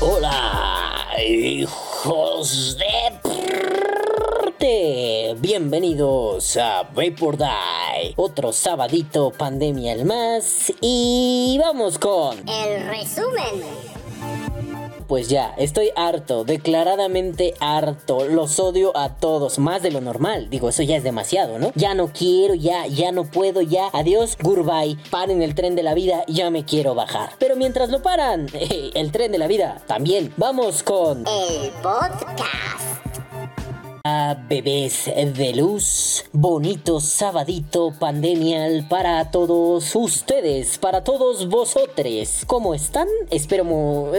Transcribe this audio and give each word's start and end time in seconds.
Hola, 0.00 1.06
hijos 1.22 2.78
de. 2.78 2.96
Bienvenidos 5.38 6.56
a 6.56 6.82
Vapor 6.82 7.36
Otro 8.16 8.52
sabadito 8.52 9.30
pandemia 9.30 9.92
el 9.92 10.04
más. 10.04 10.72
Y 10.80 11.58
vamos 11.60 11.98
con. 11.98 12.38
El 12.48 12.86
resumen. 12.86 13.96
Pues 15.06 15.28
ya, 15.28 15.54
estoy 15.56 15.90
harto, 15.94 16.44
declaradamente 16.44 17.54
harto. 17.60 18.24
Los 18.24 18.58
odio 18.58 18.96
a 18.96 19.10
todos, 19.10 19.60
más 19.60 19.80
de 19.82 19.92
lo 19.92 20.00
normal. 20.00 20.50
Digo, 20.50 20.68
eso 20.68 20.82
ya 20.82 20.96
es 20.96 21.04
demasiado, 21.04 21.60
¿no? 21.60 21.70
Ya 21.76 21.94
no 21.94 22.08
quiero, 22.08 22.54
ya, 22.54 22.88
ya 22.88 23.12
no 23.12 23.24
puedo, 23.24 23.60
ya. 23.60 23.88
Adiós, 23.92 24.36
goodbye. 24.42 24.98
Paren 25.10 25.42
el 25.42 25.54
tren 25.54 25.76
de 25.76 25.84
la 25.84 25.94
vida, 25.94 26.24
ya 26.26 26.50
me 26.50 26.64
quiero 26.64 26.96
bajar. 26.96 27.30
Pero 27.38 27.54
mientras 27.54 27.90
lo 27.90 28.02
paran, 28.02 28.48
el 28.94 29.12
tren 29.12 29.30
de 29.30 29.38
la 29.38 29.46
vida 29.46 29.80
también. 29.86 30.32
Vamos 30.36 30.82
con. 30.82 31.24
El 31.26 31.70
podcast. 31.82 32.95
Bebés 34.48 35.06
de 35.06 35.54
luz, 35.54 36.24
bonito 36.32 37.00
sabadito 37.00 37.92
pandemial 37.98 38.86
para 38.88 39.30
todos 39.30 39.94
ustedes, 39.94 40.78
para 40.78 41.02
todos 41.04 41.48
vosotros. 41.48 42.44
¿Cómo 42.46 42.74
están? 42.74 43.08
Espero 43.30 43.64
mo... 43.64 44.12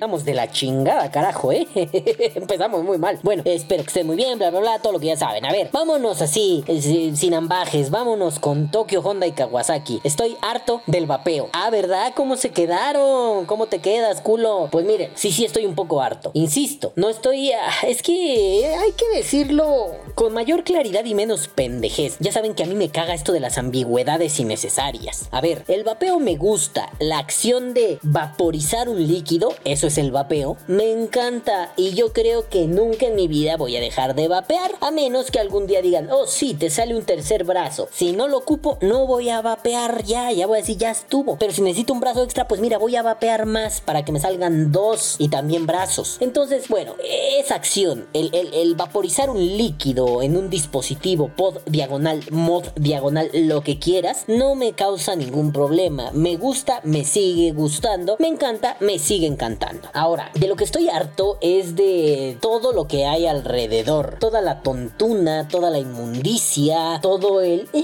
Vamos 0.00 0.24
de 0.24 0.34
la 0.34 0.48
chingada, 0.50 1.10
carajo, 1.10 1.50
¿eh? 1.50 1.66
Empezamos 2.34 2.84
muy 2.84 2.98
mal. 2.98 3.18
Bueno, 3.22 3.42
espero 3.44 3.82
que 3.82 3.88
estén 3.88 4.06
muy 4.06 4.16
bien, 4.16 4.38
bla, 4.38 4.50
bla, 4.50 4.60
bla, 4.60 4.78
todo 4.78 4.92
lo 4.92 5.00
que 5.00 5.06
ya 5.06 5.16
saben. 5.16 5.44
A 5.44 5.50
ver, 5.50 5.70
vámonos 5.72 6.22
así, 6.22 6.62
eh, 6.68 7.12
sin 7.16 7.34
ambajes, 7.34 7.90
vámonos 7.90 8.38
con 8.38 8.70
Tokio, 8.70 9.00
Honda 9.00 9.26
y 9.26 9.32
Kawasaki. 9.32 10.00
Estoy 10.04 10.36
harto 10.40 10.82
del 10.86 11.06
vapeo. 11.06 11.48
Ah, 11.52 11.70
¿verdad? 11.70 12.12
¿Cómo 12.14 12.36
se 12.36 12.50
quedaron? 12.50 13.46
¿Cómo 13.46 13.66
te 13.66 13.80
quedas, 13.80 14.20
culo? 14.20 14.68
Pues 14.70 14.86
mire, 14.86 15.10
sí, 15.14 15.32
sí 15.32 15.44
estoy 15.44 15.57
un 15.66 15.74
poco 15.74 16.00
harto. 16.02 16.30
Insisto, 16.34 16.92
no 16.96 17.08
estoy... 17.08 17.52
ah, 17.52 17.70
Es 17.86 18.02
que 18.02 18.66
hay 18.78 18.92
que 18.92 19.08
decirlo 19.16 19.86
con 20.14 20.32
mayor 20.34 20.64
claridad 20.64 21.04
y 21.04 21.14
menos 21.14 21.48
pendejez. 21.48 22.16
Ya 22.20 22.32
saben 22.32 22.54
que 22.54 22.64
a 22.64 22.66
mí 22.66 22.74
me 22.74 22.90
caga 22.90 23.14
esto 23.14 23.32
de 23.32 23.40
las 23.40 23.58
ambigüedades 23.58 24.38
innecesarias. 24.40 25.28
A 25.30 25.40
ver, 25.40 25.64
el 25.68 25.84
vapeo 25.84 26.18
me 26.20 26.36
gusta. 26.36 26.90
La 26.98 27.18
acción 27.18 27.74
de 27.74 27.98
vaporizar 28.02 28.88
un 28.88 29.06
líquido, 29.06 29.54
eso 29.64 29.86
es 29.86 29.98
el 29.98 30.10
vapeo, 30.10 30.56
me 30.66 30.90
encanta. 30.90 31.72
Y 31.76 31.94
yo 31.94 32.12
creo 32.12 32.48
que 32.48 32.66
nunca 32.66 33.06
en 33.06 33.14
mi 33.16 33.28
vida 33.28 33.56
voy 33.56 33.76
a 33.76 33.80
dejar 33.80 34.14
de 34.14 34.28
vapear. 34.28 34.72
A 34.80 34.90
menos 34.90 35.30
que 35.30 35.40
algún 35.40 35.66
día 35.66 35.82
digan, 35.82 36.08
oh 36.10 36.26
sí, 36.26 36.54
te 36.54 36.70
sale 36.70 36.94
un 36.96 37.04
tercer 37.04 37.44
brazo. 37.44 37.88
Si 37.92 38.12
no 38.12 38.28
lo 38.28 38.38
ocupo, 38.38 38.78
no 38.80 39.06
voy 39.06 39.28
a 39.30 39.42
vapear 39.42 40.04
ya. 40.04 40.32
Ya 40.32 40.46
voy 40.46 40.58
a 40.58 40.60
decir, 40.60 40.76
ya 40.78 40.90
estuvo. 40.90 41.36
Pero 41.38 41.52
si 41.52 41.62
necesito 41.62 41.92
un 41.92 42.00
brazo 42.00 42.22
extra, 42.22 42.48
pues 42.48 42.60
mira, 42.60 42.78
voy 42.78 42.96
a 42.96 43.02
vapear 43.02 43.46
más 43.46 43.80
para 43.80 44.04
que 44.04 44.12
me 44.12 44.20
salgan 44.20 44.72
dos 44.72 45.16
y 45.18 45.28
también 45.28 45.47
brazos. 45.66 46.16
Entonces, 46.20 46.68
bueno, 46.68 46.94
esa 47.38 47.54
acción, 47.54 48.06
el, 48.12 48.30
el- 48.34 48.52
el 48.54 48.74
vaporizar 48.74 49.30
un 49.30 49.38
líquido 49.40 50.22
en 50.22 50.36
un 50.36 50.50
dispositivo 50.50 51.30
pod 51.36 51.58
diagonal, 51.66 52.22
mod 52.30 52.64
diagonal, 52.76 53.30
lo 53.32 53.62
que 53.62 53.78
quieras, 53.78 54.24
no 54.26 54.54
me 54.54 54.72
causa 54.72 55.16
ningún 55.16 55.52
problema. 55.52 56.10
Me 56.12 56.36
gusta, 56.36 56.80
me 56.84 57.04
sigue 57.04 57.52
gustando, 57.52 58.16
me 58.18 58.28
encanta, 58.28 58.76
me 58.80 58.98
sigue 58.98 59.26
encantando. 59.26 59.88
Ahora, 59.94 60.30
de 60.34 60.48
lo 60.48 60.56
que 60.56 60.64
estoy 60.64 60.88
harto 60.88 61.38
es 61.40 61.76
de 61.76 62.36
todo 62.40 62.72
lo 62.72 62.86
que 62.86 63.06
hay 63.06 63.26
alrededor. 63.26 64.16
Toda 64.20 64.40
la 64.40 64.62
tontuna, 64.62 65.48
toda 65.48 65.70
la 65.70 65.78
inmundicia, 65.78 66.98
todo 67.02 67.40
el... 67.40 67.68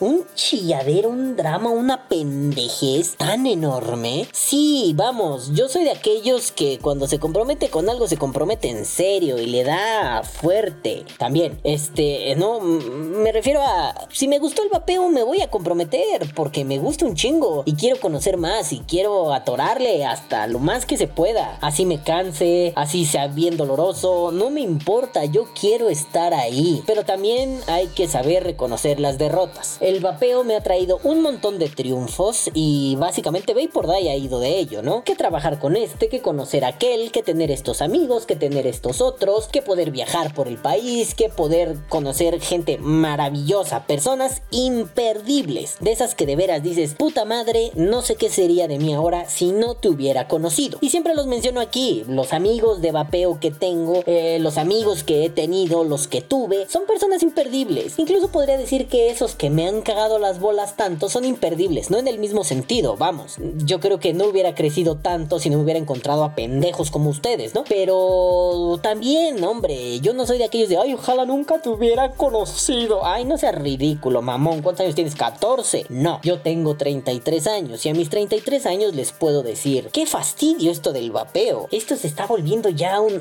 un 0.00 0.24
chilladero, 0.34 1.08
un 1.10 1.36
drama, 1.36 1.70
una 1.70 2.08
pendejez 2.08 3.16
tan 3.16 3.46
enorme. 3.46 4.26
Sí, 4.32 4.92
vamos, 4.96 5.53
yo 5.54 5.68
soy 5.68 5.84
de 5.84 5.92
aquellos 5.92 6.50
que 6.50 6.80
cuando 6.80 7.06
se 7.06 7.20
compromete 7.20 7.68
con 7.68 7.88
algo 7.88 8.08
se 8.08 8.16
compromete 8.16 8.70
en 8.70 8.84
serio 8.84 9.38
y 9.38 9.46
le 9.46 9.62
da 9.62 10.24
fuerte. 10.24 11.04
También, 11.16 11.60
este, 11.62 12.34
no, 12.34 12.58
me 12.58 13.30
refiero 13.30 13.62
a, 13.62 14.08
si 14.10 14.26
me 14.26 14.40
gustó 14.40 14.64
el 14.64 14.68
vapeo 14.68 15.08
me 15.10 15.22
voy 15.22 15.42
a 15.42 15.50
comprometer 15.50 16.26
porque 16.34 16.64
me 16.64 16.78
gusta 16.78 17.06
un 17.06 17.14
chingo 17.14 17.62
y 17.66 17.74
quiero 17.74 18.00
conocer 18.00 18.36
más 18.36 18.72
y 18.72 18.80
quiero 18.80 19.32
atorarle 19.32 20.04
hasta 20.04 20.48
lo 20.48 20.58
más 20.58 20.86
que 20.86 20.96
se 20.96 21.06
pueda. 21.06 21.56
Así 21.60 21.86
me 21.86 22.02
canse, 22.02 22.72
así 22.74 23.04
sea 23.04 23.28
bien 23.28 23.56
doloroso, 23.56 24.32
no 24.32 24.50
me 24.50 24.60
importa, 24.60 25.24
yo 25.24 25.46
quiero 25.58 25.88
estar 25.88 26.34
ahí. 26.34 26.82
Pero 26.84 27.04
también 27.04 27.60
hay 27.68 27.86
que 27.88 28.08
saber 28.08 28.42
reconocer 28.42 28.98
las 28.98 29.18
derrotas. 29.18 29.76
El 29.80 30.00
vapeo 30.00 30.42
me 30.42 30.56
ha 30.56 30.62
traído 30.64 30.98
un 31.04 31.22
montón 31.22 31.60
de 31.60 31.68
triunfos 31.68 32.50
y 32.54 32.96
básicamente 32.96 33.54
Vapor 33.54 33.86
Die 33.86 34.10
ha 34.10 34.16
ido 34.16 34.40
de 34.40 34.58
ello, 34.58 34.82
¿no? 34.82 35.04
Que 35.04 35.14
con 35.44 35.76
este, 35.76 36.08
que 36.08 36.22
conocer 36.22 36.64
aquel, 36.64 37.12
que 37.12 37.22
tener 37.22 37.50
estos 37.50 37.82
amigos, 37.82 38.24
que 38.24 38.34
tener 38.34 38.66
estos 38.66 39.02
otros, 39.02 39.46
que 39.46 39.60
poder 39.60 39.90
viajar 39.90 40.32
por 40.32 40.48
el 40.48 40.56
país, 40.56 41.14
que 41.14 41.28
poder 41.28 41.76
conocer 41.90 42.40
gente 42.40 42.78
maravillosa, 42.78 43.86
personas 43.86 44.40
imperdibles, 44.50 45.76
de 45.80 45.92
esas 45.92 46.14
que 46.14 46.24
de 46.24 46.36
veras 46.36 46.62
dices, 46.62 46.94
puta 46.94 47.26
madre, 47.26 47.72
no 47.74 48.00
sé 48.00 48.16
qué 48.16 48.30
sería 48.30 48.68
de 48.68 48.78
mí 48.78 48.94
ahora 48.94 49.28
si 49.28 49.52
no 49.52 49.74
te 49.74 49.90
hubiera 49.90 50.28
conocido. 50.28 50.78
Y 50.80 50.88
siempre 50.88 51.14
los 51.14 51.26
menciono 51.26 51.60
aquí, 51.60 52.04
los 52.08 52.32
amigos 52.32 52.80
de 52.80 52.92
vapeo 52.92 53.38
que 53.38 53.50
tengo, 53.50 54.02
eh, 54.06 54.38
los 54.40 54.56
amigos 54.56 55.04
que 55.04 55.26
he 55.26 55.30
tenido, 55.30 55.84
los 55.84 56.08
que 56.08 56.22
tuve, 56.22 56.66
son 56.70 56.86
personas 56.86 57.22
imperdibles. 57.22 57.98
Incluso 57.98 58.28
podría 58.28 58.56
decir 58.56 58.86
que 58.88 59.10
esos 59.10 59.34
que 59.34 59.50
me 59.50 59.68
han 59.68 59.82
cagado 59.82 60.18
las 60.18 60.40
bolas 60.40 60.76
tanto 60.76 61.10
son 61.10 61.26
imperdibles, 61.26 61.90
no 61.90 61.98
en 61.98 62.08
el 62.08 62.18
mismo 62.18 62.44
sentido, 62.44 62.96
vamos. 62.96 63.36
Yo 63.58 63.78
creo 63.80 64.00
que 64.00 64.14
no 64.14 64.24
hubiera 64.24 64.54
crecido 64.54 64.96
tanto 64.96 65.23
si 65.38 65.50
no 65.50 65.60
hubiera 65.60 65.78
encontrado 65.78 66.24
a 66.24 66.34
pendejos 66.34 66.90
como 66.90 67.10
ustedes, 67.10 67.54
¿no? 67.54 67.64
Pero 67.68 68.78
también, 68.82 69.42
hombre, 69.42 70.00
yo 70.00 70.12
no 70.12 70.26
soy 70.26 70.38
de 70.38 70.44
aquellos 70.44 70.68
de, 70.68 70.76
ay, 70.76 70.94
ojalá 70.94 71.24
nunca 71.24 71.60
te 71.60 71.68
hubiera 71.68 72.12
conocido. 72.12 73.04
Ay, 73.04 73.24
no 73.24 73.38
seas 73.38 73.54
ridículo, 73.54 74.22
mamón. 74.22 74.62
¿Cuántos 74.62 74.84
años 74.84 74.94
tienes? 74.94 75.14
14. 75.14 75.86
No, 75.88 76.20
yo 76.22 76.40
tengo 76.40 76.76
33 76.76 77.46
años 77.46 77.84
y 77.84 77.88
a 77.88 77.94
mis 77.94 78.10
33 78.10 78.66
años 78.66 78.94
les 78.94 79.12
puedo 79.12 79.42
decir, 79.42 79.88
qué 79.92 80.06
fastidio 80.06 80.70
esto 80.70 80.92
del 80.92 81.10
vapeo. 81.10 81.68
Esto 81.70 81.96
se 81.96 82.06
está 82.06 82.26
volviendo 82.26 82.68
ya 82.68 83.00
un... 83.00 83.20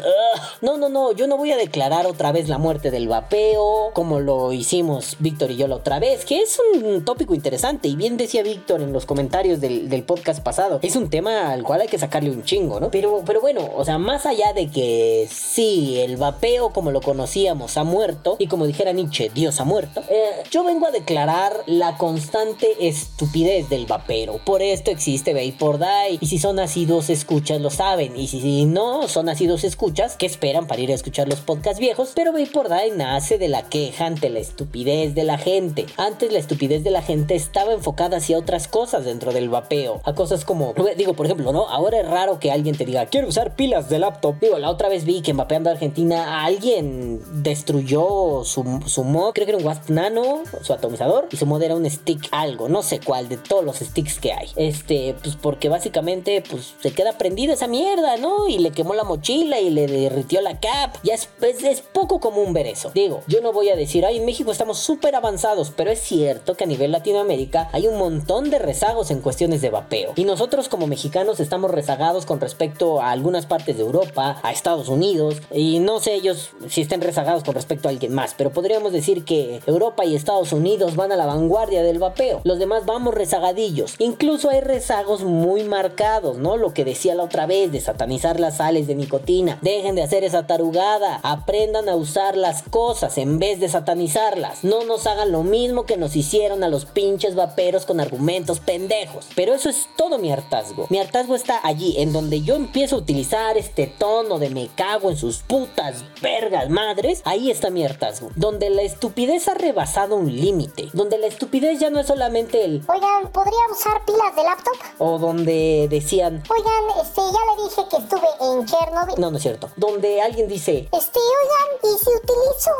No, 0.62 0.78
no, 0.78 0.90
no, 0.90 1.12
yo 1.12 1.28
no 1.28 1.38
voy 1.38 1.52
a 1.52 1.58
declarar 1.58 2.06
otra 2.06 2.32
vez 2.32 2.50
la 2.50 2.58
muerte 2.58 2.92
del 2.92 3.08
vapeo 3.08 3.92
como 3.94 4.20
lo 4.20 4.54
hicimos 4.54 5.18
Víctor 5.20 5.52
y 5.52 5.58
yo 5.58 5.68
la 5.68 5.76
otra 5.76 6.00
vez, 6.00 6.26
que 6.26 6.42
es 6.42 6.60
un 6.82 7.06
tópico 7.06 7.34
interesante 7.34 7.88
y 7.88 7.96
bien 7.96 8.18
decía 8.18 8.44
Víctor 8.44 8.82
en 8.82 8.94
los 8.94 9.06
comentarios 9.06 9.62
del, 9.62 9.90
del 9.90 10.04
podcast 10.04 10.42
pasado, 10.42 10.80
es 10.82 10.96
un 10.96 11.10
tema 11.10 11.52
al 11.52 11.64
cual 11.64 11.82
hay 11.82 11.88
que 11.88 11.93
sacarle 11.98 12.32
un 12.32 12.44
chingo, 12.44 12.80
¿no? 12.80 12.92
Pero, 12.92 13.24
pero 13.26 13.42
bueno, 13.42 13.70
o 13.76 13.86
sea, 13.86 13.98
más 13.98 14.26
allá 14.26 14.54
de 14.54 14.70
que 14.70 15.28
sí, 15.32 16.00
el 16.00 16.18
vapeo 16.18 16.72
como 16.72 16.92
lo 16.92 17.02
conocíamos 17.02 17.78
ha 17.78 17.84
muerto 17.84 18.36
y 18.40 18.48
como 18.48 18.68
dijera 18.68 18.92
Nietzsche, 18.92 19.32
Dios 19.34 19.60
ha 19.60 19.64
muerto, 19.64 20.02
eh, 20.10 20.44
yo 20.52 20.64
vengo 20.64 20.88
a 20.88 20.92
declarar 20.92 21.54
la 21.66 21.98
constante 21.98 22.68
estupidez 22.80 23.70
del 23.70 23.86
vapero. 23.86 24.40
Por 24.46 24.62
esto 24.62 24.92
existe 24.92 25.34
Vapor 25.34 25.80
Die 25.80 26.18
y 26.20 26.28
si 26.28 26.40
son 26.40 26.58
nacidos 26.58 27.10
escuchas 27.10 27.62
lo 27.62 27.70
saben 27.70 28.18
y 28.18 28.28
si, 28.28 28.66
no 28.66 29.08
son 29.08 29.26
nacidos 29.26 29.64
escuchas, 29.64 30.16
que 30.16 30.26
esperan 30.26 30.68
para 30.68 30.82
ir 30.82 30.92
a 30.92 30.96
escuchar 30.96 31.28
los 31.28 31.42
podcasts 31.42 31.80
viejos? 31.80 32.12
Pero 32.16 32.34
Vapor 32.34 32.70
Die 32.70 32.92
nace 32.96 33.38
de 33.38 33.48
la 33.48 33.64
queja 33.64 34.06
ante 34.06 34.30
la 34.30 34.40
estupidez 34.40 35.16
de 35.16 35.24
la 35.24 35.38
gente. 35.38 35.86
Antes 35.98 36.32
la 36.32 36.40
estupidez 36.40 36.84
de 36.84 36.92
la 36.92 37.02
gente 37.02 37.36
estaba 37.36 37.74
enfocada 37.74 38.18
hacia 38.18 38.38
otras 38.38 38.68
cosas 38.68 39.06
dentro 39.06 39.34
del 39.34 39.50
vapeo, 39.50 40.02
a 40.04 40.14
cosas 40.14 40.46
como, 40.46 40.74
digo, 40.98 41.14
por 41.14 41.26
ejemplo, 41.26 41.52
¿no? 41.52 41.70
Es 41.92 42.08
raro 42.08 42.40
que 42.40 42.52
alguien 42.52 42.78
te 42.78 42.86
diga, 42.86 43.08
quiero 43.08 43.28
usar 43.28 43.56
pilas 43.56 43.90
de 43.90 44.00
laptop. 44.00 44.36
Digo, 44.40 44.58
la 44.58 44.70
otra 44.70 44.88
vez 44.88 45.04
vi 45.04 45.22
que 45.22 45.32
en 45.32 45.38
Vapeando 45.38 45.70
Argentina 45.70 46.46
alguien 46.46 47.22
destruyó 47.44 48.44
su, 48.46 48.82
su 48.86 49.04
mod, 49.04 49.34
creo 49.34 49.46
que 49.46 49.52
era 49.52 49.58
un 49.60 49.66
Wasp 49.66 49.90
Nano, 49.90 50.44
su 50.62 50.74
atomizador, 50.74 51.28
y 51.32 51.38
su 51.38 51.46
mod 51.46 51.62
era 51.62 51.76
un 51.76 51.90
stick 51.90 52.28
algo, 52.32 52.70
no 52.70 52.84
sé 52.84 53.00
cuál, 53.00 53.28
de 53.28 53.38
todos 53.38 53.66
los 53.66 53.78
sticks 53.78 54.20
que 54.20 54.32
hay. 54.32 54.50
Este, 54.56 55.16
pues 55.22 55.36
porque 55.36 55.68
básicamente, 55.70 56.44
pues 56.50 56.76
se 56.82 56.94
queda 56.94 57.18
prendida 57.18 57.54
esa 57.54 57.68
mierda, 57.68 58.18
¿no? 58.18 58.48
Y 58.48 58.60
le 58.60 58.72
quemó 58.72 58.94
la 58.94 59.04
mochila 59.04 59.60
y 59.60 59.70
le 59.70 59.88
derritió 59.88 60.42
la 60.42 60.60
cap. 60.60 60.96
Ya 61.04 61.14
es, 61.14 61.30
es, 61.42 61.64
es 61.64 61.82
poco 61.82 62.20
común 62.20 62.54
ver 62.54 62.68
eso. 62.68 62.92
Digo, 62.94 63.22
yo 63.28 63.42
no 63.42 63.52
voy 63.52 63.70
a 63.70 63.76
decir, 63.76 64.06
ay, 64.06 64.18
en 64.18 64.26
México 64.26 64.52
estamos 64.52 64.80
súper 64.80 65.16
avanzados, 65.16 65.72
pero 65.76 65.92
es 65.92 66.00
cierto 66.00 66.56
que 66.56 66.64
a 66.64 66.68
nivel 66.68 66.92
Latinoamérica 66.92 67.70
hay 67.72 67.88
un 67.88 67.98
montón 67.98 68.50
de 68.50 68.60
rezagos 68.60 69.12
en 69.12 69.22
cuestiones 69.22 69.62
de 69.62 69.70
vapeo. 69.70 70.14
Y 70.16 70.26
nosotros 70.26 70.70
como 70.70 70.88
mexicanos 70.88 71.40
estamos 71.40 71.72
rezagados 71.74 72.26
con 72.26 72.40
respecto 72.40 73.02
a 73.02 73.12
algunas 73.12 73.46
partes 73.46 73.78
de 73.78 73.84
Europa, 73.84 74.40
a 74.44 74.52
Estados 74.52 74.88
Unidos, 74.88 75.42
y 75.52 75.80
no 75.80 76.00
sé 76.00 76.14
ellos 76.14 76.52
si 76.70 76.82
estén 76.82 77.02
rezagados 77.02 77.44
con 77.44 77.56
respecto 77.56 77.88
a 77.88 77.92
alguien 77.92 78.14
más, 78.14 78.34
pero 78.38 78.52
podríamos 78.52 78.94
decir 78.94 79.26
que 79.26 79.62
Europa 79.66 80.06
y 80.06 80.16
Estados 80.16 80.54
Unidos 80.54 80.96
van 80.96 81.12
a 81.12 81.16
la 81.16 81.26
vanguardia 81.26 81.84
del 81.84 82.00
vapeo. 82.00 82.42
Los 82.44 82.60
demás 82.60 82.86
vamos 82.86 83.14
rezagadillos. 83.14 83.96
Incluso 84.00 84.50
hay 84.50 84.62
rezagos 84.62 85.24
muy 85.24 85.64
marcados, 85.64 86.38
¿no? 86.38 86.58
Lo 86.58 86.74
que 86.74 86.86
decía 86.86 87.16
la 87.16 87.24
otra 87.24 87.46
vez 87.46 87.72
de 87.72 87.82
satanizar 87.82 88.40
las 88.40 88.58
sales 88.58 88.88
de 88.88 88.96
nicotina. 88.96 89.60
Dejen 89.62 89.96
de 89.96 90.04
hacer 90.04 90.24
esa 90.24 90.48
tarugada. 90.48 91.20
Aprendan 91.24 91.90
a 91.90 91.96
usar 91.96 92.38
las 92.38 92.64
cosas 92.64 93.18
en 93.18 93.40
vez 93.40 93.60
de 93.60 93.70
satanizarlas. 93.70 94.64
No 94.64 94.84
nos 94.84 95.08
hagan 95.08 95.32
lo 95.32 95.44
mismo 95.44 95.86
que 95.86 95.98
nos 95.98 96.16
hicieron 96.16 96.64
a 96.64 96.70
los 96.70 96.86
pinches 96.86 97.36
vaperos 97.36 97.86
con 97.86 98.00
argumentos 98.00 98.60
pendejos. 98.60 99.28
Pero 99.36 99.54
eso 99.54 99.70
es 99.70 99.88
todo 99.98 100.18
mi 100.18 100.32
hartazgo. 100.32 100.88
Mi 100.90 101.00
hartazgo 101.00 101.36
está 101.36 101.58
allí, 101.64 101.96
en 101.98 102.14
donde 102.14 102.42
yo 102.42 102.56
empiezo 102.56 102.96
a 102.98 103.00
utilizar 103.00 103.58
este 103.58 103.88
tono 103.88 104.38
de 104.38 104.50
me 104.50 104.68
cago 104.76 105.10
en 105.10 105.18
sus 105.18 105.38
putas 105.40 106.04
vergas 106.22 106.70
madres. 106.70 107.22
Ahí 107.26 107.50
está 107.50 107.70
mi 107.70 107.84
hartazgo. 107.84 108.30
Donde 108.36 108.70
la 108.70 108.84
estupidez 108.84 109.48
ha 109.48 109.56
rebasado 109.56 110.16
un 110.16 110.32
límite. 110.32 110.90
Donde 110.94 111.18
la 111.18 111.28
estupidez 111.28 111.80
ya 111.80 111.90
no 111.90 112.00
es 112.00 112.08
solamente 112.08 112.64
el 112.66 112.84
Oigan, 112.88 113.32
¿podría 113.32 113.58
usar 113.72 114.04
pilas 114.06 114.36
de 114.36 114.44
laptop? 114.44 114.74
o 115.00 115.18
donde 115.18 115.88
decían 115.90 116.44
Oigan, 116.50 117.06
este, 117.06 117.22
ya 117.22 117.56
le 117.56 117.64
dije 117.64 117.82
que 117.90 117.98
estuve 117.98 118.28
en 118.42 118.66
Chernobyl. 118.66 119.16
no, 119.20 119.32
no 119.32 119.38
es 119.38 119.44
cierto. 119.44 119.70
Donde 119.76 120.22
alguien 120.22 120.48
dice 120.48 120.90
Este, 120.92 121.20
oigan, 121.20 121.70
¿y 121.84 121.98
si 121.98 122.10
utilizo 122.10 122.72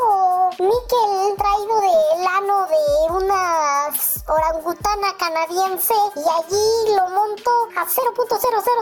níquel 0.58 1.36
traído 1.36 1.80
del 1.80 2.26
ano 2.26 2.66
de 2.66 3.24
una 3.24 3.90
orangutana 4.28 5.14
canadiense 5.18 5.94
y 6.16 6.20
allí 6.20 6.94
lo 6.96 7.08
monto 7.10 7.50
a 7.76 7.88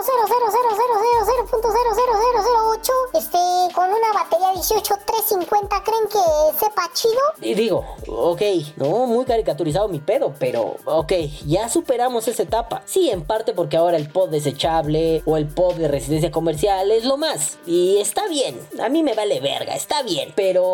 0.000000000.00008 0.01 2.91
este, 3.15 3.39
con 3.75 3.89
una 3.89 4.13
batería 4.15 4.53
18350, 4.53 5.83
¿creen 5.85 6.09
que 6.09 6.19
sepa 6.59 6.91
chido? 6.93 7.21
Y 7.41 7.55
digo, 7.55 7.85
ok, 8.09 8.43
no, 8.77 9.07
muy 9.07 9.25
caricaturizado 9.25 9.89
mi 9.89 10.01
pedo, 10.01 10.35
pero 10.39 10.77
ok, 10.85 11.13
ya 11.47 11.69
superamos 11.69 12.29
esa 12.29 12.43
etapa. 12.43 12.83
Sí, 12.87 13.11
en 13.11 13.25
parte 13.25 13.53
porque 13.53 13.77
ahora 13.77 13.97
el 13.97 14.09
pod 14.09 14.31
desechable 14.31 15.23
o 15.27 15.37
el 15.37 15.47
pod 15.47 15.75
de 15.75 15.89
residencia 15.89 16.31
comercial 16.31 16.91
es 16.91 17.05
lo 17.05 17.17
más. 17.17 17.59
Y 17.67 17.99
está 17.99 18.27
bien, 18.29 18.59
a 18.81 18.89
mí 18.89 19.03
me 19.03 19.15
vale 19.15 19.41
verga, 19.41 19.75
está 19.75 20.03
bien. 20.03 20.33
Pero 20.35 20.65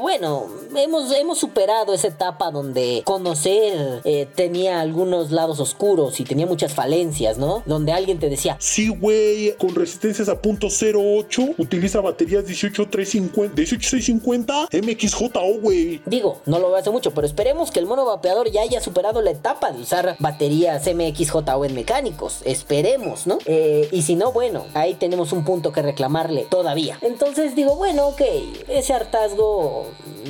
bueno, 0.00 0.46
hemos, 0.74 1.12
hemos 1.12 1.38
superado 1.38 1.94
esa 1.94 2.08
etapa 2.08 2.50
donde 2.50 3.02
conocer 3.04 4.00
eh, 4.04 4.28
tenía 4.34 4.80
algunos 4.80 5.30
lados 5.30 5.60
oscuros 5.60 6.20
y 6.20 6.24
tenía 6.24 6.46
muchas 6.46 6.72
falencias, 6.72 7.38
¿no? 7.38 7.62
Donde 7.66 7.92
alguien 7.92 8.18
te 8.18 8.28
decía, 8.28 8.37
Sí, 8.58 8.88
güey, 8.88 9.52
con 9.56 9.74
resistencias 9.74 10.28
a 10.28 10.40
punto 10.40 10.68
.08, 10.68 11.54
utiliza 11.58 12.00
baterías 12.00 12.44
18350, 12.44 13.54
18650 13.54 14.68
MXJO, 14.72 15.60
güey. 15.60 16.00
Digo, 16.06 16.40
no 16.46 16.58
lo 16.58 16.68
veo 16.68 16.76
hace 16.76 16.90
mucho, 16.90 17.12
pero 17.12 17.26
esperemos 17.26 17.70
que 17.70 17.80
el 17.80 17.86
mono 17.86 18.04
vapeador 18.04 18.50
ya 18.50 18.62
haya 18.62 18.80
superado 18.80 19.22
la 19.22 19.30
etapa 19.30 19.72
de 19.72 19.82
usar 19.82 20.16
baterías 20.18 20.86
MXJO 20.86 21.64
en 21.64 21.74
mecánicos. 21.74 22.40
Esperemos, 22.44 23.26
¿no? 23.26 23.38
Eh, 23.46 23.88
y 23.92 24.02
si 24.02 24.14
no, 24.14 24.32
bueno, 24.32 24.66
ahí 24.74 24.94
tenemos 24.94 25.32
un 25.32 25.44
punto 25.44 25.72
que 25.72 25.82
reclamarle 25.82 26.46
todavía. 26.48 26.98
Entonces 27.00 27.54
digo, 27.54 27.76
bueno, 27.76 28.08
ok, 28.08 28.22
ese 28.68 28.92
hartazgo 28.92 29.86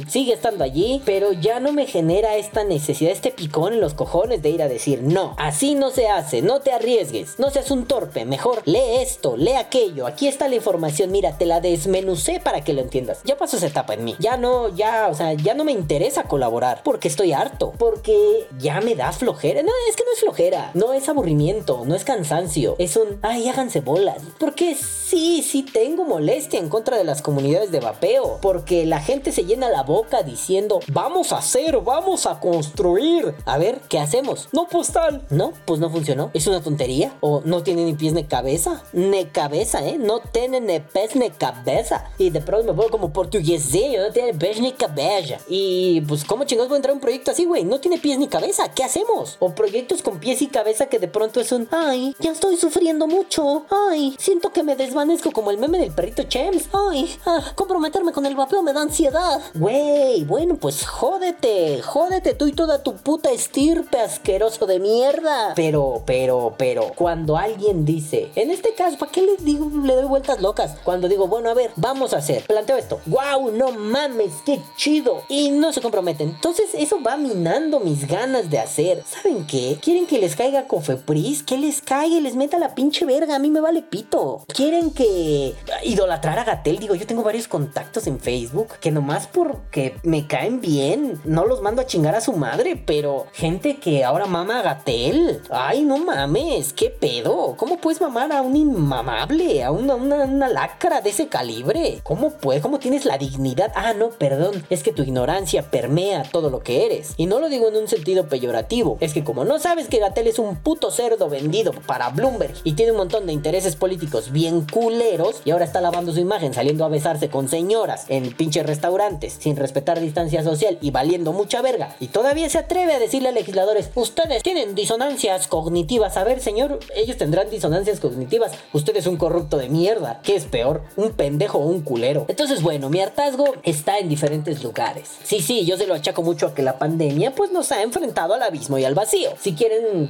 sigue 0.08 0.32
estando 0.32 0.64
allí, 0.64 1.02
pero 1.04 1.32
ya 1.32 1.60
no 1.60 1.72
me 1.72 1.86
genera 1.86 2.36
esta 2.36 2.64
necesidad, 2.64 3.12
este 3.12 3.30
picón 3.30 3.72
en 3.72 3.80
los 3.80 3.94
cojones 3.94 4.42
de 4.42 4.50
ir 4.50 4.62
a 4.62 4.68
decir, 4.68 5.02
no, 5.02 5.34
así 5.38 5.74
no 5.74 5.90
se 5.90 6.08
hace, 6.08 6.42
no 6.42 6.60
te 6.60 6.72
arriesgues, 6.72 7.38
no 7.38 7.50
seas 7.50 7.70
un 7.70 7.86
mejor 8.26 8.62
lee 8.64 9.00
esto, 9.00 9.36
lee 9.36 9.54
aquello, 9.54 10.06
aquí 10.06 10.28
está 10.28 10.48
la 10.48 10.56
información, 10.56 11.10
mira, 11.10 11.36
te 11.36 11.46
la 11.46 11.60
desmenucé 11.60 12.40
para 12.40 12.62
que 12.62 12.72
lo 12.72 12.80
entiendas. 12.80 13.20
Ya 13.24 13.36
pasó 13.36 13.56
esa 13.56 13.66
etapa 13.66 13.94
en 13.94 14.04
mí, 14.04 14.16
ya 14.18 14.36
no, 14.36 14.68
ya, 14.68 15.08
o 15.10 15.14
sea, 15.14 15.32
ya 15.34 15.54
no 15.54 15.64
me 15.64 15.72
interesa 15.72 16.24
colaborar, 16.24 16.82
porque 16.84 17.08
estoy 17.08 17.32
harto, 17.32 17.72
porque 17.78 18.46
ya 18.58 18.80
me 18.80 18.94
da 18.94 19.12
flojera, 19.12 19.62
no, 19.62 19.72
es 19.88 19.96
que 19.96 20.04
no 20.04 20.12
es 20.12 20.20
flojera, 20.20 20.70
no 20.74 20.92
es 20.92 21.08
aburrimiento, 21.08 21.84
no 21.84 21.94
es 21.94 22.04
cansancio, 22.04 22.76
es 22.78 22.96
un, 22.96 23.18
ay, 23.22 23.48
háganse 23.48 23.80
bolas, 23.80 24.22
porque 24.38 24.74
sí, 24.74 25.42
sí 25.42 25.62
tengo 25.62 26.04
molestia 26.04 26.58
en 26.58 26.68
contra 26.68 26.96
de 26.96 27.04
las 27.04 27.22
comunidades 27.22 27.70
de 27.70 27.80
vapeo, 27.80 28.38
porque 28.40 28.86
la 28.86 29.00
gente 29.00 29.32
se 29.32 29.44
llena 29.44 29.68
la 29.70 29.82
boca 29.82 30.22
diciendo, 30.22 30.80
vamos 30.88 31.32
a 31.32 31.38
hacer, 31.38 31.78
vamos 31.80 32.26
a 32.26 32.40
construir. 32.40 33.34
A 33.44 33.58
ver, 33.58 33.80
¿qué 33.88 33.98
hacemos? 33.98 34.48
No, 34.52 34.68
pues 34.68 34.92
tal. 34.92 35.22
No, 35.30 35.52
pues 35.64 35.80
no 35.80 35.90
funcionó. 35.90 36.30
¿Es 36.34 36.46
una 36.46 36.62
tontería? 36.62 37.14
¿O 37.20 37.42
no 37.44 37.62
tiene 37.62 37.77
ni 37.84 37.94
pies 37.94 38.12
ni 38.12 38.24
cabeza? 38.24 38.82
Ni 38.92 39.26
cabeza, 39.26 39.86
¿eh? 39.86 39.98
No 39.98 40.20
tiene 40.20 40.60
ni 40.60 40.80
pies 40.80 41.16
ni 41.16 41.30
cabeza. 41.30 42.10
Y 42.18 42.30
de 42.30 42.40
pronto 42.40 42.66
me 42.66 42.72
vuelvo 42.72 42.92
como 42.92 43.12
portuguesinho, 43.12 44.02
no 44.02 44.12
tiene 44.12 44.34
pies 44.34 44.60
ni 44.60 44.72
cabeza. 44.72 45.38
Y 45.48 46.00
pues, 46.02 46.24
¿cómo 46.24 46.44
chingados 46.44 46.68
voy 46.68 46.76
a 46.76 46.78
entrar 46.78 46.92
a 46.92 46.94
un 46.94 47.00
proyecto 47.00 47.30
así, 47.30 47.44
güey? 47.44 47.64
No 47.64 47.80
tiene 47.80 47.98
pies 47.98 48.18
ni 48.18 48.28
cabeza. 48.28 48.72
¿Qué 48.72 48.84
hacemos? 48.84 49.36
O 49.38 49.54
proyectos 49.54 50.02
con 50.02 50.18
pies 50.18 50.42
y 50.42 50.48
cabeza 50.48 50.86
que 50.86 50.98
de 50.98 51.08
pronto 51.08 51.40
es 51.40 51.52
un, 51.52 51.68
ay, 51.70 52.14
ya 52.18 52.32
estoy 52.32 52.56
sufriendo 52.56 53.06
mucho. 53.06 53.66
Ay, 53.70 54.16
siento 54.18 54.52
que 54.52 54.62
me 54.62 54.76
desvanezco 54.76 55.32
como 55.32 55.50
el 55.50 55.58
meme 55.58 55.78
del 55.78 55.92
perrito 55.92 56.22
Chems. 56.22 56.68
Ay, 56.72 57.14
ah, 57.26 57.52
comprometerme 57.54 58.12
con 58.12 58.26
el 58.26 58.34
vapeo 58.34 58.62
me 58.62 58.72
da 58.72 58.82
ansiedad. 58.82 59.40
Güey, 59.54 60.24
bueno, 60.24 60.56
pues 60.56 60.86
jódete, 60.86 61.82
jódete 61.82 62.34
tú 62.34 62.46
y 62.46 62.52
toda 62.52 62.82
tu 62.82 62.96
puta 62.96 63.30
estirpe 63.30 63.98
asqueroso 63.98 64.66
de 64.66 64.78
mierda. 64.78 65.52
Pero, 65.54 66.02
pero, 66.06 66.54
pero, 66.56 66.92
cuando 66.94 67.36
alguien 67.36 67.67
dice, 67.74 68.30
en 68.34 68.50
este 68.50 68.74
caso, 68.74 68.98
¿para 68.98 69.12
qué 69.12 69.22
le 69.22 69.36
digo, 69.36 69.70
le 69.84 69.94
doy 69.94 70.06
vueltas 70.06 70.40
locas? 70.40 70.76
Cuando 70.84 71.08
digo, 71.08 71.28
bueno, 71.28 71.50
a 71.50 71.54
ver, 71.54 71.70
vamos 71.76 72.12
a 72.12 72.18
hacer, 72.18 72.44
planteo 72.46 72.76
esto. 72.76 73.00
¡Wow! 73.06 73.52
No 73.52 73.72
mames, 73.72 74.32
qué 74.44 74.60
chido. 74.76 75.22
Y 75.28 75.50
no 75.50 75.72
se 75.72 75.80
comprometen. 75.80 76.30
Entonces, 76.30 76.70
eso 76.74 77.02
va 77.02 77.16
minando 77.16 77.80
mis 77.80 78.06
ganas 78.06 78.50
de 78.50 78.58
hacer. 78.58 79.02
¿Saben 79.06 79.46
qué? 79.46 79.78
¿Quieren 79.80 80.06
que 80.06 80.18
les 80.18 80.36
caiga 80.36 80.66
Cofepris? 80.66 81.42
Que 81.42 81.56
les 81.56 81.80
caiga 81.80 82.18
les 82.20 82.34
meta 82.34 82.58
la 82.58 82.74
pinche 82.74 83.04
verga. 83.04 83.36
A 83.36 83.38
mí 83.38 83.50
me 83.50 83.60
vale 83.60 83.82
pito. 83.82 84.44
¿Quieren 84.48 84.90
que 84.90 85.54
idolatrar 85.84 86.38
a 86.38 86.44
Gatel? 86.44 86.78
Digo, 86.78 86.94
yo 86.94 87.06
tengo 87.06 87.22
varios 87.22 87.48
contactos 87.48 88.06
en 88.06 88.18
Facebook 88.18 88.74
que 88.80 88.90
nomás 88.90 89.26
porque 89.26 89.96
me 90.02 90.26
caen 90.26 90.60
bien, 90.60 91.20
no 91.24 91.44
los 91.44 91.62
mando 91.62 91.82
a 91.82 91.86
chingar 91.86 92.14
a 92.14 92.20
su 92.20 92.32
madre, 92.32 92.82
pero 92.84 93.26
gente 93.32 93.76
que 93.76 94.04
ahora 94.04 94.26
mama 94.26 94.60
a 94.60 94.62
Gatel. 94.62 95.42
Ay, 95.50 95.82
no 95.82 95.98
mames, 95.98 96.72
qué 96.72 96.90
pedo. 96.90 97.56
¿Cómo 97.58 97.78
puedes 97.78 98.00
mamar 98.00 98.30
a 98.30 98.40
un 98.40 98.54
inmamable, 98.54 99.64
a 99.64 99.72
una, 99.72 99.96
una, 99.96 100.18
una 100.18 100.48
lacra 100.48 101.00
de 101.00 101.10
ese 101.10 101.26
calibre? 101.26 101.98
¿Cómo 102.04 102.30
puedes? 102.30 102.62
¿Cómo 102.62 102.78
tienes 102.78 103.04
la 103.04 103.18
dignidad? 103.18 103.72
Ah, 103.74 103.94
no, 103.94 104.10
perdón, 104.10 104.64
es 104.70 104.84
que 104.84 104.92
tu 104.92 105.02
ignorancia 105.02 105.68
permea 105.68 106.22
todo 106.22 106.50
lo 106.50 106.60
que 106.60 106.86
eres. 106.86 107.14
Y 107.16 107.26
no 107.26 107.40
lo 107.40 107.48
digo 107.48 107.66
en 107.66 107.74
un 107.74 107.88
sentido 107.88 108.28
peyorativo, 108.28 108.96
es 109.00 109.12
que 109.12 109.24
como 109.24 109.44
no 109.44 109.58
sabes 109.58 109.88
que 109.88 109.98
Gatel 109.98 110.28
es 110.28 110.38
un 110.38 110.54
puto 110.54 110.92
cerdo 110.92 111.28
vendido 111.28 111.72
para 111.72 112.10
Bloomberg 112.10 112.54
y 112.62 112.74
tiene 112.74 112.92
un 112.92 112.98
montón 112.98 113.26
de 113.26 113.32
intereses 113.32 113.74
políticos 113.74 114.30
bien 114.30 114.64
culeros 114.64 115.42
y 115.44 115.50
ahora 115.50 115.64
está 115.64 115.80
lavando 115.80 116.12
su 116.12 116.20
imagen 116.20 116.54
saliendo 116.54 116.84
a 116.84 116.88
besarse 116.88 117.28
con 117.28 117.48
señoras 117.48 118.04
en 118.06 118.32
pinches 118.34 118.66
restaurantes 118.66 119.36
sin 119.36 119.56
respetar 119.56 119.98
distancia 119.98 120.44
social 120.44 120.78
y 120.80 120.92
valiendo 120.92 121.32
mucha 121.32 121.60
verga. 121.60 121.96
Y 121.98 122.06
todavía 122.06 122.48
se 122.50 122.58
atreve 122.58 122.92
a 122.94 123.00
decirle 123.00 123.30
a 123.30 123.32
legisladores, 123.32 123.90
ustedes 123.96 124.44
tienen 124.44 124.76
disonancias 124.76 125.48
cognitivas. 125.48 126.16
A 126.16 126.22
ver, 126.22 126.38
señor, 126.38 126.78
ellos 126.94 127.16
tendrán 127.16 127.47
disonancias 127.50 128.00
cognitivas. 128.00 128.52
Usted 128.72 128.96
es 128.96 129.06
un 129.06 129.16
corrupto 129.16 129.56
de 129.56 129.68
mierda. 129.68 130.20
¿Qué 130.22 130.36
es 130.36 130.44
peor? 130.44 130.82
¿Un 130.96 131.12
pendejo 131.12 131.58
o 131.58 131.66
un 131.66 131.82
culero? 131.82 132.26
Entonces, 132.28 132.62
bueno, 132.62 132.88
mi 132.90 133.00
hartazgo 133.00 133.54
está 133.62 133.98
en 133.98 134.08
diferentes 134.08 134.62
lugares. 134.62 135.10
Sí, 135.22 135.40
sí, 135.40 135.64
yo 135.64 135.76
se 135.76 135.86
lo 135.86 135.94
achaco 135.94 136.22
mucho 136.22 136.46
a 136.46 136.54
que 136.54 136.62
la 136.62 136.78
pandemia 136.78 137.34
pues 137.34 137.52
nos 137.52 137.72
ha 137.72 137.82
enfrentado 137.82 138.34
al 138.34 138.42
abismo 138.42 138.78
y 138.78 138.84
al 138.84 138.94
vacío. 138.94 139.30
Si 139.40 139.54
quieren 139.54 140.08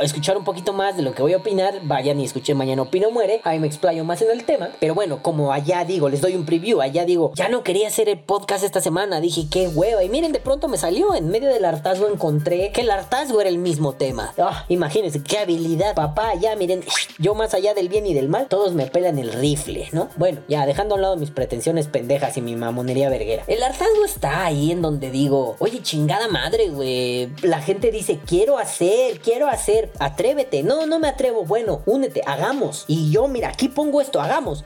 escuchar 0.00 0.36
un 0.36 0.44
poquito 0.44 0.72
más 0.72 0.96
de 0.96 1.02
lo 1.02 1.14
que 1.14 1.22
voy 1.22 1.32
a 1.32 1.38
opinar, 1.38 1.80
vayan 1.84 2.20
y 2.20 2.24
escuchen 2.24 2.56
Mañana 2.56 2.82
Opino 2.82 3.10
Muere. 3.10 3.40
Ahí 3.44 3.58
me 3.58 3.66
explayo 3.66 4.04
más 4.04 4.22
en 4.22 4.30
el 4.30 4.44
tema. 4.44 4.70
Pero 4.80 4.94
bueno, 4.94 5.22
como 5.22 5.52
allá 5.52 5.84
digo, 5.84 6.08
les 6.08 6.20
doy 6.20 6.34
un 6.34 6.46
preview. 6.46 6.80
Allá 6.80 7.04
digo, 7.04 7.32
ya 7.34 7.48
no 7.48 7.62
quería 7.62 7.88
hacer 7.88 8.08
el 8.08 8.18
podcast 8.18 8.64
esta 8.64 8.80
semana. 8.80 9.20
Dije, 9.20 9.46
qué 9.50 9.68
hueva. 9.68 10.02
Y 10.04 10.08
miren, 10.08 10.32
de 10.32 10.40
pronto 10.40 10.68
me 10.68 10.78
salió. 10.78 11.14
En 11.14 11.28
medio 11.28 11.48
del 11.48 11.64
hartazgo 11.64 12.08
encontré 12.08 12.72
que 12.72 12.82
el 12.82 12.90
hartazgo 12.90 13.40
era 13.40 13.50
el 13.50 13.58
mismo 13.58 13.94
tema. 13.94 14.32
Ah, 14.38 14.64
imagínense, 14.68 15.22
qué 15.22 15.38
habilidad. 15.38 15.94
Papá, 15.94 16.34
ya 16.34 16.56
miren, 16.56 16.79
yo 17.18 17.34
más 17.34 17.54
allá 17.54 17.74
del 17.74 17.88
bien 17.88 18.06
y 18.06 18.14
del 18.14 18.28
mal, 18.28 18.48
todos 18.48 18.72
me 18.72 18.86
pelan 18.86 19.18
el 19.18 19.32
rifle, 19.32 19.88
¿no? 19.92 20.08
Bueno, 20.16 20.40
ya 20.48 20.66
dejando 20.66 20.94
a 20.94 20.96
un 20.96 21.02
lado 21.02 21.16
mis 21.16 21.30
pretensiones 21.30 21.88
pendejas 21.88 22.36
y 22.36 22.42
mi 22.42 22.56
mamonería 22.56 23.10
verguera. 23.10 23.44
El 23.46 23.62
hartazgo 23.62 24.04
está 24.04 24.44
ahí 24.44 24.70
en 24.70 24.82
donde 24.82 25.10
digo, 25.10 25.56
oye, 25.58 25.82
chingada 25.82 26.28
madre, 26.28 26.68
güey. 26.68 27.30
La 27.42 27.60
gente 27.60 27.90
dice, 27.90 28.20
quiero 28.24 28.58
hacer, 28.58 29.20
quiero 29.20 29.48
hacer. 29.48 29.90
Atrévete. 29.98 30.62
No, 30.62 30.86
no 30.86 30.98
me 30.98 31.08
atrevo. 31.08 31.44
Bueno, 31.44 31.82
únete, 31.86 32.22
hagamos. 32.26 32.84
Y 32.86 33.10
yo, 33.10 33.28
mira, 33.28 33.48
aquí 33.48 33.68
pongo 33.68 34.00
esto, 34.00 34.20
hagamos. 34.20 34.64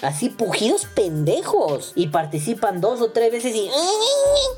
Así 0.00 0.30
pujidos 0.30 0.86
pendejos. 0.94 1.92
Y 1.94 2.08
participan 2.08 2.80
dos 2.80 3.00
o 3.00 3.10
tres 3.10 3.30
veces 3.32 3.54
y. 3.54 3.70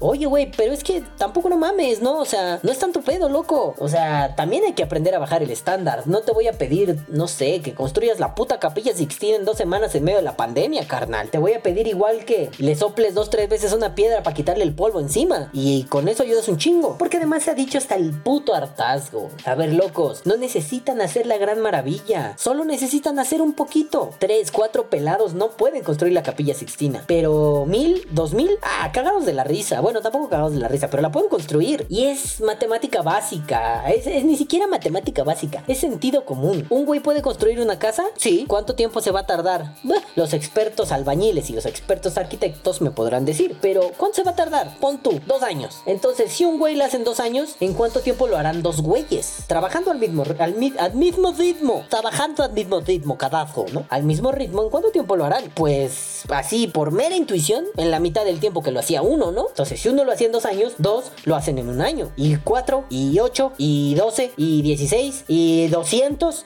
Oye, 0.00 0.26
güey, 0.26 0.50
pero 0.56 0.72
es 0.72 0.84
que 0.84 1.02
tampoco 1.18 1.48
no 1.48 1.56
mames. 1.56 1.64
mames, 1.64 2.02
¿no? 2.02 2.18
O 2.18 2.24
sea, 2.24 2.60
no 2.62 2.70
es 2.70 2.78
tanto 2.78 3.00
pedo, 3.00 3.28
loco. 3.28 3.74
O 3.78 3.88
sea, 3.88 4.34
también 4.36 4.64
hay 4.64 4.74
que 4.74 4.82
aprender 4.82 5.14
a 5.14 5.18
bajar 5.18 5.42
el 5.42 5.50
estándar. 5.50 6.06
No 6.06 6.13
te 6.20 6.32
voy 6.32 6.48
a 6.48 6.52
pedir, 6.52 6.98
no 7.08 7.28
sé, 7.28 7.60
que 7.60 7.74
construyas 7.74 8.20
la 8.20 8.34
puta 8.34 8.58
capilla 8.60 8.94
Sixtina 8.94 9.36
en 9.36 9.44
dos 9.44 9.56
semanas 9.56 9.94
en 9.94 10.04
medio 10.04 10.18
de 10.18 10.24
la 10.24 10.36
pandemia, 10.36 10.86
carnal. 10.86 11.30
Te 11.30 11.38
voy 11.38 11.52
a 11.52 11.62
pedir 11.62 11.86
igual 11.86 12.24
que 12.24 12.50
le 12.58 12.76
soples 12.76 13.14
dos, 13.14 13.30
tres 13.30 13.48
veces 13.48 13.72
una 13.72 13.94
piedra 13.94 14.22
para 14.22 14.34
quitarle 14.34 14.64
el 14.64 14.74
polvo 14.74 15.00
encima. 15.00 15.50
Y 15.52 15.84
con 15.84 16.08
eso 16.08 16.22
ayudas 16.22 16.48
un 16.48 16.58
chingo. 16.58 16.96
Porque 16.98 17.16
además 17.16 17.42
se 17.42 17.50
ha 17.50 17.54
dicho 17.54 17.78
hasta 17.78 17.96
el 17.96 18.12
puto 18.12 18.54
hartazgo. 18.54 19.30
A 19.44 19.54
ver, 19.54 19.72
locos, 19.72 20.22
no 20.24 20.36
necesitan 20.36 21.00
hacer 21.00 21.26
la 21.26 21.38
gran 21.38 21.60
maravilla. 21.60 22.34
Solo 22.38 22.64
necesitan 22.64 23.18
hacer 23.18 23.42
un 23.42 23.52
poquito. 23.54 24.10
Tres, 24.18 24.50
cuatro 24.52 24.90
pelados 24.90 25.34
no 25.34 25.50
pueden 25.50 25.82
construir 25.82 26.12
la 26.12 26.22
capilla 26.22 26.54
Sixtina. 26.54 27.04
Pero 27.06 27.64
mil, 27.66 28.06
dos 28.10 28.34
mil, 28.34 28.50
ah, 28.62 28.90
cagados 28.92 29.26
de 29.26 29.32
la 29.32 29.44
risa. 29.44 29.80
Bueno, 29.80 30.00
tampoco 30.00 30.28
cagados 30.28 30.52
de 30.54 30.60
la 30.60 30.68
risa, 30.68 30.88
pero 30.88 31.02
la 31.02 31.12
pueden 31.12 31.28
construir. 31.28 31.86
Y 31.88 32.04
es 32.04 32.40
matemática 32.40 33.02
básica. 33.02 33.90
Es, 33.90 34.06
es 34.06 34.24
ni 34.24 34.36
siquiera 34.36 34.66
matemática 34.66 35.24
básica. 35.24 35.64
Es 35.66 35.78
sentido 35.78 36.03
común. 36.12 36.66
¿Un 36.68 36.84
güey 36.84 37.00
puede 37.00 37.22
construir 37.22 37.60
una 37.60 37.78
casa? 37.78 38.04
Sí. 38.16 38.44
¿Cuánto 38.46 38.74
tiempo 38.74 39.00
se 39.00 39.10
va 39.10 39.20
a 39.20 39.26
tardar? 39.26 39.74
Los 40.16 40.34
expertos 40.34 40.92
albañiles 40.92 41.48
y 41.50 41.54
los 41.54 41.66
expertos 41.66 42.18
arquitectos 42.18 42.82
me 42.82 42.90
podrán 42.90 43.24
decir. 43.24 43.56
Pero, 43.60 43.90
¿cuánto 43.96 44.16
se 44.16 44.22
va 44.22 44.32
a 44.32 44.36
tardar? 44.36 44.78
Pon 44.80 44.98
tú, 44.98 45.20
dos 45.26 45.42
años. 45.42 45.78
Entonces, 45.86 46.32
si 46.32 46.44
un 46.44 46.58
güey 46.58 46.76
lo 46.76 46.84
hace 46.84 46.98
en 46.98 47.04
dos 47.04 47.20
años, 47.20 47.56
¿en 47.60 47.72
cuánto 47.72 48.00
tiempo 48.00 48.26
lo 48.26 48.36
harán 48.36 48.62
dos 48.62 48.82
güeyes? 48.82 49.44
Trabajando 49.46 49.90
al 49.90 49.98
mismo, 49.98 50.24
al, 50.38 50.72
al 50.78 50.94
mismo 50.94 51.32
ritmo. 51.32 51.84
Trabajando 51.88 52.42
al 52.42 52.52
mismo 52.52 52.80
ritmo, 52.80 53.16
cadazo, 53.16 53.64
¿no? 53.72 53.86
Al 53.88 54.02
mismo 54.02 54.30
ritmo, 54.30 54.62
¿en 54.62 54.70
cuánto 54.70 54.90
tiempo 54.90 55.16
lo 55.16 55.24
harán? 55.24 55.50
Pues, 55.54 56.22
así, 56.28 56.66
por 56.66 56.90
mera 56.90 57.16
intuición, 57.16 57.64
en 57.76 57.90
la 57.90 57.98
mitad 57.98 58.24
del 58.24 58.40
tiempo 58.40 58.62
que 58.62 58.72
lo 58.72 58.80
hacía 58.80 59.02
uno, 59.02 59.32
¿no? 59.32 59.48
Entonces, 59.48 59.80
si 59.80 59.88
uno 59.88 60.04
lo 60.04 60.12
hacía 60.12 60.26
en 60.26 60.32
dos 60.32 60.44
años, 60.44 60.74
dos 60.78 61.12
lo 61.24 61.34
hacen 61.34 61.58
en 61.58 61.68
un 61.68 61.80
año. 61.80 62.12
Y 62.16 62.36
cuatro, 62.36 62.84
y 62.90 63.18
ocho, 63.20 63.52
y 63.56 63.94
doce, 63.94 64.32
y 64.36 64.62
dieciséis, 64.62 65.24
y 65.28 65.68
doscientos. 65.68 65.93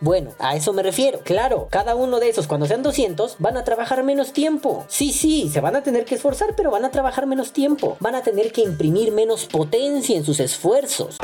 Bueno, 0.01 0.33
a 0.39 0.57
eso 0.57 0.75
me 0.75 0.83
refiero. 0.83 1.21
Claro, 1.25 1.69
cada 1.71 1.95
uno 1.95 2.21
de 2.21 2.29
esos, 2.29 2.47
cuando 2.47 2.67
sean 2.67 2.83
200, 2.83 3.37
van 3.39 3.57
a 3.57 3.65
trabajar 3.65 4.05
menos 4.05 4.33
tiempo. 4.33 4.85
Sí, 4.89 5.13
sí, 5.13 5.49
se 5.51 5.61
van 5.61 5.75
a 5.75 5.83
tener 5.83 6.05
que 6.05 6.17
esforzar, 6.17 6.55
pero 6.55 6.71
van 6.71 6.85
a 6.85 6.91
trabajar 6.91 7.27
menos 7.27 7.53
tiempo. 7.53 7.97
Van 7.99 8.15
a 8.15 8.23
tener 8.23 8.53
que 8.53 8.61
imprimir 8.61 9.11
menos 9.11 9.47
potencia 9.47 10.17
en 10.17 10.25
sus 10.25 10.41
esfuerzos. 10.41 11.17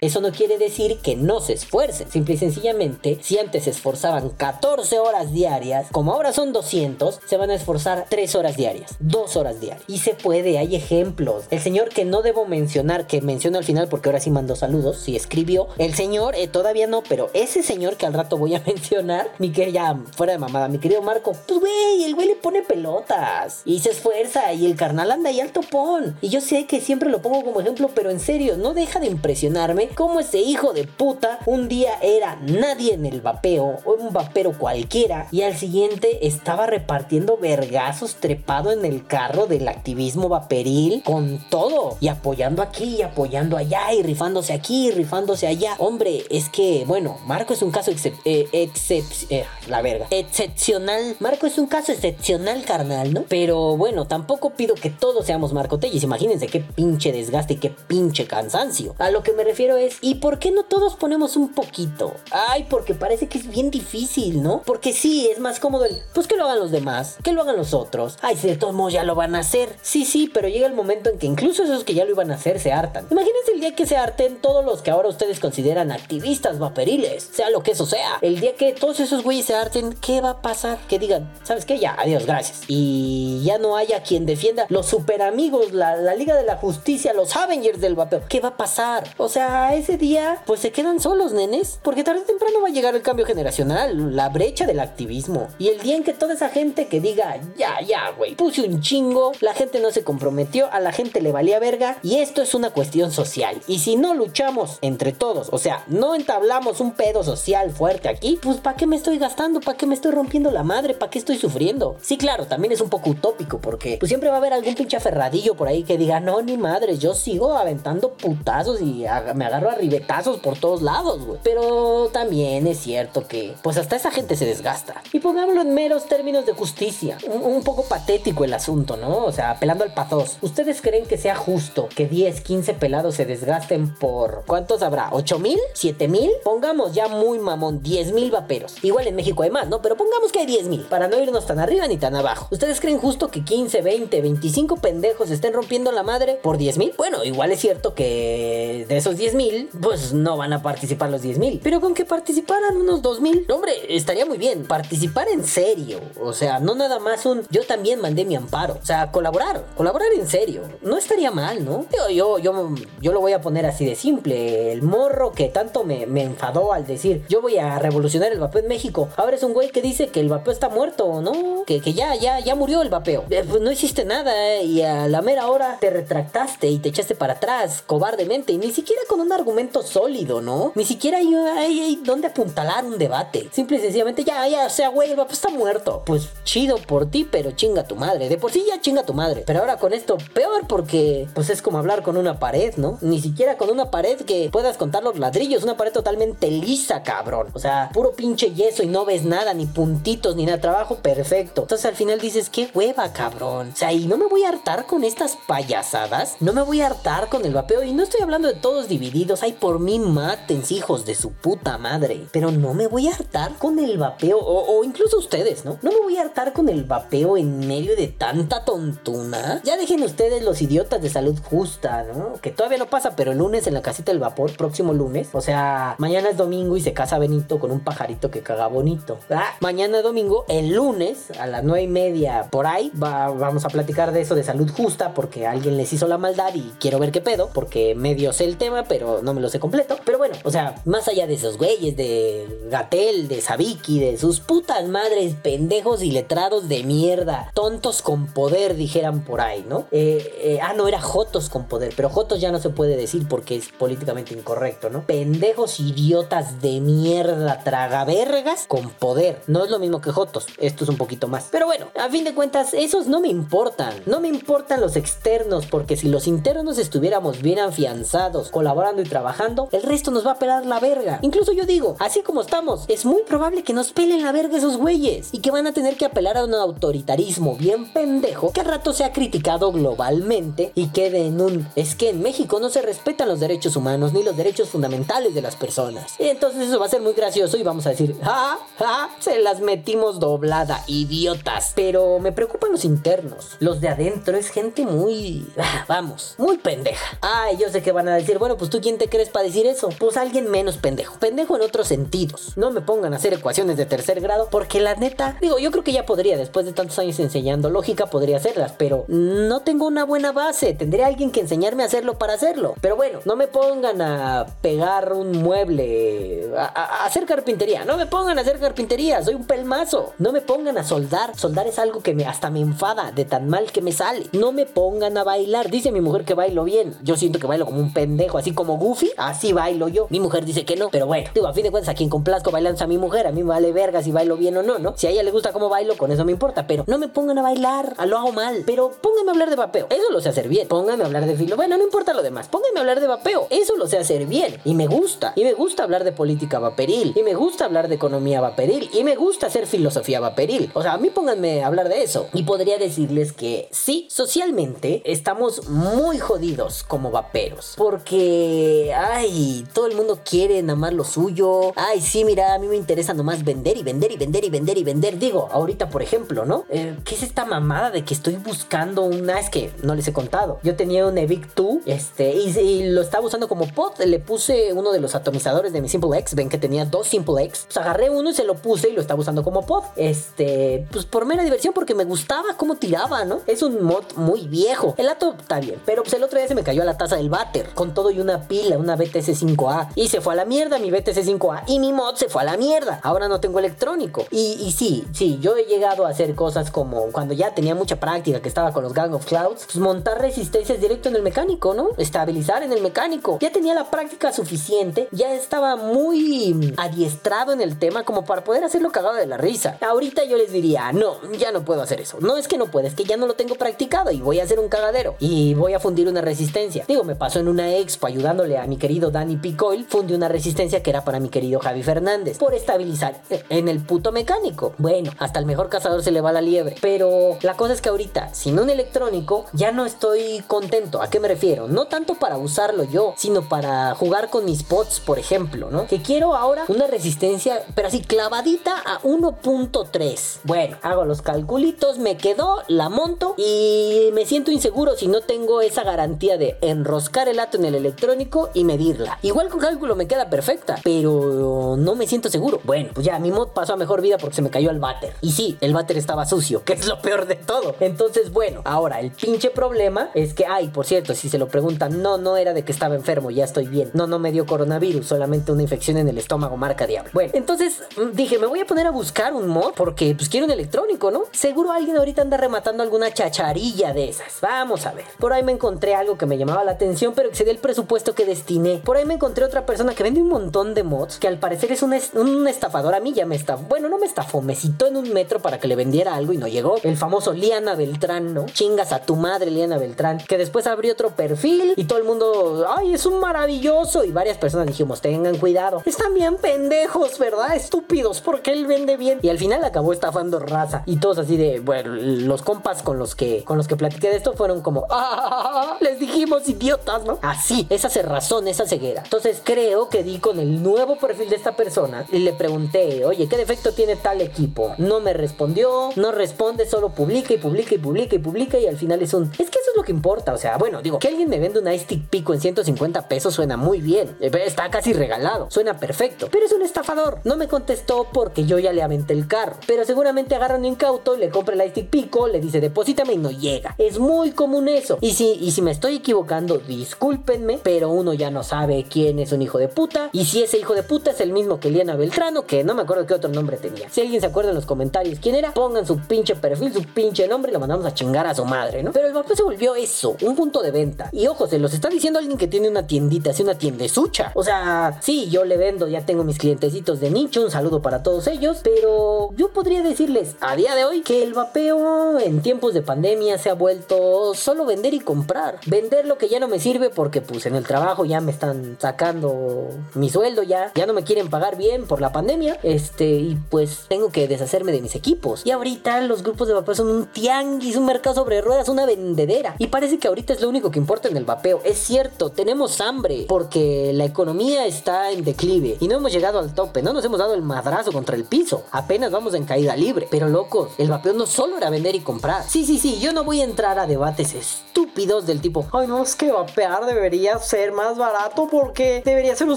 Eso 0.00 0.20
no 0.20 0.30
quiere 0.30 0.58
decir 0.58 0.98
que 0.98 1.16
no 1.16 1.40
se 1.40 1.54
esfuercen. 1.54 2.10
Simple 2.10 2.34
y 2.34 2.38
sencillamente, 2.38 3.18
si 3.20 3.38
antes 3.38 3.64
se 3.64 3.70
esforzaban 3.70 4.30
14 4.30 4.98
horas 5.00 5.32
diarias, 5.32 5.88
como 5.90 6.12
ahora 6.12 6.32
son 6.32 6.52
200, 6.52 7.20
se 7.26 7.36
van 7.36 7.50
a 7.50 7.54
esforzar 7.54 8.06
3 8.08 8.34
horas 8.36 8.56
diarias, 8.56 8.96
2 9.00 9.36
horas 9.36 9.60
diarias. 9.60 9.84
Y 9.88 9.98
se 9.98 10.14
puede, 10.14 10.58
hay 10.58 10.76
ejemplos. 10.76 11.44
El 11.50 11.60
señor 11.60 11.88
que 11.88 12.04
no 12.04 12.22
debo 12.22 12.46
mencionar, 12.46 13.06
que 13.08 13.20
menciono 13.22 13.58
al 13.58 13.64
final 13.64 13.88
porque 13.88 14.08
ahora 14.08 14.20
sí 14.20 14.30
mandó 14.30 14.54
saludos, 14.54 14.98
sí 14.98 15.16
escribió. 15.16 15.66
El 15.78 15.94
señor, 15.94 16.36
eh, 16.36 16.46
todavía 16.46 16.86
no, 16.86 17.02
pero 17.02 17.30
ese 17.34 17.62
señor 17.64 17.96
que 17.96 18.06
al 18.06 18.14
rato 18.14 18.38
voy 18.38 18.54
a 18.54 18.60
mencionar, 18.66 19.28
mi 19.38 19.50
que 19.50 19.72
ya 19.72 19.98
fuera 20.16 20.32
de 20.32 20.38
mamada, 20.38 20.68
mi 20.68 20.78
querido 20.78 21.02
Marco, 21.02 21.32
pues 21.32 21.60
güey, 21.60 22.04
el 22.04 22.14
güey 22.14 22.28
le 22.28 22.36
pone 22.36 22.62
pelotas 22.62 23.62
y 23.64 23.80
se 23.80 23.90
esfuerza 23.90 24.52
y 24.52 24.66
el 24.66 24.76
carnal 24.76 25.10
anda 25.10 25.30
ahí 25.30 25.40
al 25.40 25.50
topón. 25.50 26.16
Y 26.20 26.28
yo 26.28 26.40
sé 26.40 26.66
que 26.66 26.80
siempre 26.80 27.10
lo 27.10 27.20
pongo 27.20 27.42
como 27.42 27.60
ejemplo, 27.60 27.90
pero 27.94 28.10
en 28.10 28.20
serio, 28.20 28.56
no 28.56 28.74
deja 28.74 29.00
de 29.00 29.06
impresionarme 29.06 29.87
cómo 29.94 30.20
ese 30.20 30.38
hijo 30.38 30.72
de 30.72 30.84
puta 30.84 31.38
un 31.46 31.68
día 31.68 31.98
era 32.02 32.36
nadie 32.36 32.94
en 32.94 33.06
el 33.06 33.20
vapeo, 33.20 33.78
o 33.84 33.92
un 33.94 34.12
vapero 34.12 34.56
cualquiera, 34.58 35.28
y 35.30 35.42
al 35.42 35.56
siguiente 35.56 36.26
estaba 36.26 36.66
repartiendo 36.66 37.36
vergazos 37.36 38.16
trepado 38.16 38.72
en 38.72 38.84
el 38.84 39.06
carro 39.06 39.46
del 39.46 39.68
activismo 39.68 40.28
vaperil 40.28 41.02
con 41.04 41.38
todo, 41.50 41.96
y 42.00 42.08
apoyando 42.08 42.62
aquí, 42.62 42.96
y 42.96 43.02
apoyando 43.02 43.56
allá, 43.56 43.92
y 43.92 44.02
rifándose 44.02 44.52
aquí, 44.52 44.88
y 44.88 44.90
rifándose 44.90 45.46
allá. 45.46 45.74
Hombre, 45.78 46.24
es 46.30 46.48
que, 46.48 46.84
bueno, 46.86 47.18
Marco 47.26 47.54
es 47.54 47.62
un 47.62 47.70
caso 47.70 47.90
excep- 47.90 48.20
eh, 48.24 48.48
eh, 48.52 49.44
la 49.68 49.82
verga, 49.82 50.06
excepcional. 50.10 51.16
Marco 51.20 51.46
es 51.46 51.58
un 51.58 51.66
caso 51.66 51.92
excepcional, 51.92 52.64
carnal, 52.64 53.14
¿no? 53.14 53.24
Pero 53.28 53.76
bueno, 53.76 54.06
tampoco 54.06 54.50
pido 54.50 54.74
que 54.74 54.90
todos 54.90 55.26
seamos 55.26 55.52
Marco 55.52 55.78
Telles. 55.78 56.02
Imagínense 56.02 56.46
qué 56.46 56.60
pinche 56.60 57.12
desgaste 57.12 57.54
y 57.54 57.56
qué 57.56 57.70
pinche 57.70 58.26
cansancio. 58.26 58.94
A 58.98 59.10
lo 59.10 59.22
que 59.22 59.32
me 59.32 59.44
refiero 59.44 59.76
¿y 60.00 60.16
por 60.16 60.38
qué 60.38 60.50
no 60.50 60.64
todos 60.64 60.96
ponemos 60.96 61.36
un 61.36 61.52
poquito? 61.52 62.14
Ay, 62.30 62.66
porque 62.68 62.94
parece 62.94 63.28
que 63.28 63.38
es 63.38 63.48
bien 63.48 63.70
difícil, 63.70 64.42
¿no? 64.42 64.62
Porque 64.64 64.92
sí, 64.92 65.28
es 65.30 65.38
más 65.38 65.60
cómodo 65.60 65.84
el, 65.84 65.98
pues 66.14 66.26
que 66.26 66.36
lo 66.36 66.44
hagan 66.44 66.58
los 66.58 66.70
demás, 66.70 67.16
que 67.22 67.32
lo 67.32 67.42
hagan 67.42 67.56
los 67.56 67.74
otros. 67.74 68.18
Ay, 68.22 68.36
si 68.36 68.48
de 68.48 68.56
todos 68.56 68.74
modos 68.74 68.92
ya 68.92 69.04
lo 69.04 69.14
van 69.14 69.34
a 69.34 69.40
hacer. 69.40 69.74
Sí, 69.82 70.04
sí, 70.04 70.30
pero 70.32 70.48
llega 70.48 70.66
el 70.66 70.74
momento 70.74 71.10
en 71.10 71.18
que 71.18 71.26
incluso 71.26 71.64
esos 71.64 71.84
que 71.84 71.94
ya 71.94 72.04
lo 72.04 72.10
iban 72.10 72.30
a 72.30 72.34
hacer 72.34 72.60
se 72.60 72.72
hartan. 72.72 73.06
Imagínense 73.10 73.52
el 73.52 73.60
día 73.60 73.74
que 73.74 73.86
se 73.86 73.96
harten 73.96 74.40
todos 74.40 74.64
los 74.64 74.82
que 74.82 74.90
ahora 74.90 75.08
ustedes 75.08 75.40
consideran 75.40 75.92
activistas 75.92 76.58
vaporiles, 76.58 77.22
sea 77.22 77.50
lo 77.50 77.62
que 77.62 77.72
eso 77.72 77.86
sea. 77.86 78.18
El 78.20 78.40
día 78.40 78.54
que 78.54 78.72
todos 78.72 79.00
esos 79.00 79.22
güeyes 79.22 79.46
se 79.46 79.54
harten, 79.54 79.94
¿qué 79.94 80.20
va 80.20 80.30
a 80.30 80.42
pasar? 80.42 80.78
Que 80.88 80.98
digan, 80.98 81.30
¿sabes 81.44 81.64
qué? 81.64 81.78
Ya, 81.78 81.94
adiós, 81.98 82.26
gracias. 82.26 82.62
Y 82.68 83.42
ya 83.44 83.58
no 83.58 83.76
haya 83.76 84.02
quien 84.02 84.26
defienda 84.26 84.66
los 84.68 84.86
super 84.86 85.22
amigos, 85.22 85.72
la, 85.72 85.96
la 85.96 86.14
Liga 86.14 86.34
de 86.34 86.44
la 86.44 86.56
Justicia, 86.56 87.12
los 87.12 87.36
Avengers 87.36 87.80
del 87.80 87.94
vapeo. 87.94 88.22
¿Qué 88.28 88.40
va 88.40 88.50
a 88.50 88.56
pasar? 88.56 89.08
O 89.16 89.28
sea, 89.28 89.67
ese 89.74 89.96
día, 89.96 90.42
pues 90.46 90.60
se 90.60 90.72
quedan 90.72 91.00
solos, 91.00 91.32
nenes. 91.32 91.78
Porque 91.82 92.04
tarde 92.04 92.20
o 92.20 92.24
temprano 92.24 92.60
va 92.62 92.68
a 92.68 92.72
llegar 92.72 92.94
el 92.94 93.02
cambio 93.02 93.26
generacional, 93.26 94.16
la 94.16 94.28
brecha 94.28 94.66
del 94.66 94.80
activismo. 94.80 95.48
Y 95.58 95.68
el 95.68 95.80
día 95.80 95.96
en 95.96 96.04
que 96.04 96.12
toda 96.12 96.34
esa 96.34 96.48
gente 96.48 96.86
que 96.86 97.00
diga, 97.00 97.40
ya, 97.56 97.80
ya, 97.80 98.10
güey, 98.16 98.34
puse 98.34 98.62
un 98.62 98.80
chingo, 98.80 99.32
la 99.40 99.54
gente 99.54 99.80
no 99.80 99.90
se 99.90 100.04
comprometió, 100.04 100.70
a 100.72 100.80
la 100.80 100.92
gente 100.92 101.20
le 101.20 101.32
valía 101.32 101.58
verga. 101.58 101.98
Y 102.02 102.18
esto 102.18 102.42
es 102.42 102.54
una 102.54 102.70
cuestión 102.70 103.10
social. 103.10 103.60
Y 103.66 103.80
si 103.80 103.96
no 103.96 104.14
luchamos 104.14 104.78
entre 104.82 105.12
todos, 105.12 105.48
o 105.52 105.58
sea, 105.58 105.84
no 105.88 106.14
entablamos 106.14 106.80
un 106.80 106.92
pedo 106.92 107.22
social 107.24 107.70
fuerte 107.70 108.08
aquí, 108.08 108.38
pues 108.42 108.58
¿para 108.58 108.76
qué 108.76 108.86
me 108.86 108.96
estoy 108.96 109.18
gastando? 109.18 109.60
¿Para 109.60 109.76
qué 109.76 109.86
me 109.86 109.94
estoy 109.94 110.12
rompiendo 110.12 110.50
la 110.50 110.62
madre? 110.62 110.94
¿Para 110.94 111.10
qué 111.10 111.18
estoy 111.18 111.38
sufriendo? 111.38 111.96
Sí, 112.00 112.16
claro, 112.16 112.46
también 112.46 112.72
es 112.72 112.80
un 112.80 112.90
poco 112.90 113.10
utópico 113.10 113.58
porque 113.58 113.96
pues 113.98 114.08
siempre 114.08 114.28
va 114.28 114.36
a 114.36 114.38
haber 114.38 114.52
algún 114.52 114.74
pinche 114.74 114.96
aferradillo 114.96 115.54
por 115.54 115.68
ahí 115.68 115.82
que 115.82 115.98
diga, 115.98 116.20
no, 116.20 116.42
ni 116.42 116.56
madre, 116.56 116.98
yo 116.98 117.14
sigo 117.14 117.56
aventando 117.56 118.12
putazos 118.12 118.80
y 118.80 119.04
me 119.34 119.44
agarro 119.44 119.57
a 119.66 119.74
ribetazos 119.74 120.38
por 120.40 120.58
todos 120.58 120.82
lados, 120.82 121.24
güey. 121.24 121.40
Pero 121.42 122.10
también 122.12 122.66
es 122.66 122.78
cierto 122.78 123.26
que 123.26 123.54
pues 123.62 123.76
hasta 123.76 123.96
esa 123.96 124.10
gente 124.10 124.36
se 124.36 124.46
desgasta. 124.46 125.02
Y 125.12 125.20
pongámoslo 125.20 125.62
en 125.62 125.74
meros 125.74 126.06
términos 126.06 126.46
de 126.46 126.52
justicia. 126.52 127.18
Un, 127.26 127.62
poco 127.62 127.84
patético 127.84 128.44
el 128.44 128.54
asunto, 128.54 128.96
¿no? 128.96 129.24
O 129.24 129.32
sea, 129.32 129.50
apelando 129.50 129.84
al 129.84 129.92
pathos. 129.92 130.38
¿Ustedes 130.42 130.80
creen 130.80 131.06
que 131.06 131.18
sea 131.18 131.34
justo 131.34 131.88
que 131.94 132.06
10, 132.06 132.40
15 132.40 132.74
pelados 132.74 133.16
se 133.16 133.26
desgasten 133.26 133.94
por... 133.94 134.44
¿Cuántos 134.46 134.82
habrá? 134.82 135.10
¿8 135.10 135.38
mil? 135.38 135.58
¿7 135.74 136.08
mil? 136.08 136.30
Pongamos 136.44 136.94
ya 136.94 137.08
muy 137.08 137.38
mamón, 137.38 137.82
10 137.82 138.12
mil 138.12 138.30
vaperos. 138.30 138.76
Igual 138.82 139.08
en 139.08 139.16
México 139.16 139.42
hay 139.42 139.50
más, 139.50 139.68
¿no? 139.68 139.82
Pero 139.82 139.96
pongamos 139.96 140.32
que 140.32 140.40
hay 140.40 140.46
10 140.46 140.66
mil, 140.66 140.82
para 140.82 141.08
no 141.08 141.18
irnos 141.18 141.46
tan 141.46 141.58
arriba 141.58 141.86
ni 141.88 141.96
tan 141.96 142.14
abajo. 142.14 142.48
¿Ustedes 142.50 142.80
creen 142.80 142.98
justo 142.98 143.28
que 143.28 143.44
15, 143.44 143.82
20, 143.82 144.20
25 144.20 144.76
pendejos 144.76 145.30
estén 145.30 145.52
rompiendo 145.52 145.92
la 145.92 146.02
madre 146.02 146.38
por 146.42 146.58
10 146.58 146.78
mil? 146.78 146.92
Bueno, 146.96 147.24
igual 147.24 147.52
es 147.52 147.60
cierto 147.60 147.94
que 147.94 148.86
de 148.88 148.96
esos 148.96 149.16
10 149.16 149.34
mil, 149.34 149.47
pues 149.80 150.12
no 150.12 150.36
van 150.36 150.52
a 150.52 150.62
participar 150.62 151.10
los 151.10 151.22
10 151.22 151.38
mil. 151.38 151.60
Pero 151.62 151.80
con 151.80 151.94
que 151.94 152.04
participaran 152.04 152.76
unos 152.76 153.02
2 153.02 153.20
mil, 153.20 153.46
hombre, 153.50 153.72
estaría 153.88 154.26
muy 154.26 154.38
bien. 154.38 154.66
Participar 154.66 155.28
en 155.28 155.44
serio. 155.44 156.00
O 156.20 156.32
sea, 156.32 156.58
no 156.60 156.74
nada 156.74 156.98
más 156.98 157.26
un 157.26 157.46
yo 157.50 157.64
también 157.64 158.00
mandé 158.00 158.24
mi 158.24 158.36
amparo. 158.36 158.78
O 158.80 158.84
sea, 158.84 159.10
colaborar, 159.10 159.64
colaborar 159.76 160.08
en 160.14 160.28
serio. 160.28 160.62
No 160.82 160.96
estaría 160.96 161.30
mal, 161.30 161.64
¿no? 161.64 161.86
Yo, 162.10 162.38
yo, 162.38 162.74
yo, 163.00 163.12
lo 163.12 163.20
voy 163.20 163.32
a 163.32 163.40
poner 163.40 163.66
así 163.66 163.84
de 163.84 163.94
simple. 163.94 164.72
El 164.72 164.82
morro 164.82 165.32
que 165.32 165.48
tanto 165.48 165.84
me, 165.84 166.06
me 166.06 166.22
enfadó 166.22 166.72
al 166.72 166.86
decir 166.86 167.08
yo 167.28 167.40
voy 167.40 167.58
a 167.58 167.78
revolucionar 167.78 168.32
el 168.32 168.38
vapeo 168.38 168.62
en 168.62 168.68
México. 168.68 169.08
Ahora 169.16 169.36
es 169.36 169.42
un 169.42 169.52
güey 169.52 169.70
que 169.70 169.82
dice 169.82 170.08
que 170.08 170.20
el 170.20 170.28
vapeo 170.28 170.52
está 170.52 170.68
muerto, 170.68 171.20
¿no? 171.20 171.64
Que, 171.66 171.80
que 171.80 171.92
ya, 171.94 172.14
ya, 172.14 172.40
ya 172.40 172.54
murió 172.54 172.82
el 172.82 172.88
vapeo. 172.88 173.24
Eh, 173.30 173.44
pues 173.48 173.62
no 173.62 173.70
hiciste 173.70 174.04
nada 174.04 174.32
eh, 174.54 174.64
y 174.64 174.82
a 174.82 175.08
la 175.08 175.22
mera 175.22 175.48
hora 175.48 175.78
te 175.80 175.90
retractaste 175.90 176.68
y 176.68 176.78
te 176.78 176.88
echaste 176.90 177.14
para 177.14 177.34
atrás 177.34 177.82
cobardemente. 177.86 178.52
Y 178.52 178.58
ni 178.58 178.72
siquiera 178.72 179.02
con 179.08 179.20
un 179.20 179.32
argumento 179.38 179.82
sólido, 179.82 180.40
¿no? 180.40 180.72
Ni 180.74 180.84
siquiera 180.84 181.18
hay, 181.18 181.34
hay, 181.34 182.00
donde 182.04 182.28
apuntalar 182.28 182.84
un 182.84 182.98
debate. 182.98 183.48
Simple 183.52 183.78
y 183.78 183.80
sencillamente, 183.80 184.24
ya, 184.24 184.46
ya, 184.48 184.66
o 184.66 184.70
sea, 184.70 184.88
güey, 184.88 185.10
el 185.10 185.16
vapeo 185.16 185.32
está 185.32 185.48
muerto. 185.48 186.02
Pues 186.04 186.28
chido 186.44 186.76
por 186.76 187.10
ti, 187.10 187.24
pero 187.30 187.52
chinga 187.52 187.84
tu 187.84 187.96
madre. 187.96 188.28
De 188.28 188.36
por 188.36 188.52
sí 188.52 188.64
ya 188.66 188.80
chinga 188.80 189.04
tu 189.04 189.14
madre. 189.14 189.44
Pero 189.46 189.60
ahora 189.60 189.76
con 189.76 189.92
esto, 189.92 190.18
peor 190.34 190.66
porque 190.68 191.28
pues 191.34 191.50
es 191.50 191.62
como 191.62 191.78
hablar 191.78 192.02
con 192.02 192.16
una 192.16 192.38
pared, 192.38 192.74
¿no? 192.76 192.98
Ni 193.00 193.20
siquiera 193.20 193.56
con 193.56 193.70
una 193.70 193.90
pared 193.90 194.20
que 194.22 194.48
puedas 194.50 194.76
contar 194.76 195.02
los 195.02 195.18
ladrillos. 195.18 195.62
Una 195.62 195.76
pared 195.76 195.92
totalmente 195.92 196.50
lisa, 196.50 197.02
cabrón. 197.02 197.48
O 197.54 197.58
sea, 197.58 197.90
puro 197.92 198.12
pinche 198.12 198.52
yeso 198.52 198.82
y 198.82 198.86
no 198.86 199.04
ves 199.04 199.24
nada, 199.24 199.54
ni 199.54 199.66
puntitos, 199.66 200.36
ni 200.36 200.46
nada. 200.46 200.60
Trabajo 200.60 200.96
perfecto. 200.96 201.62
Entonces 201.62 201.86
al 201.86 201.96
final 201.96 202.20
dices, 202.20 202.50
qué 202.50 202.68
hueva, 202.74 203.12
cabrón. 203.12 203.70
O 203.72 203.76
sea, 203.76 203.92
y 203.92 204.06
no 204.06 204.16
me 204.16 204.26
voy 204.26 204.44
a 204.44 204.48
hartar 204.48 204.86
con 204.86 205.04
estas 205.04 205.36
payasadas. 205.46 206.36
No 206.40 206.52
me 206.52 206.62
voy 206.62 206.80
a 206.80 206.86
hartar 206.86 207.28
con 207.28 207.44
el 207.44 207.54
vapeo. 207.54 207.82
Y 207.82 207.92
no 207.92 208.02
estoy 208.02 208.22
hablando 208.22 208.48
de 208.48 208.54
todos 208.54 208.88
divididos 208.88 209.27
Ay, 209.42 209.52
por 209.52 209.78
mí 209.80 209.98
mátense, 209.98 210.74
hijos 210.74 211.04
de 211.04 211.14
su 211.14 211.32
puta 211.32 211.78
madre. 211.78 212.26
Pero 212.32 212.50
no 212.50 212.74
me 212.74 212.86
voy 212.86 213.08
a 213.08 213.14
hartar 213.14 213.54
con 213.58 213.78
el 213.78 213.98
vapeo, 213.98 214.38
o, 214.40 214.84
incluso 214.84 215.18
ustedes, 215.18 215.64
¿no? 215.64 215.78
No 215.82 215.90
me 215.90 216.00
voy 216.00 216.16
a 216.16 216.22
hartar 216.22 216.52
con 216.52 216.68
el 216.68 216.84
vapeo 216.84 217.36
en 217.36 217.66
medio 217.66 217.96
de 217.96 218.08
tanta 218.08 218.64
tontuna. 218.64 219.60
Ya 219.64 219.76
dejen 219.76 220.02
ustedes 220.02 220.42
los 220.42 220.60
idiotas 220.62 221.00
de 221.02 221.10
salud 221.10 221.38
justa, 221.50 222.04
¿no? 222.14 222.34
Que 222.40 222.50
todavía 222.50 222.78
no 222.78 222.86
pasa, 222.86 223.14
pero 223.16 223.32
el 223.32 223.38
lunes 223.38 223.66
en 223.66 223.74
la 223.74 223.82
casita 223.82 224.12
del 224.12 224.18
vapor, 224.20 224.56
próximo 224.56 224.92
lunes. 224.94 225.28
O 225.32 225.40
sea, 225.40 225.94
mañana 225.98 226.30
es 226.30 226.36
domingo 226.36 226.76
y 226.76 226.80
se 226.80 226.92
casa 226.92 227.18
Benito 227.18 227.58
con 227.58 227.70
un 227.70 227.80
pajarito 227.80 228.30
que 228.30 228.42
caga 228.42 228.66
bonito. 228.66 229.18
Ah, 229.30 229.44
mañana 229.60 230.02
domingo, 230.02 230.44
el 230.48 230.74
lunes 230.74 231.30
a 231.38 231.46
las 231.46 231.64
nueve 231.64 231.82
y 231.82 231.88
media 231.88 232.48
por 232.50 232.66
ahí, 232.66 232.90
va- 233.00 233.28
vamos 233.30 233.64
a 233.64 233.68
platicar 233.68 234.12
de 234.12 234.20
eso 234.20 234.34
de 234.34 234.44
salud 234.44 234.70
justa 234.70 235.14
porque 235.14 235.46
alguien 235.46 235.76
les 235.76 235.92
hizo 235.92 236.06
la 236.06 236.18
maldad 236.18 236.54
y 236.54 236.72
quiero 236.80 236.98
ver 236.98 237.12
qué 237.12 237.20
pedo, 237.20 237.50
porque 237.52 237.94
medio 237.94 238.32
sé 238.32 238.44
el 238.44 238.56
tema, 238.56 238.84
pero 238.84 239.17
no 239.22 239.34
me 239.34 239.40
lo 239.40 239.48
sé 239.48 239.60
completo. 239.60 239.98
Pero 240.04 240.18
bueno, 240.18 240.36
o 240.44 240.50
sea, 240.50 240.80
más 240.84 241.08
allá 241.08 241.26
de 241.26 241.34
esos 241.34 241.58
güeyes 241.58 241.96
de 241.96 242.66
Gatel, 242.70 243.28
de 243.28 243.40
Sabiki, 243.40 244.00
de 244.00 244.18
sus 244.18 244.40
putas 244.40 244.86
madres, 244.88 245.34
pendejos 245.42 246.02
y 246.02 246.10
letrados 246.10 246.68
de 246.68 246.82
mierda, 246.84 247.50
tontos 247.54 248.02
con 248.02 248.26
poder, 248.26 248.76
dijeran 248.76 249.24
por 249.24 249.40
ahí, 249.40 249.64
¿no? 249.68 249.86
Eh, 249.90 250.34
eh, 250.38 250.58
ah, 250.62 250.74
no, 250.74 250.88
era 250.88 251.00
Jotos 251.00 251.48
con 251.48 251.66
poder, 251.66 251.92
pero 251.96 252.08
Jotos 252.08 252.40
ya 252.40 252.52
no 252.52 252.58
se 252.58 252.70
puede 252.70 252.96
decir 252.96 253.26
porque 253.28 253.56
es 253.56 253.68
políticamente 253.68 254.34
incorrecto, 254.34 254.90
¿no? 254.90 255.06
Pendejos 255.06 255.80
idiotas 255.80 256.60
de 256.60 256.80
mierda, 256.80 257.62
tragavergas 257.64 258.66
con 258.66 258.90
poder. 258.90 259.40
No 259.46 259.64
es 259.64 259.70
lo 259.70 259.78
mismo 259.78 260.00
que 260.00 260.10
Jotos, 260.10 260.46
esto 260.58 260.84
es 260.84 260.90
un 260.90 260.96
poquito 260.96 261.28
más. 261.28 261.48
Pero 261.50 261.66
bueno, 261.66 261.86
a 261.98 262.08
fin 262.08 262.24
de 262.24 262.34
cuentas, 262.34 262.74
esos 262.74 263.06
no 263.06 263.20
me 263.20 263.28
importan. 263.28 263.94
No 264.06 264.20
me 264.20 264.28
importan 264.28 264.80
los 264.80 264.96
externos, 264.96 265.66
porque 265.66 265.96
si 265.96 266.08
los 266.08 266.26
internos 266.26 266.78
estuviéramos 266.78 267.42
bien 267.42 267.58
afianzados, 267.58 268.50
colaborando 268.50 268.97
y 269.00 269.04
trabajando, 269.04 269.68
el 269.72 269.82
resto 269.82 270.10
nos 270.10 270.26
va 270.26 270.32
a 270.32 270.38
pelar 270.38 270.66
la 270.66 270.80
verga. 270.80 271.18
Incluso 271.22 271.52
yo 271.52 271.64
digo, 271.64 271.96
así 271.98 272.22
como 272.22 272.40
estamos, 272.40 272.84
es 272.88 273.04
muy 273.04 273.22
probable 273.22 273.62
que 273.62 273.72
nos 273.72 273.92
pelen 273.92 274.22
la 274.22 274.32
verga 274.32 274.58
esos 274.58 274.76
güeyes 274.76 275.30
y 275.32 275.40
que 275.40 275.50
van 275.50 275.66
a 275.66 275.72
tener 275.72 275.96
que 275.96 276.04
apelar 276.04 276.36
a 276.36 276.44
un 276.44 276.54
autoritarismo 276.54 277.56
bien 277.56 277.92
pendejo 277.92 278.52
que 278.52 278.60
al 278.60 278.66
rato 278.66 278.92
sea 278.92 279.12
criticado 279.12 279.72
globalmente 279.72 280.72
y 280.74 280.88
quede 280.88 281.26
en 281.26 281.40
un 281.40 281.68
es 281.76 281.94
que 281.94 282.10
en 282.10 282.22
México 282.22 282.60
no 282.60 282.70
se 282.70 282.82
respetan 282.82 283.28
los 283.28 283.40
derechos 283.40 283.76
humanos 283.76 284.12
ni 284.12 284.22
los 284.22 284.36
derechos 284.36 284.68
fundamentales 284.68 285.34
de 285.34 285.42
las 285.42 285.56
personas. 285.56 286.14
Y 286.18 286.28
entonces 286.28 286.68
eso 286.68 286.78
va 286.78 286.86
a 286.86 286.90
ser 286.90 287.00
muy 287.00 287.12
gracioso 287.12 287.56
y 287.56 287.62
vamos 287.62 287.86
a 287.86 287.90
decir, 287.90 288.16
ja, 288.22 288.58
ja, 288.78 289.10
se 289.18 289.38
las 289.38 289.60
metimos 289.60 290.18
doblada, 290.18 290.82
idiotas. 290.86 291.72
Pero 291.74 292.18
me 292.18 292.32
preocupan 292.32 292.72
los 292.72 292.84
internos. 292.84 293.56
Los 293.60 293.80
de 293.80 293.88
adentro 293.88 294.36
es 294.36 294.48
gente 294.48 294.86
muy, 294.86 295.46
ah, 295.58 295.84
vamos, 295.88 296.34
muy 296.38 296.58
pendeja. 296.58 297.18
Ay, 297.20 297.56
yo 297.58 297.68
sé 297.70 297.82
que 297.82 297.92
van 297.92 298.08
a 298.08 298.16
decir, 298.16 298.38
bueno, 298.38 298.56
pues 298.56 298.70
tú 298.70 298.80
quién 298.88 298.96
te 298.98 299.10
crees 299.10 299.28
para 299.28 299.44
decir 299.44 299.66
eso? 299.66 299.90
Pues 299.98 300.16
alguien 300.16 300.50
menos 300.50 300.78
pendejo. 300.78 301.18
Pendejo 301.18 301.56
en 301.56 301.60
otros 301.62 301.88
sentidos. 301.88 302.54
No 302.56 302.70
me 302.70 302.80
pongan 302.80 303.12
a 303.12 303.16
hacer 303.16 303.34
ecuaciones 303.34 303.76
de 303.76 303.84
tercer 303.84 304.22
grado 304.22 304.48
porque 304.50 304.80
la 304.80 304.94
neta, 304.94 305.36
digo, 305.42 305.58
yo 305.58 305.70
creo 305.70 305.84
que 305.84 305.92
ya 305.92 306.06
podría, 306.06 306.38
después 306.38 306.64
de 306.64 306.72
tantos 306.72 306.98
años 306.98 307.20
enseñando 307.20 307.68
lógica, 307.68 308.06
podría 308.06 308.38
hacerlas, 308.38 308.72
pero 308.78 309.04
no 309.08 309.60
tengo 309.60 309.86
una 309.86 310.04
buena 310.04 310.32
base. 310.32 310.72
Tendría 310.72 311.06
alguien 311.06 311.32
que 311.32 311.40
enseñarme 311.40 311.82
a 311.82 311.86
hacerlo 311.86 312.18
para 312.18 312.32
hacerlo. 312.32 312.76
Pero 312.80 312.96
bueno, 312.96 313.18
no 313.26 313.36
me 313.36 313.46
pongan 313.46 314.00
a 314.00 314.46
pegar 314.62 315.12
un 315.12 315.32
mueble, 315.32 316.50
a, 316.56 316.64
a- 316.64 317.04
hacer 317.04 317.26
carpintería. 317.26 317.84
No 317.84 317.98
me 317.98 318.06
pongan 318.06 318.38
a 318.38 318.40
hacer 318.40 318.58
carpintería, 318.58 319.22
soy 319.22 319.34
un 319.34 319.46
pelmazo. 319.46 320.14
No 320.18 320.32
me 320.32 320.40
pongan 320.40 320.78
a 320.78 320.84
soldar. 320.84 321.36
Soldar 321.36 321.66
es 321.66 321.78
algo 321.78 322.00
que 322.00 322.14
me, 322.14 322.24
hasta 322.24 322.48
me 322.48 322.60
enfada 322.60 323.12
de 323.12 323.26
tan 323.26 323.50
mal 323.50 323.70
que 323.70 323.82
me 323.82 323.92
sale. 323.92 324.28
No 324.32 324.50
me 324.52 324.64
pongan 324.64 325.18
a 325.18 325.24
bailar. 325.24 325.68
Dice 325.68 325.92
mi 325.92 326.00
mujer 326.00 326.24
que 326.24 326.32
bailo 326.32 326.64
bien. 326.64 326.94
Yo 327.02 327.18
siento 327.18 327.38
que 327.38 327.46
bailo 327.46 327.66
como 327.66 327.80
un 327.80 327.92
pendejo, 327.92 328.38
así 328.38 328.54
como 328.54 328.77
Goofy. 328.78 329.10
Así 329.16 329.52
bailo 329.52 329.88
yo. 329.88 330.06
Mi 330.10 330.20
mujer 330.20 330.44
dice 330.44 330.64
que 330.64 330.76
no, 330.76 330.88
pero 330.90 331.06
bueno. 331.06 331.30
Digo, 331.34 331.46
a 331.46 331.52
fin 331.52 331.64
de 331.64 331.70
cuentas, 331.70 331.90
a 331.90 331.94
quien 331.94 332.08
complazco 332.08 332.50
bailando 332.50 332.82
a 332.82 332.86
mi 332.86 332.98
mujer. 332.98 333.26
A 333.26 333.32
mí 333.32 333.42
me 333.42 333.50
vale 333.50 333.72
verga 333.72 334.02
si 334.02 334.12
bailo 334.12 334.36
bien 334.36 334.56
o 334.56 334.62
no, 334.62 334.78
¿no? 334.78 334.94
Si 334.96 335.06
a 335.06 335.10
ella 335.10 335.22
le 335.22 335.30
gusta 335.30 335.52
cómo 335.52 335.68
bailo, 335.68 335.96
con 335.96 336.12
eso 336.12 336.24
me 336.24 336.32
importa. 336.32 336.66
Pero 336.66 336.84
no 336.86 336.98
me 336.98 337.08
pongan 337.08 337.38
a 337.38 337.42
bailar. 337.42 337.94
a 337.96 338.06
Lo 338.06 338.18
hago 338.18 338.32
mal. 338.32 338.62
Pero 338.66 338.90
pónganme 339.00 339.30
a 339.30 339.32
hablar 339.32 339.50
de 339.50 339.56
vapeo. 339.56 339.86
Eso 339.90 340.10
lo 340.10 340.20
sé 340.20 340.28
hacer 340.28 340.48
bien. 340.48 340.68
Pónganme 340.68 341.02
a 341.02 341.06
hablar 341.06 341.26
de 341.26 341.36
filo. 341.36 341.56
Bueno, 341.56 341.76
no 341.76 341.84
importa 341.84 342.14
lo 342.14 342.22
demás. 342.22 342.48
Pónganme 342.48 342.78
a 342.78 342.80
hablar 342.80 343.00
de 343.00 343.06
vapeo. 343.06 343.46
Eso 343.50 343.76
lo 343.76 343.86
sé 343.86 343.98
hacer 343.98 344.26
bien. 344.26 344.58
Y 344.64 344.74
me 344.74 344.86
gusta. 344.86 345.32
Y 345.36 345.44
me 345.44 345.54
gusta 345.54 345.84
hablar 345.84 346.04
de 346.04 346.12
política 346.12 346.58
vaporil. 346.58 347.12
Y 347.16 347.22
me 347.22 347.34
gusta 347.34 347.64
hablar 347.64 347.88
de 347.88 347.96
economía 347.96 348.40
vaporil. 348.40 348.90
Y 348.92 349.04
me 349.04 349.16
gusta 349.16 349.46
hacer 349.46 349.66
filosofía 349.66 350.20
vaporil. 350.20 350.70
O 350.74 350.82
sea, 350.82 350.92
a 350.92 350.98
mí 350.98 351.10
pónganme 351.10 351.62
a 351.62 351.66
hablar 351.66 351.88
de 351.88 352.02
eso. 352.02 352.28
Y 352.32 352.44
podría 352.44 352.78
decirles 352.78 353.32
que 353.32 353.68
sí, 353.70 354.06
socialmente 354.10 355.02
estamos 355.04 355.68
muy 355.68 356.18
jodidos 356.18 356.82
como 356.84 357.10
vaperos. 357.10 357.74
Porque, 357.76 358.67
ay, 358.94 359.66
todo 359.72 359.86
el 359.86 359.96
mundo 359.96 360.20
quiere 360.24 360.62
nada 360.62 360.78
más 360.78 360.92
lo 360.92 361.04
suyo. 361.04 361.72
Ay, 361.76 362.00
sí, 362.00 362.24
mira, 362.24 362.54
a 362.54 362.58
mí 362.58 362.66
me 362.66 362.76
interesa 362.76 363.14
nomás 363.14 363.44
vender 363.44 363.76
y 363.76 363.82
vender 363.82 364.12
y 364.12 364.16
vender 364.16 364.44
y 364.44 364.50
vender 364.50 364.78
y 364.78 364.84
vender. 364.84 365.18
Digo, 365.18 365.48
ahorita, 365.50 365.88
por 365.90 366.02
ejemplo, 366.02 366.44
¿no? 366.44 366.64
Eh, 366.68 366.96
¿Qué 367.04 367.14
es 367.14 367.22
esta 367.22 367.44
mamada 367.44 367.90
de 367.90 368.04
que 368.04 368.14
estoy 368.14 368.36
buscando 368.36 369.02
una? 369.02 369.38
Es 369.38 369.50
que 369.50 369.72
no 369.82 369.94
les 369.94 370.08
he 370.08 370.12
contado. 370.12 370.58
Yo 370.62 370.76
tenía 370.76 371.06
un 371.06 371.18
Evic 371.18 371.54
2, 371.54 371.78
este, 371.86 372.34
y, 372.34 372.88
lo 372.90 373.02
estaba 373.02 373.24
usando 373.26 373.48
como 373.48 373.66
pod. 373.68 373.98
Le 374.04 374.18
puse 374.18 374.72
uno 374.72 374.92
de 374.92 375.00
los 375.00 375.14
atomizadores 375.14 375.72
de 375.72 375.80
mi 375.80 375.88
Simple 375.88 376.18
X. 376.18 376.34
Ven 376.34 376.48
que 376.48 376.58
tenía 376.58 376.84
dos 376.84 377.08
Simple 377.08 377.42
X. 377.44 377.64
Pues 377.66 377.76
agarré 377.76 378.10
uno 378.10 378.30
y 378.30 378.34
se 378.34 378.44
lo 378.44 378.54
puse 378.54 378.90
y 378.90 378.92
lo 378.92 379.00
estaba 379.00 379.20
usando 379.20 379.42
como 379.44 379.66
pod. 379.66 379.84
Este, 379.96 380.86
pues 380.90 381.04
por 381.04 381.26
mera 381.26 381.42
diversión, 381.44 381.74
porque 381.74 381.94
me 381.94 382.04
gustaba 382.04 382.56
cómo 382.56 382.76
tiraba, 382.76 383.24
¿no? 383.24 383.40
Es 383.46 383.62
un 383.62 383.82
mod 383.82 384.04
muy 384.16 384.48
viejo. 384.48 384.94
El 384.98 385.08
ato 385.08 385.34
está 385.38 385.60
bien, 385.60 385.80
pero 385.84 386.02
pues 386.02 386.14
el 386.14 386.22
otro 386.22 386.38
día 386.38 386.48
se 386.48 386.54
me 386.54 386.62
cayó 386.62 386.82
a 386.82 386.84
la 386.84 386.96
taza 386.96 387.16
del 387.16 387.30
váter 387.30 387.70
con 387.74 387.94
todo 387.94 388.10
y 388.10 388.20
una 388.20 388.48
pila, 388.48 388.57
una 388.76 388.96
BTC 388.96 389.34
5A. 389.34 389.88
Y 389.94 390.08
se 390.08 390.20
fue 390.20 390.34
a 390.34 390.36
la 390.36 390.44
mierda 390.44 390.78
mi 390.78 390.90
BTC 390.90 391.16
5A. 391.16 391.62
Y 391.66 391.78
mi 391.78 391.92
mod 391.92 392.16
se 392.16 392.28
fue 392.28 392.42
a 392.42 392.44
la 392.44 392.56
mierda. 392.56 393.00
Ahora 393.02 393.28
no 393.28 393.40
tengo 393.40 393.58
electrónico. 393.58 394.26
Y, 394.30 394.58
y 394.60 394.72
sí, 394.72 395.04
sí, 395.12 395.38
yo 395.40 395.56
he 395.56 395.64
llegado 395.64 396.06
a 396.06 396.10
hacer 396.10 396.34
cosas 396.34 396.70
como 396.70 397.10
cuando 397.12 397.34
ya 397.34 397.54
tenía 397.54 397.74
mucha 397.74 398.00
práctica, 398.00 398.40
que 398.40 398.48
estaba 398.48 398.72
con 398.72 398.82
los 398.82 398.92
Gang 398.92 399.14
of 399.14 399.26
Clouds, 399.26 399.66
pues 399.66 399.76
montar 399.76 400.20
resistencias 400.20 400.80
directo 400.80 401.08
en 401.08 401.16
el 401.16 401.22
mecánico, 401.22 401.74
¿no? 401.74 401.90
Estabilizar 401.96 402.62
en 402.62 402.72
el 402.72 402.82
mecánico. 402.82 403.38
Ya 403.40 403.52
tenía 403.52 403.74
la 403.74 403.90
práctica 403.90 404.32
suficiente, 404.32 405.08
ya 405.12 405.32
estaba 405.32 405.76
muy 405.76 406.74
adiestrado 406.76 407.52
en 407.52 407.60
el 407.60 407.78
tema 407.78 408.04
como 408.04 408.24
para 408.24 408.44
poder 408.44 408.64
hacerlo 408.64 408.90
cagado 408.90 409.14
de 409.14 409.26
la 409.26 409.36
risa. 409.36 409.78
Ahorita 409.80 410.24
yo 410.24 410.36
les 410.36 410.52
diría, 410.52 410.92
no, 410.92 411.16
ya 411.38 411.52
no 411.52 411.64
puedo 411.64 411.82
hacer 411.82 412.00
eso. 412.00 412.18
No 412.20 412.36
es 412.36 412.48
que 412.48 412.58
no 412.58 412.66
pueda, 412.66 412.88
es 412.88 412.94
que 412.94 413.04
ya 413.04 413.16
no 413.16 413.26
lo 413.26 413.34
tengo 413.34 413.54
practicado 413.54 414.10
y 414.10 414.20
voy 414.20 414.40
a 414.40 414.44
hacer 414.44 414.58
un 414.58 414.68
cagadero. 414.68 415.16
Y 415.18 415.54
voy 415.54 415.74
a 415.74 415.80
fundir 415.80 416.08
una 416.08 416.20
resistencia. 416.20 416.84
Digo, 416.88 417.04
me 417.04 417.16
pasó 417.16 417.38
en 417.40 417.48
una 417.48 417.74
expo 417.76 418.08
a 418.56 418.66
mi 418.66 418.76
querido 418.76 419.10
Danny 419.10 419.36
Picoil, 419.36 419.84
fundí 419.84 420.14
una 420.14 420.28
resistencia 420.28 420.82
que 420.82 420.90
era 420.90 421.04
para 421.04 421.20
mi 421.20 421.28
querido 421.28 421.60
Javi 421.60 421.82
Fernández, 421.82 422.38
por 422.38 422.54
estabilizar 422.54 423.20
en 423.48 423.68
el 423.68 423.80
puto 423.80 424.12
mecánico. 424.12 424.74
Bueno, 424.78 425.12
hasta 425.18 425.38
el 425.38 425.46
mejor 425.46 425.68
cazador 425.68 426.02
se 426.02 426.10
le 426.10 426.20
va 426.20 426.32
la 426.32 426.40
liebre. 426.40 426.76
Pero 426.80 427.36
la 427.42 427.54
cosa 427.54 427.74
es 427.74 427.80
que 427.80 427.88
ahorita, 427.88 428.34
sin 428.34 428.58
un 428.58 428.70
electrónico, 428.70 429.44
ya 429.52 429.72
no 429.72 429.84
estoy 429.84 430.42
contento. 430.46 431.02
¿A 431.02 431.10
qué 431.10 431.20
me 431.20 431.28
refiero? 431.28 431.68
No 431.68 431.86
tanto 431.86 432.14
para 432.14 432.38
usarlo 432.38 432.84
yo, 432.84 433.14
sino 433.16 433.48
para 433.48 433.94
jugar 433.94 434.30
con 434.30 434.44
mis 434.44 434.62
pots, 434.62 435.00
por 435.00 435.18
ejemplo, 435.18 435.70
¿no? 435.70 435.86
Que 435.86 436.00
quiero 436.00 436.34
ahora 436.34 436.64
una 436.68 436.86
resistencia, 436.86 437.62
pero 437.74 437.88
así 437.88 438.00
clavadita 438.00 438.76
a 438.84 439.00
1.3. 439.02 440.40
Bueno, 440.44 440.76
hago 440.82 441.04
los 441.04 441.22
calculitos, 441.22 441.98
me 441.98 442.16
quedó, 442.16 442.62
la 442.68 442.88
monto 442.88 443.34
y 443.36 444.10
me 444.12 444.26
siento 444.26 444.50
inseguro 444.50 444.96
si 444.96 445.08
no 445.08 445.20
tengo 445.20 445.60
esa 445.60 445.82
garantía 445.82 446.38
de 446.38 446.56
enroscar 446.60 447.28
el 447.28 447.40
ato 447.40 447.56
en 447.56 447.64
el 447.64 447.74
electrónico 447.74 448.37
y 448.54 448.64
medirla. 448.64 449.18
Igual 449.22 449.48
con 449.48 449.60
cálculo 449.60 449.96
me 449.96 450.06
queda 450.06 450.30
perfecta, 450.30 450.76
pero 450.84 451.76
no 451.78 451.94
me 451.94 452.06
siento 452.06 452.28
seguro. 452.28 452.60
Bueno, 452.64 452.90
pues 452.94 453.06
ya 453.06 453.18
mi 453.18 453.30
mod 453.30 453.48
pasó 453.48 453.74
a 453.74 453.76
mejor 453.76 454.00
vida 454.00 454.18
porque 454.18 454.36
se 454.36 454.42
me 454.42 454.50
cayó 454.50 454.70
el 454.70 454.78
váter. 454.78 455.14
Y 455.20 455.32
sí, 455.32 455.58
el 455.60 455.74
váter 455.74 455.96
estaba 455.98 456.26
sucio, 456.26 456.62
que 456.64 456.74
es 456.74 456.86
lo 456.86 457.00
peor 457.00 457.26
de 457.26 457.36
todo. 457.36 457.74
Entonces, 457.80 458.32
bueno, 458.32 458.62
ahora 458.64 459.00
el 459.00 459.10
pinche 459.10 459.50
problema 459.50 460.10
es 460.14 460.34
que, 460.34 460.46
ay, 460.46 460.68
por 460.68 460.86
cierto, 460.86 461.14
si 461.14 461.28
se 461.28 461.38
lo 461.38 461.48
preguntan, 461.48 462.02
no, 462.02 462.18
no 462.18 462.36
era 462.36 462.54
de 462.54 462.64
que 462.64 462.72
estaba 462.72 462.94
enfermo, 462.94 463.30
ya 463.30 463.44
estoy 463.44 463.66
bien. 463.66 463.90
No, 463.94 464.06
no 464.06 464.18
me 464.18 464.32
dio 464.32 464.46
coronavirus, 464.46 465.06
solamente 465.06 465.52
una 465.52 465.62
infección 465.62 465.96
en 465.96 466.08
el 466.08 466.18
estómago, 466.18 466.56
marca 466.56 466.86
diablo. 466.86 467.10
Bueno, 467.12 467.32
entonces 467.34 467.82
mm, 467.96 468.14
dije, 468.14 468.38
me 468.38 468.46
voy 468.46 468.60
a 468.60 468.66
poner 468.66 468.86
a 468.86 468.90
buscar 468.90 469.32
un 469.32 469.48
mod 469.48 469.72
porque 469.74 470.14
pues 470.14 470.28
quiero 470.28 470.46
un 470.46 470.52
electrónico, 470.52 471.10
¿no? 471.10 471.24
Seguro 471.32 471.72
alguien 471.72 471.96
ahorita 471.96 472.22
anda 472.22 472.36
rematando 472.36 472.82
alguna 472.82 473.12
chacharilla 473.12 473.92
de 473.92 474.08
esas. 474.08 474.40
Vamos 474.40 474.86
a 474.86 474.92
ver. 474.92 475.06
Por 475.18 475.32
ahí 475.32 475.42
me 475.42 475.52
encontré 475.52 475.94
algo 475.94 476.18
que 476.18 476.26
me 476.26 476.38
llamaba 476.38 476.64
la 476.64 476.72
atención, 476.72 477.12
pero 477.14 477.28
excedía 477.28 477.52
el 477.52 477.58
presupuesto 477.58 478.14
que 478.14 478.24
destiné. 478.28 478.80
Por 478.84 478.96
ahí 478.96 479.04
me 479.04 479.14
encontré 479.14 479.44
otra 479.44 479.66
persona 479.66 479.94
que 479.94 480.04
vende 480.04 480.22
un 480.22 480.28
montón 480.28 480.74
de 480.74 480.84
mods, 480.84 481.18
que 481.18 481.26
al 481.26 481.38
parecer 481.38 481.72
es 481.72 481.82
un, 481.82 481.92
es- 481.94 482.12
un 482.14 482.46
estafador. 482.46 482.94
A 482.94 483.00
mí 483.00 483.12
ya 483.12 483.26
me 483.26 483.34
estafó. 483.34 483.64
Bueno, 483.68 483.88
no 483.88 483.98
me 483.98 484.06
estafó, 484.06 484.40
me 484.42 484.54
citó 484.54 484.86
en 484.86 484.96
un 484.96 485.12
metro 485.12 485.40
para 485.40 485.58
que 485.58 485.66
le 485.66 485.74
vendiera 485.74 486.14
algo 486.14 486.32
y 486.32 486.36
no 486.38 486.46
llegó. 486.46 486.76
El 486.84 486.96
famoso 486.96 487.32
Liana 487.32 487.74
Beltrán, 487.74 488.32
¿no? 488.34 488.46
Chingas 488.46 488.92
a 488.92 489.00
tu 489.00 489.16
madre, 489.16 489.50
Liana 489.50 489.78
Beltrán. 489.78 490.18
Que 490.18 490.38
después 490.38 490.66
abrió 490.68 490.92
otro 490.92 491.10
perfil 491.10 491.72
y 491.76 491.84
todo 491.84 491.98
el 491.98 492.04
mundo, 492.04 492.66
ay, 492.76 492.94
es 492.94 493.04
un 493.06 493.18
maravilloso. 493.18 494.04
Y 494.04 494.12
varias 494.12 494.36
personas 494.38 494.66
dijimos, 494.68 495.00
tengan 495.00 495.36
cuidado. 495.38 495.82
Están 495.86 496.14
bien 496.14 496.36
pendejos, 496.36 497.18
¿verdad? 497.18 497.56
Estúpidos, 497.56 498.20
porque 498.20 498.52
él 498.52 498.66
vende 498.66 498.96
bien. 498.96 499.18
Y 499.22 499.30
al 499.30 499.38
final 499.38 499.64
acabó 499.64 499.92
estafando 499.92 500.38
raza. 500.38 500.82
Y 500.86 500.98
todos 500.98 501.18
así 501.18 501.36
de, 501.36 501.60
bueno, 501.60 501.94
los 501.94 502.42
compas 502.42 502.82
con 502.82 502.98
los 502.98 503.14
que, 503.14 503.42
con 503.44 503.56
los 503.56 503.66
que 503.66 503.76
platiqué 503.76 504.10
de 504.10 504.16
esto 504.16 504.34
fueron 504.34 504.60
como, 504.60 504.86
ah, 504.90 505.76
les 505.80 505.98
dijimos 505.98 506.48
idiotas, 506.48 507.04
¿no? 507.04 507.18
Así, 507.22 507.66
esas 507.70 507.96
razón 508.08 508.48
esa 508.48 508.66
ceguera. 508.66 509.02
Entonces 509.04 509.40
creo 509.42 509.88
que 509.88 510.02
di 510.02 510.18
con 510.18 510.38
el 510.38 510.62
nuevo 510.62 510.96
perfil 510.98 511.28
de 511.28 511.36
esta 511.36 511.56
persona 511.56 512.06
y 512.10 512.18
le 512.18 512.32
pregunté, 512.32 513.04
oye, 513.04 513.28
¿qué 513.28 513.36
defecto 513.36 513.72
tiene 513.72 513.96
tal 513.96 514.20
equipo? 514.20 514.74
No 514.78 515.00
me 515.00 515.12
respondió, 515.12 515.90
no 515.96 516.12
responde, 516.12 516.68
solo 516.68 516.90
publica 516.90 517.34
y 517.34 517.38
publica 517.38 517.74
y 517.74 517.78
publica 517.78 518.16
y 518.16 518.18
publica 518.18 518.58
y 518.58 518.66
al 518.66 518.76
final 518.76 519.02
es 519.02 519.14
un... 519.14 519.24
Es 519.38 519.50
que 519.50 519.58
eso 519.58 519.70
es 519.70 519.76
lo 519.76 519.82
que 519.82 519.92
importa, 519.92 520.32
o 520.32 520.38
sea, 520.38 520.56
bueno, 520.58 520.82
digo, 520.82 520.98
que 520.98 521.08
alguien 521.08 521.28
me 521.28 521.38
vende 521.38 521.60
un 521.60 521.70
iStick 521.70 522.08
Pico 522.08 522.32
en 522.34 522.40
150 522.40 523.08
pesos 523.08 523.34
suena 523.34 523.56
muy 523.56 523.80
bien, 523.80 524.16
Eh, 524.20 524.30
está 524.46 524.70
casi 524.70 524.92
regalado, 524.92 525.50
suena 525.50 525.78
perfecto, 525.78 526.28
pero 526.30 526.46
es 526.46 526.52
un 526.52 526.62
estafador. 526.62 527.20
No 527.24 527.36
me 527.36 527.48
contestó 527.48 528.06
porque 528.12 528.44
yo 528.44 528.58
ya 528.58 528.72
le 528.72 528.82
aventé 528.82 529.12
el 529.12 529.26
carro, 529.26 529.56
pero 529.66 529.84
seguramente 529.84 530.34
agarran 530.34 530.60
un 530.60 530.66
incauto, 530.66 531.16
le 531.16 531.30
compra 531.30 531.54
el 531.54 531.66
iStick 531.66 531.90
Pico, 531.90 532.28
le 532.28 532.40
dice 532.40 532.60
deposítame 532.60 533.12
y 533.14 533.18
no 533.18 533.30
llega. 533.30 533.74
Es 533.78 533.98
muy 533.98 534.32
común 534.32 534.68
eso. 534.68 534.98
Y 535.00 535.12
si, 535.12 535.32
y 535.32 535.50
si 535.52 535.62
me 535.62 535.70
estoy 535.70 535.96
equivocando, 535.96 536.58
discúlpenme, 536.58 537.60
pero 537.62 537.90
uno 537.98 538.14
ya 538.14 538.30
no 538.30 538.42
sabe 538.42 538.86
quién 538.88 539.18
es 539.18 539.32
un 539.32 539.42
hijo 539.42 539.58
de 539.58 539.68
puta. 539.68 540.10
Y 540.12 540.24
si 540.24 540.42
ese 540.42 540.58
hijo 540.58 540.74
de 540.74 540.82
puta 540.82 541.10
es 541.10 541.20
el 541.20 541.32
mismo 541.32 541.60
que 541.60 541.70
Liana 541.70 541.96
Beltrano, 541.96 542.46
que 542.46 542.64
no 542.64 542.74
me 542.74 542.82
acuerdo 542.82 543.06
qué 543.06 543.14
otro 543.14 543.30
nombre 543.30 543.56
tenía. 543.56 543.88
Si 543.90 544.00
alguien 544.00 544.20
se 544.20 544.26
acuerda 544.26 544.50
en 544.50 544.56
los 544.56 544.66
comentarios 544.66 545.18
quién 545.20 545.34
era, 545.34 545.52
pongan 545.52 545.86
su 545.86 545.98
pinche 545.98 546.36
perfil, 546.36 546.72
su 546.72 546.82
pinche 546.82 547.26
nombre 547.28 547.50
y 547.50 547.54
lo 547.54 547.60
mandamos 547.60 547.86
a 547.86 547.94
chingar 547.94 548.26
a 548.26 548.34
su 548.34 548.44
madre, 548.44 548.82
¿no? 548.82 548.92
Pero 548.92 549.08
el 549.08 549.14
vapeo 549.14 549.36
se 549.36 549.42
volvió 549.42 549.74
eso, 549.74 550.16
un 550.22 550.36
punto 550.36 550.62
de 550.62 550.70
venta. 550.70 551.10
Y 551.12 551.26
ojo, 551.26 551.46
se 551.46 551.58
los 551.58 551.74
está 551.74 551.88
diciendo 551.88 552.18
alguien 552.18 552.38
que 552.38 552.46
tiene 552.46 552.68
una 552.68 552.86
tiendita, 552.86 553.30
así 553.30 553.42
una 553.42 553.56
tiendesucha. 553.56 554.32
O 554.34 554.42
sea, 554.42 554.98
sí, 555.02 555.28
yo 555.30 555.44
le 555.44 555.56
vendo, 555.56 555.88
ya 555.88 556.06
tengo 556.06 556.24
mis 556.24 556.38
clientecitos 556.38 557.00
de 557.00 557.10
nicho, 557.10 557.42
un 557.42 557.50
saludo 557.50 557.82
para 557.82 558.02
todos 558.02 558.26
ellos, 558.26 558.60
pero 558.62 559.30
yo 559.36 559.48
podría 559.52 559.82
decirles 559.82 560.36
a 560.40 560.56
día 560.56 560.74
de 560.74 560.84
hoy 560.84 561.02
que 561.02 561.22
el 561.22 561.34
vapeo 561.34 562.18
en 562.18 562.42
tiempos 562.42 562.74
de 562.74 562.82
pandemia 562.82 563.38
se 563.38 563.50
ha 563.50 563.54
vuelto 563.54 564.34
solo 564.34 564.64
vender 564.64 564.94
y 564.94 565.00
comprar. 565.00 565.60
Vender 565.66 566.06
lo 566.06 566.18
que 566.18 566.28
ya 566.28 566.40
no 566.40 566.48
me 566.48 566.60
sirve 566.60 566.90
porque 566.90 567.20
pues 567.20 567.46
en 567.46 567.54
el 567.54 567.66
trabajo 567.66 567.87
ya 568.04 568.20
me 568.20 568.32
están 568.32 568.76
sacando 568.80 569.68
mi 569.94 570.10
sueldo 570.10 570.42
ya, 570.42 570.72
ya 570.74 570.86
no 570.86 570.92
me 570.92 571.04
quieren 571.04 571.30
pagar 571.30 571.56
bien 571.56 571.86
por 571.86 572.00
la 572.00 572.12
pandemia, 572.12 572.58
este, 572.62 573.06
y 573.06 573.38
pues 573.50 573.86
tengo 573.88 574.10
que 574.10 574.28
deshacerme 574.28 574.72
de 574.72 574.80
mis 574.80 574.94
equipos. 574.94 575.42
Y 575.44 575.50
ahorita 575.50 576.00
los 576.02 576.22
grupos 576.22 576.48
de 576.48 576.54
vapeo 576.54 576.74
son 576.74 576.88
un 576.88 577.06
tianguis, 577.06 577.76
un 577.76 577.86
mercado 577.86 578.16
sobre 578.16 578.40
ruedas, 578.40 578.68
una 578.68 578.86
vendedera. 578.86 579.54
Y 579.58 579.68
parece 579.68 579.98
que 579.98 580.08
ahorita 580.08 580.32
es 580.32 580.40
lo 580.40 580.48
único 580.48 580.70
que 580.70 580.78
importa 580.78 581.08
en 581.08 581.16
el 581.16 581.24
vapeo. 581.24 581.60
Es 581.64 581.78
cierto, 581.78 582.30
tenemos 582.30 582.80
hambre 582.80 583.26
porque 583.28 583.92
la 583.94 584.04
economía 584.04 584.66
está 584.66 585.10
en 585.10 585.24
declive 585.24 585.76
y 585.80 585.88
no 585.88 585.96
hemos 585.96 586.12
llegado 586.12 586.38
al 586.38 586.54
tope, 586.54 586.82
no 586.82 586.92
nos 586.92 587.04
hemos 587.04 587.18
dado 587.18 587.34
el 587.34 587.42
madrazo 587.42 587.92
contra 587.92 588.16
el 588.16 588.24
piso. 588.24 588.64
Apenas 588.70 589.10
vamos 589.10 589.34
en 589.34 589.44
caída 589.44 589.76
libre. 589.76 590.08
Pero 590.10 590.28
locos, 590.28 590.70
el 590.78 590.88
vapeo 590.88 591.12
no 591.12 591.26
solo 591.26 591.56
era 591.56 591.70
vender 591.70 591.94
y 591.94 592.00
comprar. 592.00 592.44
Sí, 592.48 592.64
sí, 592.64 592.78
sí, 592.78 592.98
yo 593.00 593.12
no 593.12 593.24
voy 593.24 593.40
a 593.40 593.44
entrar 593.44 593.78
a 593.78 593.86
debates 593.86 594.34
estúpidos 594.34 595.26
del 595.26 595.40
tipo, 595.40 595.66
ay 595.72 595.86
no, 595.86 596.02
es 596.02 596.14
que 596.14 596.30
vapear 596.30 596.86
debería 596.86 597.38
ser 597.38 597.72
más 597.78 597.96
barato 597.96 598.48
porque 598.50 599.02
debería 599.04 599.36
ser 599.36 599.48
un 599.48 599.56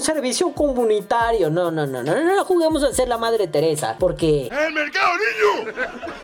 servicio 0.00 0.52
comunitario. 0.52 1.50
No, 1.50 1.72
no, 1.72 1.88
no, 1.88 2.04
no, 2.04 2.14
no, 2.14 2.36
no 2.36 2.44
juguemos 2.44 2.84
a 2.84 2.92
ser 2.92 3.08
la 3.08 3.18
madre 3.18 3.48
Teresa 3.48 3.96
porque... 3.98 4.46
¡El 4.46 4.72
mercado, 4.72 5.10
niño! 5.16 5.72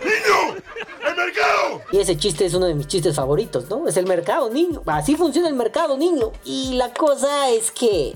¡Niño! 0.05 0.63
¡El 1.09 1.17
mercado! 1.17 1.83
Y 1.91 1.99
ese 1.99 2.17
chiste 2.17 2.47
es 2.47 2.55
uno 2.55 2.67
de 2.67 2.75
mis 2.75 2.87
chistes 2.87 3.17
favoritos, 3.17 3.69
¿no? 3.69 3.89
Es 3.89 3.97
el 3.97 4.07
mercado, 4.07 4.49
niño. 4.49 4.81
Así 4.87 5.17
funciona 5.17 5.49
el 5.49 5.55
mercado, 5.55 5.97
niño. 5.97 6.31
Y 6.45 6.75
la 6.75 6.93
cosa 6.93 7.49
es 7.51 7.73
que... 7.73 8.15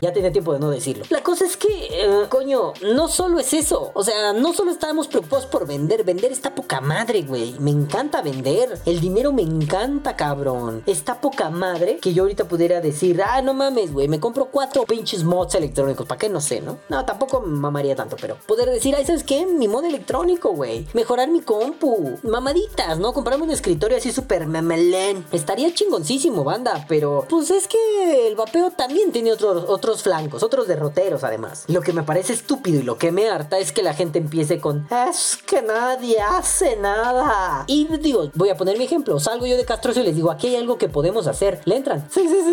Ya 0.00 0.12
tenía 0.12 0.30
tiempo 0.30 0.52
de 0.52 0.60
no 0.60 0.70
decirlo. 0.70 1.04
La 1.08 1.24
cosa 1.24 1.44
es 1.46 1.56
que, 1.56 1.88
eh, 1.90 2.26
coño, 2.28 2.72
no 2.82 3.08
solo 3.08 3.40
es 3.40 3.52
eso. 3.52 3.90
O 3.94 4.04
sea, 4.04 4.32
no 4.32 4.52
solo 4.52 4.70
estamos 4.70 5.08
preocupados 5.08 5.46
por 5.46 5.66
vender. 5.66 6.04
Vender 6.04 6.30
está 6.30 6.54
poca 6.54 6.80
madre, 6.80 7.22
güey. 7.22 7.56
Me 7.58 7.72
encanta 7.72 8.22
vender. 8.22 8.78
El 8.86 9.00
dinero 9.00 9.32
me 9.32 9.42
encanta, 9.42 10.14
cabrón. 10.14 10.84
Está 10.86 11.20
poca 11.20 11.50
madre 11.50 11.98
que 12.00 12.14
yo 12.14 12.22
ahorita 12.22 12.44
pudiera 12.44 12.59
decir, 12.68 13.22
ah, 13.22 13.40
no 13.42 13.54
mames, 13.54 13.92
güey, 13.92 14.08
me 14.08 14.20
compro 14.20 14.46
cuatro 14.46 14.84
pinches 14.84 15.24
mods 15.24 15.54
electrónicos. 15.54 16.06
¿Para 16.06 16.18
qué? 16.18 16.28
No 16.28 16.40
sé, 16.40 16.60
¿no? 16.60 16.78
No, 16.88 17.04
tampoco 17.04 17.40
mamaría 17.40 17.96
tanto, 17.96 18.16
pero 18.20 18.36
poder 18.46 18.70
decir, 18.70 18.94
ay, 18.96 19.04
¿sabes 19.04 19.24
qué? 19.24 19.46
Mi 19.46 19.68
mod 19.68 19.84
electrónico, 19.84 20.50
güey. 20.50 20.86
Mejorar 20.92 21.28
mi 21.28 21.40
compu. 21.40 22.18
Mamaditas, 22.22 22.98
¿no? 22.98 23.12
Comprarme 23.12 23.44
un 23.44 23.50
escritorio 23.50 23.96
así 23.96 24.12
súper 24.12 24.46
memelén. 24.46 25.24
Estaría 25.32 25.72
chingoncísimo, 25.72 26.44
banda, 26.44 26.84
pero 26.88 27.24
pues 27.28 27.50
es 27.50 27.66
que 27.66 28.28
el 28.28 28.36
vapeo 28.36 28.70
también 28.70 29.12
tiene 29.12 29.32
otros, 29.32 29.64
otros 29.68 30.02
flancos, 30.02 30.42
otros 30.42 30.68
derroteros 30.68 31.24
además. 31.24 31.64
Lo 31.68 31.80
que 31.80 31.92
me 31.92 32.02
parece 32.02 32.32
estúpido 32.32 32.80
y 32.80 32.82
lo 32.82 32.98
que 32.98 33.12
me 33.12 33.28
harta 33.28 33.58
es 33.58 33.72
que 33.72 33.82
la 33.82 33.94
gente 33.94 34.18
empiece 34.18 34.60
con, 34.60 34.86
es 35.08 35.38
que 35.46 35.62
nadie 35.62 36.20
hace 36.20 36.76
nada. 36.76 37.64
Y 37.66 37.86
digo, 37.98 38.30
voy 38.34 38.50
a 38.50 38.56
poner 38.56 38.78
mi 38.78 38.84
ejemplo. 38.84 39.18
Salgo 39.20 39.46
yo 39.46 39.56
de 39.56 39.64
Castrocio 39.64 40.02
y 40.02 40.06
les 40.06 40.16
digo, 40.16 40.30
aquí 40.30 40.48
hay 40.48 40.56
algo 40.56 40.78
que 40.78 40.88
podemos 40.88 41.26
hacer. 41.26 41.60
Le 41.64 41.76
entran. 41.76 42.06
Sí, 42.10 42.26
sí, 42.28 42.36
sí, 42.44 42.49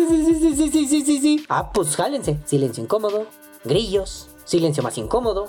Ah, 1.48 1.72
pues 1.72 1.96
jálense. 1.96 2.38
Silencio 2.44 2.82
incómodo. 2.82 3.26
Grillos. 3.64 4.28
Silencio 4.44 4.82
más 4.82 4.98
incómodo. 4.98 5.46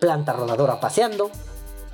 Planta 0.00 0.32
rodadora 0.32 0.80
paseando. 0.80 1.30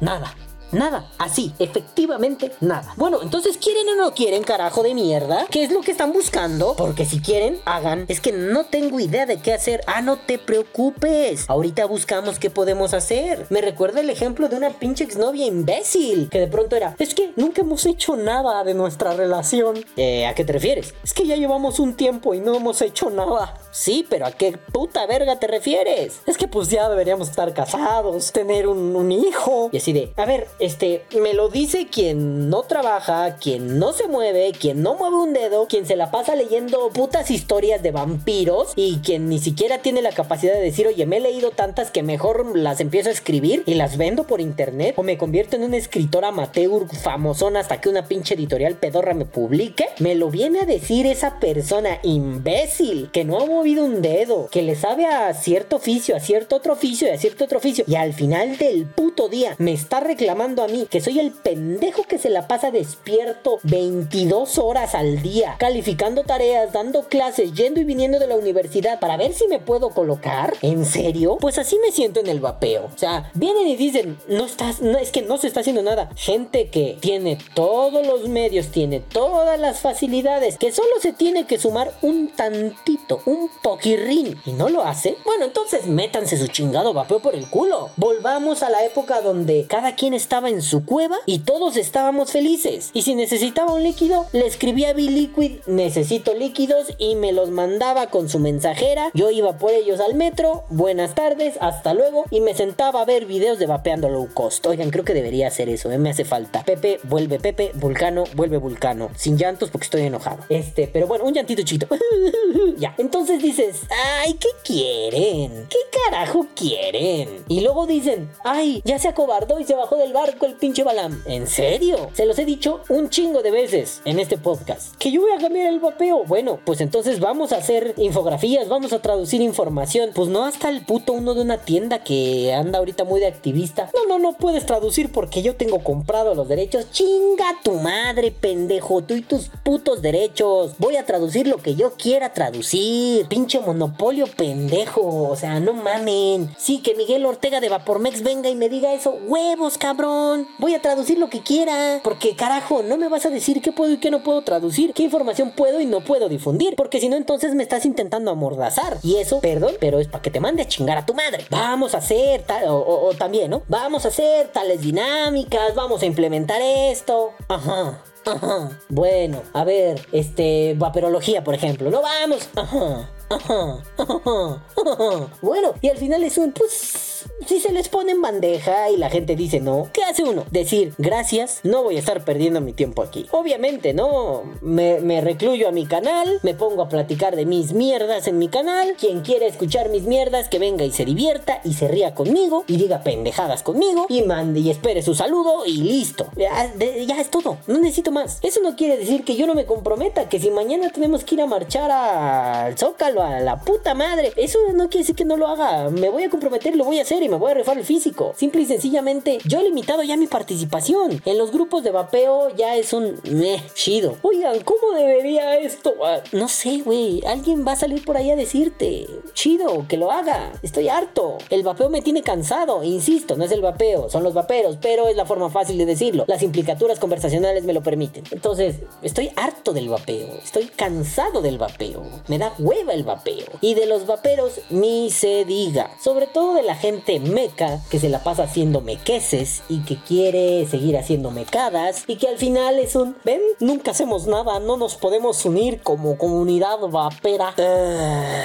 Nada. 0.00 0.34
Nada, 0.72 1.10
así, 1.18 1.52
efectivamente, 1.58 2.52
nada. 2.60 2.94
Bueno, 2.96 3.22
entonces, 3.22 3.58
¿quieren 3.58 3.88
o 3.88 3.96
no 3.96 4.14
quieren, 4.14 4.44
carajo 4.44 4.82
de 4.82 4.94
mierda? 4.94 5.46
¿Qué 5.50 5.64
es 5.64 5.72
lo 5.72 5.80
que 5.80 5.90
están 5.90 6.12
buscando? 6.12 6.74
Porque 6.76 7.04
si 7.04 7.20
quieren, 7.20 7.58
hagan. 7.64 8.04
Es 8.08 8.20
que 8.20 8.32
no 8.32 8.64
tengo 8.66 9.00
idea 9.00 9.26
de 9.26 9.40
qué 9.40 9.52
hacer. 9.52 9.82
Ah, 9.86 10.00
no 10.00 10.16
te 10.18 10.38
preocupes. 10.38 11.44
Ahorita 11.48 11.86
buscamos 11.86 12.38
qué 12.38 12.50
podemos 12.50 12.94
hacer. 12.94 13.46
Me 13.50 13.60
recuerda 13.60 14.00
el 14.00 14.10
ejemplo 14.10 14.48
de 14.48 14.56
una 14.56 14.70
pinche 14.70 15.04
exnovia 15.04 15.46
imbécil. 15.46 16.28
Que 16.30 16.38
de 16.38 16.46
pronto 16.46 16.76
era, 16.76 16.94
es 16.98 17.14
que 17.14 17.32
nunca 17.36 17.62
hemos 17.62 17.84
hecho 17.86 18.16
nada 18.16 18.62
de 18.62 18.74
nuestra 18.74 19.12
relación. 19.14 19.84
Eh, 19.96 20.26
¿a 20.26 20.34
qué 20.34 20.44
te 20.44 20.52
refieres? 20.52 20.94
Es 21.02 21.12
que 21.12 21.26
ya 21.26 21.36
llevamos 21.36 21.80
un 21.80 21.94
tiempo 21.94 22.34
y 22.34 22.40
no 22.40 22.54
hemos 22.54 22.80
hecho 22.80 23.10
nada. 23.10 23.54
Sí, 23.72 24.06
pero 24.08 24.26
¿a 24.26 24.32
qué 24.32 24.56
puta 24.72 25.06
verga 25.06 25.38
te 25.38 25.46
refieres? 25.46 26.20
Es 26.26 26.36
que 26.36 26.46
pues 26.46 26.70
ya 26.70 26.88
deberíamos 26.88 27.28
estar 27.30 27.52
casados, 27.54 28.32
tener 28.32 28.68
un, 28.68 28.94
un 28.94 29.10
hijo. 29.10 29.70
Y 29.72 29.78
así 29.78 29.92
de, 29.92 30.12
a 30.16 30.26
ver, 30.26 30.46
este, 30.60 31.04
me 31.20 31.34
lo 31.34 31.48
dice 31.48 31.88
quien 31.88 32.50
no 32.50 32.62
trabaja, 32.62 33.36
quien 33.36 33.78
no 33.78 33.92
se 33.92 34.08
mueve, 34.08 34.52
quien 34.58 34.82
no 34.82 34.94
mueve 34.94 35.16
un 35.16 35.32
dedo, 35.32 35.66
quien 35.66 35.86
se 35.86 35.96
la 35.96 36.10
pasa 36.10 36.34
leyendo 36.34 36.90
putas 36.90 37.30
historias 37.30 37.82
de 37.82 37.90
vampiros 37.90 38.72
y 38.76 38.98
quien 38.98 39.28
ni 39.28 39.38
siquiera 39.38 39.78
tiene 39.78 40.02
la 40.02 40.12
capacidad 40.12 40.52
de 40.54 40.60
decir, 40.60 40.86
oye, 40.86 41.06
me 41.06 41.16
he 41.16 41.20
leído 41.20 41.50
tantas 41.50 41.90
que 41.90 42.02
mejor 42.02 42.56
las 42.56 42.80
empiezo 42.80 43.08
a 43.08 43.12
escribir 43.12 43.62
y 43.66 43.74
las 43.74 43.96
vendo 43.96 44.24
por 44.24 44.40
internet 44.40 44.94
o 44.96 45.02
me 45.02 45.18
convierto 45.18 45.56
en 45.56 45.62
un 45.64 45.74
escritor 45.74 46.24
amateur 46.24 46.86
famosón 47.02 47.56
hasta 47.56 47.80
que 47.80 47.88
una 47.88 48.06
pinche 48.06 48.34
editorial 48.34 48.76
pedorra 48.76 49.14
me 49.14 49.24
publique. 49.24 49.88
Me 49.98 50.14
lo 50.14 50.30
viene 50.30 50.60
a 50.60 50.66
decir 50.66 51.06
esa 51.06 51.40
persona 51.40 51.98
imbécil 52.02 53.10
que 53.12 53.24
no 53.24 53.40
ha 53.40 53.46
movido 53.46 53.84
un 53.84 54.02
dedo, 54.02 54.48
que 54.50 54.62
le 54.62 54.74
sabe 54.74 55.06
a 55.06 55.32
cierto 55.34 55.76
oficio, 55.76 56.16
a 56.16 56.20
cierto 56.20 56.56
otro 56.56 56.74
oficio 56.74 57.08
y 57.08 57.10
a 57.10 57.18
cierto 57.18 57.44
otro 57.44 57.58
oficio 57.58 57.84
y 57.86 57.94
al 57.94 58.12
final 58.12 58.56
del 58.58 58.86
puto 58.86 59.28
día 59.28 59.54
me 59.58 59.72
está 59.72 60.00
reclamando 60.00 60.49
a 60.58 60.68
mí 60.68 60.86
que 60.90 61.00
soy 61.00 61.20
el 61.20 61.30
pendejo 61.30 62.02
que 62.02 62.18
se 62.18 62.28
la 62.28 62.48
pasa 62.48 62.70
despierto 62.70 63.58
22 63.62 64.58
horas 64.58 64.94
al 64.94 65.22
día, 65.22 65.54
calificando 65.58 66.24
tareas, 66.24 66.72
dando 66.72 67.02
clases, 67.04 67.52
yendo 67.54 67.80
y 67.80 67.84
viniendo 67.84 68.18
de 68.18 68.26
la 68.26 68.36
universidad 68.36 68.98
para 68.98 69.16
ver 69.16 69.32
si 69.32 69.46
me 69.46 69.60
puedo 69.60 69.90
colocar. 69.90 70.54
¿En 70.62 70.84
serio? 70.84 71.38
Pues 71.40 71.58
así 71.58 71.78
me 71.78 71.92
siento 71.92 72.20
en 72.20 72.26
el 72.26 72.40
vapeo. 72.40 72.90
O 72.92 72.98
sea, 72.98 73.30
vienen 73.34 73.68
y 73.68 73.76
dicen, 73.76 74.18
no 74.28 74.44
estás, 74.44 74.80
no, 74.80 74.98
es 74.98 75.12
que 75.12 75.22
no 75.22 75.38
se 75.38 75.46
está 75.46 75.60
haciendo 75.60 75.82
nada. 75.82 76.10
Gente 76.16 76.68
que 76.68 76.98
tiene 77.00 77.38
todos 77.54 78.04
los 78.04 78.28
medios, 78.28 78.68
tiene 78.68 79.00
todas 79.00 79.58
las 79.60 79.80
facilidades, 79.80 80.58
que 80.58 80.72
solo 80.72 80.90
se 81.00 81.12
tiene 81.12 81.46
que 81.46 81.58
sumar 81.58 81.92
un 82.02 82.28
tantito, 82.28 83.22
un 83.26 83.50
poquirrín, 83.62 84.40
y 84.44 84.52
no 84.52 84.68
lo 84.68 84.82
hace. 84.82 85.16
Bueno, 85.24 85.44
entonces 85.44 85.86
métanse 85.86 86.36
su 86.36 86.48
chingado 86.48 86.92
vapeo 86.92 87.20
por 87.20 87.34
el 87.34 87.48
culo. 87.48 87.90
Volvamos 87.96 88.62
a 88.62 88.70
la 88.70 88.84
época 88.84 89.20
donde 89.20 89.66
cada 89.68 89.94
quien 89.94 90.14
en 90.48 90.62
su 90.62 90.84
cueva 90.84 91.16
y 91.26 91.40
todos 91.40 91.76
estábamos 91.76 92.32
felices. 92.32 92.90
Y 92.94 93.02
si 93.02 93.14
necesitaba 93.14 93.74
un 93.74 93.82
líquido, 93.82 94.26
le 94.32 94.46
escribía 94.46 94.90
a 94.90 94.94
Liquid, 94.94 95.60
necesito 95.66 96.34
líquidos 96.34 96.94
y 96.98 97.14
me 97.14 97.32
los 97.32 97.50
mandaba 97.50 98.08
con 98.08 98.28
su 98.28 98.38
mensajera. 98.38 99.10
Yo 99.14 99.30
iba 99.30 99.58
por 99.58 99.72
ellos 99.72 100.00
al 100.00 100.14
metro, 100.14 100.64
buenas 100.68 101.14
tardes, 101.14 101.56
hasta 101.60 101.94
luego 101.94 102.24
y 102.30 102.40
me 102.40 102.54
sentaba 102.54 103.02
a 103.02 103.04
ver 103.04 103.26
videos 103.26 103.58
de 103.58 103.66
vapeando 103.66 104.08
low 104.08 104.28
cost. 104.32 104.64
Oigan, 104.66 104.90
creo 104.90 105.04
que 105.04 105.14
debería 105.14 105.48
hacer 105.48 105.68
eso, 105.68 105.90
¿eh? 105.90 105.98
me 105.98 106.10
hace 106.10 106.24
falta. 106.24 106.62
Pepe, 106.64 107.00
vuelve 107.04 107.38
Pepe, 107.38 107.72
Vulcano, 107.74 108.24
vuelve 108.34 108.58
Vulcano. 108.58 109.10
Sin 109.16 109.36
llantos 109.36 109.70
porque 109.70 109.84
estoy 109.84 110.02
enojado. 110.02 110.38
Este, 110.48 110.88
pero 110.92 111.06
bueno, 111.06 111.24
un 111.24 111.34
llantito 111.34 111.62
chito. 111.62 111.86
ya, 112.78 112.94
entonces 112.98 113.42
dices, 113.42 113.80
ay, 114.22 114.34
¿qué 114.34 114.48
quieren? 114.64 115.66
¿Qué 115.68 115.78
carajo 116.04 116.46
quieren? 116.54 117.44
Y 117.48 117.60
luego 117.60 117.86
dicen, 117.86 118.30
ay, 118.44 118.82
ya 118.84 118.98
se 118.98 119.08
acobardó 119.08 119.60
y 119.60 119.64
se 119.64 119.74
bajó 119.74 119.96
del 119.96 120.12
barco 120.12 120.29
barco 120.30 120.46
el 120.46 120.54
pinche 120.54 120.84
Balam. 120.84 121.22
¿En 121.26 121.46
serio? 121.48 122.10
Se 122.12 122.24
los 122.24 122.38
he 122.38 122.44
dicho 122.44 122.82
un 122.88 123.10
chingo 123.10 123.42
de 123.42 123.50
veces 123.50 124.00
en 124.04 124.20
este 124.20 124.38
podcast. 124.38 124.94
Que 124.96 125.10
yo 125.10 125.20
voy 125.22 125.32
a 125.32 125.38
cambiar 125.38 125.66
el 125.66 125.80
vapeo. 125.80 126.24
Bueno, 126.24 126.60
pues 126.64 126.80
entonces 126.80 127.18
vamos 127.18 127.52
a 127.52 127.56
hacer 127.56 127.94
infografías, 127.96 128.68
vamos 128.68 128.92
a 128.92 129.02
traducir 129.02 129.40
información. 129.40 130.10
Pues 130.14 130.28
no 130.28 130.44
hasta 130.44 130.68
el 130.68 130.84
puto 130.84 131.14
uno 131.14 131.34
de 131.34 131.42
una 131.42 131.58
tienda 131.58 132.04
que 132.04 132.52
anda 132.52 132.78
ahorita 132.78 133.04
muy 133.04 133.18
de 133.18 133.26
activista. 133.26 133.90
No, 133.92 134.06
no, 134.06 134.20
no 134.20 134.36
puedes 134.36 134.66
traducir 134.66 135.10
porque 135.10 135.42
yo 135.42 135.56
tengo 135.56 135.82
comprado 135.82 136.34
los 136.34 136.48
derechos. 136.48 136.90
Chinga 136.92 137.58
tu 137.64 137.72
madre, 137.72 138.30
pendejo. 138.30 139.02
Tú 139.02 139.14
y 139.14 139.22
tus 139.22 139.50
putos 139.64 140.00
derechos. 140.00 140.74
Voy 140.78 140.96
a 140.96 141.06
traducir 141.06 141.48
lo 141.48 141.56
que 141.56 141.74
yo 141.74 141.94
quiera 141.94 142.32
traducir. 142.32 143.26
Pinche 143.26 143.58
monopolio 143.58 144.26
pendejo. 144.28 145.28
O 145.28 145.34
sea, 145.34 145.58
no 145.58 145.72
mamen. 145.72 146.54
Sí, 146.56 146.78
que 146.78 146.94
Miguel 146.94 147.26
Ortega 147.26 147.60
de 147.60 147.68
Vapormex 147.68 148.22
venga 148.22 148.48
y 148.48 148.54
me 148.54 148.68
diga 148.68 148.94
eso. 148.94 149.18
Huevos, 149.26 149.76
cabrón. 149.76 150.19
Voy 150.58 150.74
a 150.74 150.82
traducir 150.82 151.18
lo 151.18 151.28
que 151.28 151.42
quiera. 151.42 152.00
Porque 152.02 152.36
carajo, 152.36 152.82
no 152.82 152.96
me 152.96 153.08
vas 153.08 153.26
a 153.26 153.30
decir 153.30 153.60
qué 153.60 153.72
puedo 153.72 153.92
y 153.92 153.98
qué 153.98 154.10
no 154.10 154.22
puedo 154.22 154.42
traducir. 154.42 154.92
¿Qué 154.92 155.02
información 155.02 155.52
puedo 155.56 155.80
y 155.80 155.86
no 155.86 156.00
puedo 156.00 156.28
difundir? 156.28 156.76
Porque 156.76 157.00
si 157.00 157.08
no, 157.08 157.16
entonces 157.16 157.54
me 157.54 157.62
estás 157.62 157.84
intentando 157.84 158.30
amordazar. 158.30 158.98
Y 159.02 159.16
eso, 159.16 159.40
perdón, 159.40 159.74
pero 159.80 159.98
es 160.00 160.08
para 160.08 160.22
que 160.22 160.30
te 160.30 160.40
mande 160.40 160.62
a 160.62 160.68
chingar 160.68 160.98
a 160.98 161.06
tu 161.06 161.14
madre. 161.14 161.44
Vamos 161.50 161.94
a 161.94 161.98
hacer 161.98 162.42
tal, 162.42 162.64
o, 162.68 163.12
también, 163.18 163.50
¿no? 163.50 163.62
Vamos 163.68 164.04
a 164.04 164.08
hacer 164.08 164.48
tales 164.48 164.80
dinámicas, 164.80 165.74
vamos 165.74 166.02
a 166.02 166.06
implementar 166.06 166.60
esto. 166.62 167.32
Ajá. 167.48 168.02
Ajá. 168.26 168.78
Bueno, 168.88 169.42
a 169.54 169.64
ver, 169.64 170.06
este, 170.12 170.74
vaporología, 170.76 171.42
por 171.42 171.54
ejemplo. 171.54 171.90
No 171.90 172.02
vamos. 172.02 172.48
Ajá. 172.54 173.10
Ajá, 173.30 173.78
ajá, 173.96 174.62
ajá. 174.76 175.28
Bueno, 175.40 175.74
y 175.80 175.88
al 175.88 175.96
final 175.96 176.24
es 176.24 176.36
un, 176.36 176.52
pues, 176.52 177.09
si 177.46 177.60
se 177.60 177.72
les 177.72 177.88
pone 177.88 178.12
en 178.12 178.22
bandeja 178.22 178.90
y 178.90 178.96
la 178.96 179.10
gente 179.10 179.36
dice 179.36 179.60
no, 179.60 179.88
¿qué 179.92 180.02
hace 180.04 180.24
uno? 180.24 180.44
Decir, 180.50 180.94
gracias, 180.98 181.60
no 181.62 181.82
voy 181.82 181.96
a 181.96 182.00
estar 182.00 182.24
perdiendo 182.24 182.60
mi 182.60 182.72
tiempo 182.72 183.02
aquí. 183.02 183.26
Obviamente, 183.30 183.94
¿no? 183.94 184.42
Me, 184.60 185.00
me 185.00 185.20
recluyo 185.20 185.68
a 185.68 185.72
mi 185.72 185.86
canal, 185.86 186.40
me 186.42 186.54
pongo 186.54 186.82
a 186.82 186.88
platicar 186.88 187.36
de 187.36 187.46
mis 187.46 187.72
mierdas 187.72 188.26
en 188.26 188.38
mi 188.38 188.48
canal. 188.48 188.94
Quien 188.98 189.20
quiera 189.20 189.46
escuchar 189.46 189.88
mis 189.88 190.04
mierdas, 190.04 190.48
que 190.48 190.58
venga 190.58 190.84
y 190.84 190.92
se 190.92 191.04
divierta 191.04 191.60
y 191.64 191.74
se 191.74 191.88
ría 191.88 192.14
conmigo 192.14 192.64
y 192.66 192.76
diga 192.76 193.02
pendejadas 193.02 193.62
conmigo 193.62 194.06
y 194.08 194.22
mande 194.22 194.60
y 194.60 194.70
espere 194.70 195.02
su 195.02 195.14
saludo 195.14 195.64
y 195.66 195.78
listo. 195.78 196.26
Ya, 196.36 196.72
ya 197.06 197.20
es 197.20 197.30
todo, 197.30 197.58
no 197.66 197.78
necesito 197.78 198.10
más. 198.12 198.38
Eso 198.42 198.60
no 198.60 198.76
quiere 198.76 198.96
decir 198.96 199.24
que 199.24 199.36
yo 199.36 199.46
no 199.46 199.54
me 199.54 199.66
comprometa, 199.66 200.28
que 200.28 200.38
si 200.38 200.50
mañana 200.50 200.90
tenemos 200.90 201.24
que 201.24 201.34
ir 201.34 201.42
a 201.42 201.46
marchar 201.46 201.90
al 201.90 202.78
Zócalo, 202.78 203.22
a 203.22 203.40
la 203.40 203.60
puta 203.60 203.94
madre, 203.94 204.32
eso 204.36 204.58
no 204.74 204.88
quiere 204.88 205.02
decir 205.02 205.16
que 205.16 205.24
no 205.24 205.36
lo 205.36 205.48
haga. 205.48 205.90
Me 205.90 206.08
voy 206.08 206.24
a 206.24 206.30
comprometer, 206.30 206.76
lo 206.76 206.84
voy 206.84 206.98
a 206.98 207.02
hacer 207.02 207.09
y 207.18 207.28
me 207.28 207.36
voy 207.36 207.50
a 207.50 207.54
rifar 207.54 207.76
el 207.76 207.84
físico. 207.84 208.34
Simple 208.36 208.62
y 208.62 208.66
sencillamente, 208.66 209.38
yo 209.44 209.58
he 209.58 209.64
limitado 209.64 210.04
ya 210.04 210.16
mi 210.16 210.28
participación. 210.28 211.20
En 211.24 211.38
los 211.38 211.50
grupos 211.50 211.82
de 211.82 211.90
vapeo 211.90 212.54
ya 212.56 212.76
es 212.76 212.92
un 212.92 213.20
meh, 213.24 213.60
chido. 213.74 214.16
Oigan, 214.22 214.60
¿cómo 214.60 214.92
debería 214.94 215.58
esto? 215.58 215.94
Ah, 216.04 216.20
no 216.30 216.46
sé, 216.46 216.82
güey. 216.84 217.20
Alguien 217.26 217.66
va 217.66 217.72
a 217.72 217.76
salir 217.76 218.04
por 218.04 218.16
ahí 218.16 218.30
a 218.30 218.36
decirte. 218.36 219.08
Chido, 219.34 219.86
que 219.88 219.96
lo 219.96 220.12
haga. 220.12 220.52
Estoy 220.62 220.88
harto. 220.88 221.38
El 221.50 221.64
vapeo 221.64 221.90
me 221.90 222.00
tiene 222.00 222.22
cansado. 222.22 222.84
Insisto, 222.84 223.36
no 223.36 223.44
es 223.44 223.50
el 223.50 223.60
vapeo, 223.60 224.08
son 224.08 224.22
los 224.22 224.34
vaperos, 224.34 224.78
pero 224.80 225.08
es 225.08 225.16
la 225.16 225.26
forma 225.26 225.50
fácil 225.50 225.78
de 225.78 225.86
decirlo. 225.86 226.24
Las 226.28 226.42
implicaturas 226.42 227.00
conversacionales 227.00 227.64
me 227.64 227.72
lo 227.72 227.82
permiten. 227.82 228.22
Entonces, 228.30 228.76
estoy 229.02 229.30
harto 229.34 229.72
del 229.72 229.88
vapeo. 229.88 230.28
Estoy 230.44 230.66
cansado 230.66 231.42
del 231.42 231.58
vapeo. 231.58 232.04
Me 232.28 232.38
da 232.38 232.54
hueva 232.58 232.92
el 232.92 233.02
vapeo. 233.02 233.46
Y 233.60 233.74
de 233.74 233.86
los 233.86 234.06
vaperos, 234.06 234.60
ni 234.70 235.10
se 235.10 235.44
diga. 235.44 235.90
Sobre 236.00 236.28
todo 236.28 236.54
de 236.54 236.62
la 236.62 236.76
gente 236.76 236.99
meca 237.20 237.80
que 237.90 237.98
se 237.98 238.08
la 238.08 238.22
pasa 238.22 238.44
haciendo 238.44 238.80
mequeses 238.80 239.62
y 239.68 239.80
que 239.80 239.96
quiere 239.96 240.66
seguir 240.66 240.96
haciendo 240.96 241.30
mecadas 241.30 242.04
y 242.06 242.16
que 242.16 242.28
al 242.28 242.38
final 242.38 242.78
es 242.78 242.96
un, 242.96 243.16
ven, 243.24 243.40
nunca 243.60 243.90
hacemos 243.90 244.26
nada, 244.26 244.60
no 244.60 244.76
nos 244.76 244.96
podemos 244.96 245.44
unir 245.44 245.80
como 245.82 246.18
comunidad 246.18 246.78
vapera. 246.90 247.54
Ah. 247.58 248.44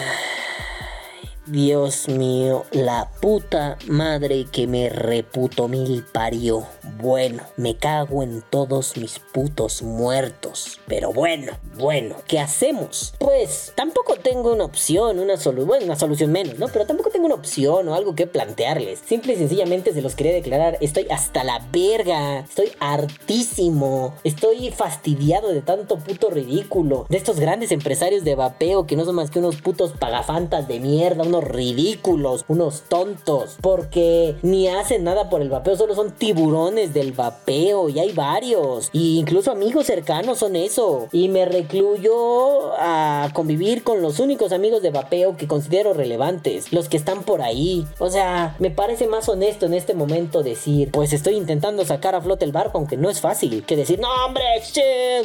Dios 1.48 2.08
mío, 2.08 2.66
la 2.72 3.08
puta 3.22 3.78
madre 3.88 4.48
que 4.52 4.66
me 4.66 4.90
reputo 4.90 5.68
mil 5.68 6.04
parió. 6.12 6.66
Bueno, 7.00 7.44
me 7.56 7.78
cago 7.78 8.24
en 8.24 8.42
todos 8.50 8.98
mis 8.98 9.20
putos 9.20 9.84
muertos. 9.84 10.80
Pero 10.88 11.14
bueno, 11.14 11.54
bueno, 11.78 12.16
¿qué 12.28 12.40
hacemos? 12.40 13.14
Pues 13.20 13.74
tampoco 13.76 14.16
tengo 14.16 14.54
una 14.54 14.66
opción, 14.66 15.20
una 15.20 15.38
solución, 15.38 15.68
bueno, 15.68 15.86
una 15.86 15.96
solución 15.96 16.32
menos, 16.32 16.58
¿no? 16.58 16.68
Pero 16.70 16.88
tampoco 16.88 17.12
tengo 17.12 17.28
una 17.28 17.36
opción 17.36 17.88
o 17.90 17.94
algo 17.94 18.16
que 18.16 18.26
plantearles. 18.26 19.04
Simple 19.06 19.34
y 19.34 19.38
sencillamente 19.38 19.94
se 19.94 20.02
los 20.02 20.16
quería 20.16 20.34
declarar. 20.34 20.80
Estoy 20.82 21.06
hasta 21.12 21.44
la 21.44 21.64
verga. 21.72 22.40
Estoy 22.40 22.72
hartísimo. 22.80 24.16
Estoy 24.24 24.72
fastidiado 24.72 25.50
de 25.50 25.62
tanto 25.62 25.98
puto 25.98 26.32
ridículo. 26.32 27.06
De 27.10 27.18
estos 27.18 27.40
grandes 27.40 27.72
empresarios 27.72 28.24
de 28.24 28.34
vapeo 28.34 28.88
que 28.88 28.96
no 28.96 29.06
son 29.06 29.16
más 29.16 29.30
que 29.30 29.38
unos 29.38 29.58
putos 29.58 29.92
pagafantas 29.92 30.68
de 30.68 30.80
mierda, 30.80 31.24
unos 31.36 31.50
ridículos, 31.50 32.46
unos 32.48 32.84
tontos. 32.90 33.58
Porque 33.62 34.36
ni 34.42 34.68
hacen 34.68 35.04
nada 35.04 35.30
por 35.30 35.42
el 35.42 35.50
vapeo, 35.50 35.76
solo 35.76 35.96
son 35.96 36.12
tiburones 36.12 36.94
del 36.94 37.12
vapeo. 37.12 37.90
Y 37.90 38.00
hay 38.00 38.12
varios. 38.12 38.90
Y 38.94 39.20
incluso 39.20 39.52
amigos 39.52 39.86
cercanos 39.86 40.40
son 40.40 40.56
eso. 40.56 41.08
Y 41.12 41.30
me 41.30 41.46
recluyo 41.46 42.74
a 42.78 43.30
convivir 43.34 43.84
con 43.84 44.02
los 44.02 44.20
únicos 44.20 44.52
amigos 44.52 44.82
de 44.82 44.92
vapeo 44.92 45.38
que 45.38 45.48
considero 45.48 45.94
relevantes. 45.94 46.72
Los 46.72 46.90
que 46.90 46.98
están 46.98 47.24
por 47.24 47.42
ahí. 47.42 47.86
O 48.00 48.10
sea, 48.10 48.56
me 48.60 48.72
parece 48.72 49.08
más 49.08 49.28
honesto 49.30 49.66
en 49.66 49.74
este 49.74 49.94
momento 49.94 50.44
decir, 50.44 50.92
pues 50.92 51.14
estoy 51.14 51.36
intentando 51.36 51.86
sacar 51.86 52.16
a 52.16 52.22
flote 52.22 52.46
el 52.46 52.52
barco, 52.52 52.78
aunque 52.78 52.98
no 52.98 53.10
es 53.10 53.22
fácil. 53.22 53.66
Que 53.66 53.76
decir, 53.76 54.00
no 54.00 54.08
hombre, 54.26 54.44
sí, 54.64 54.82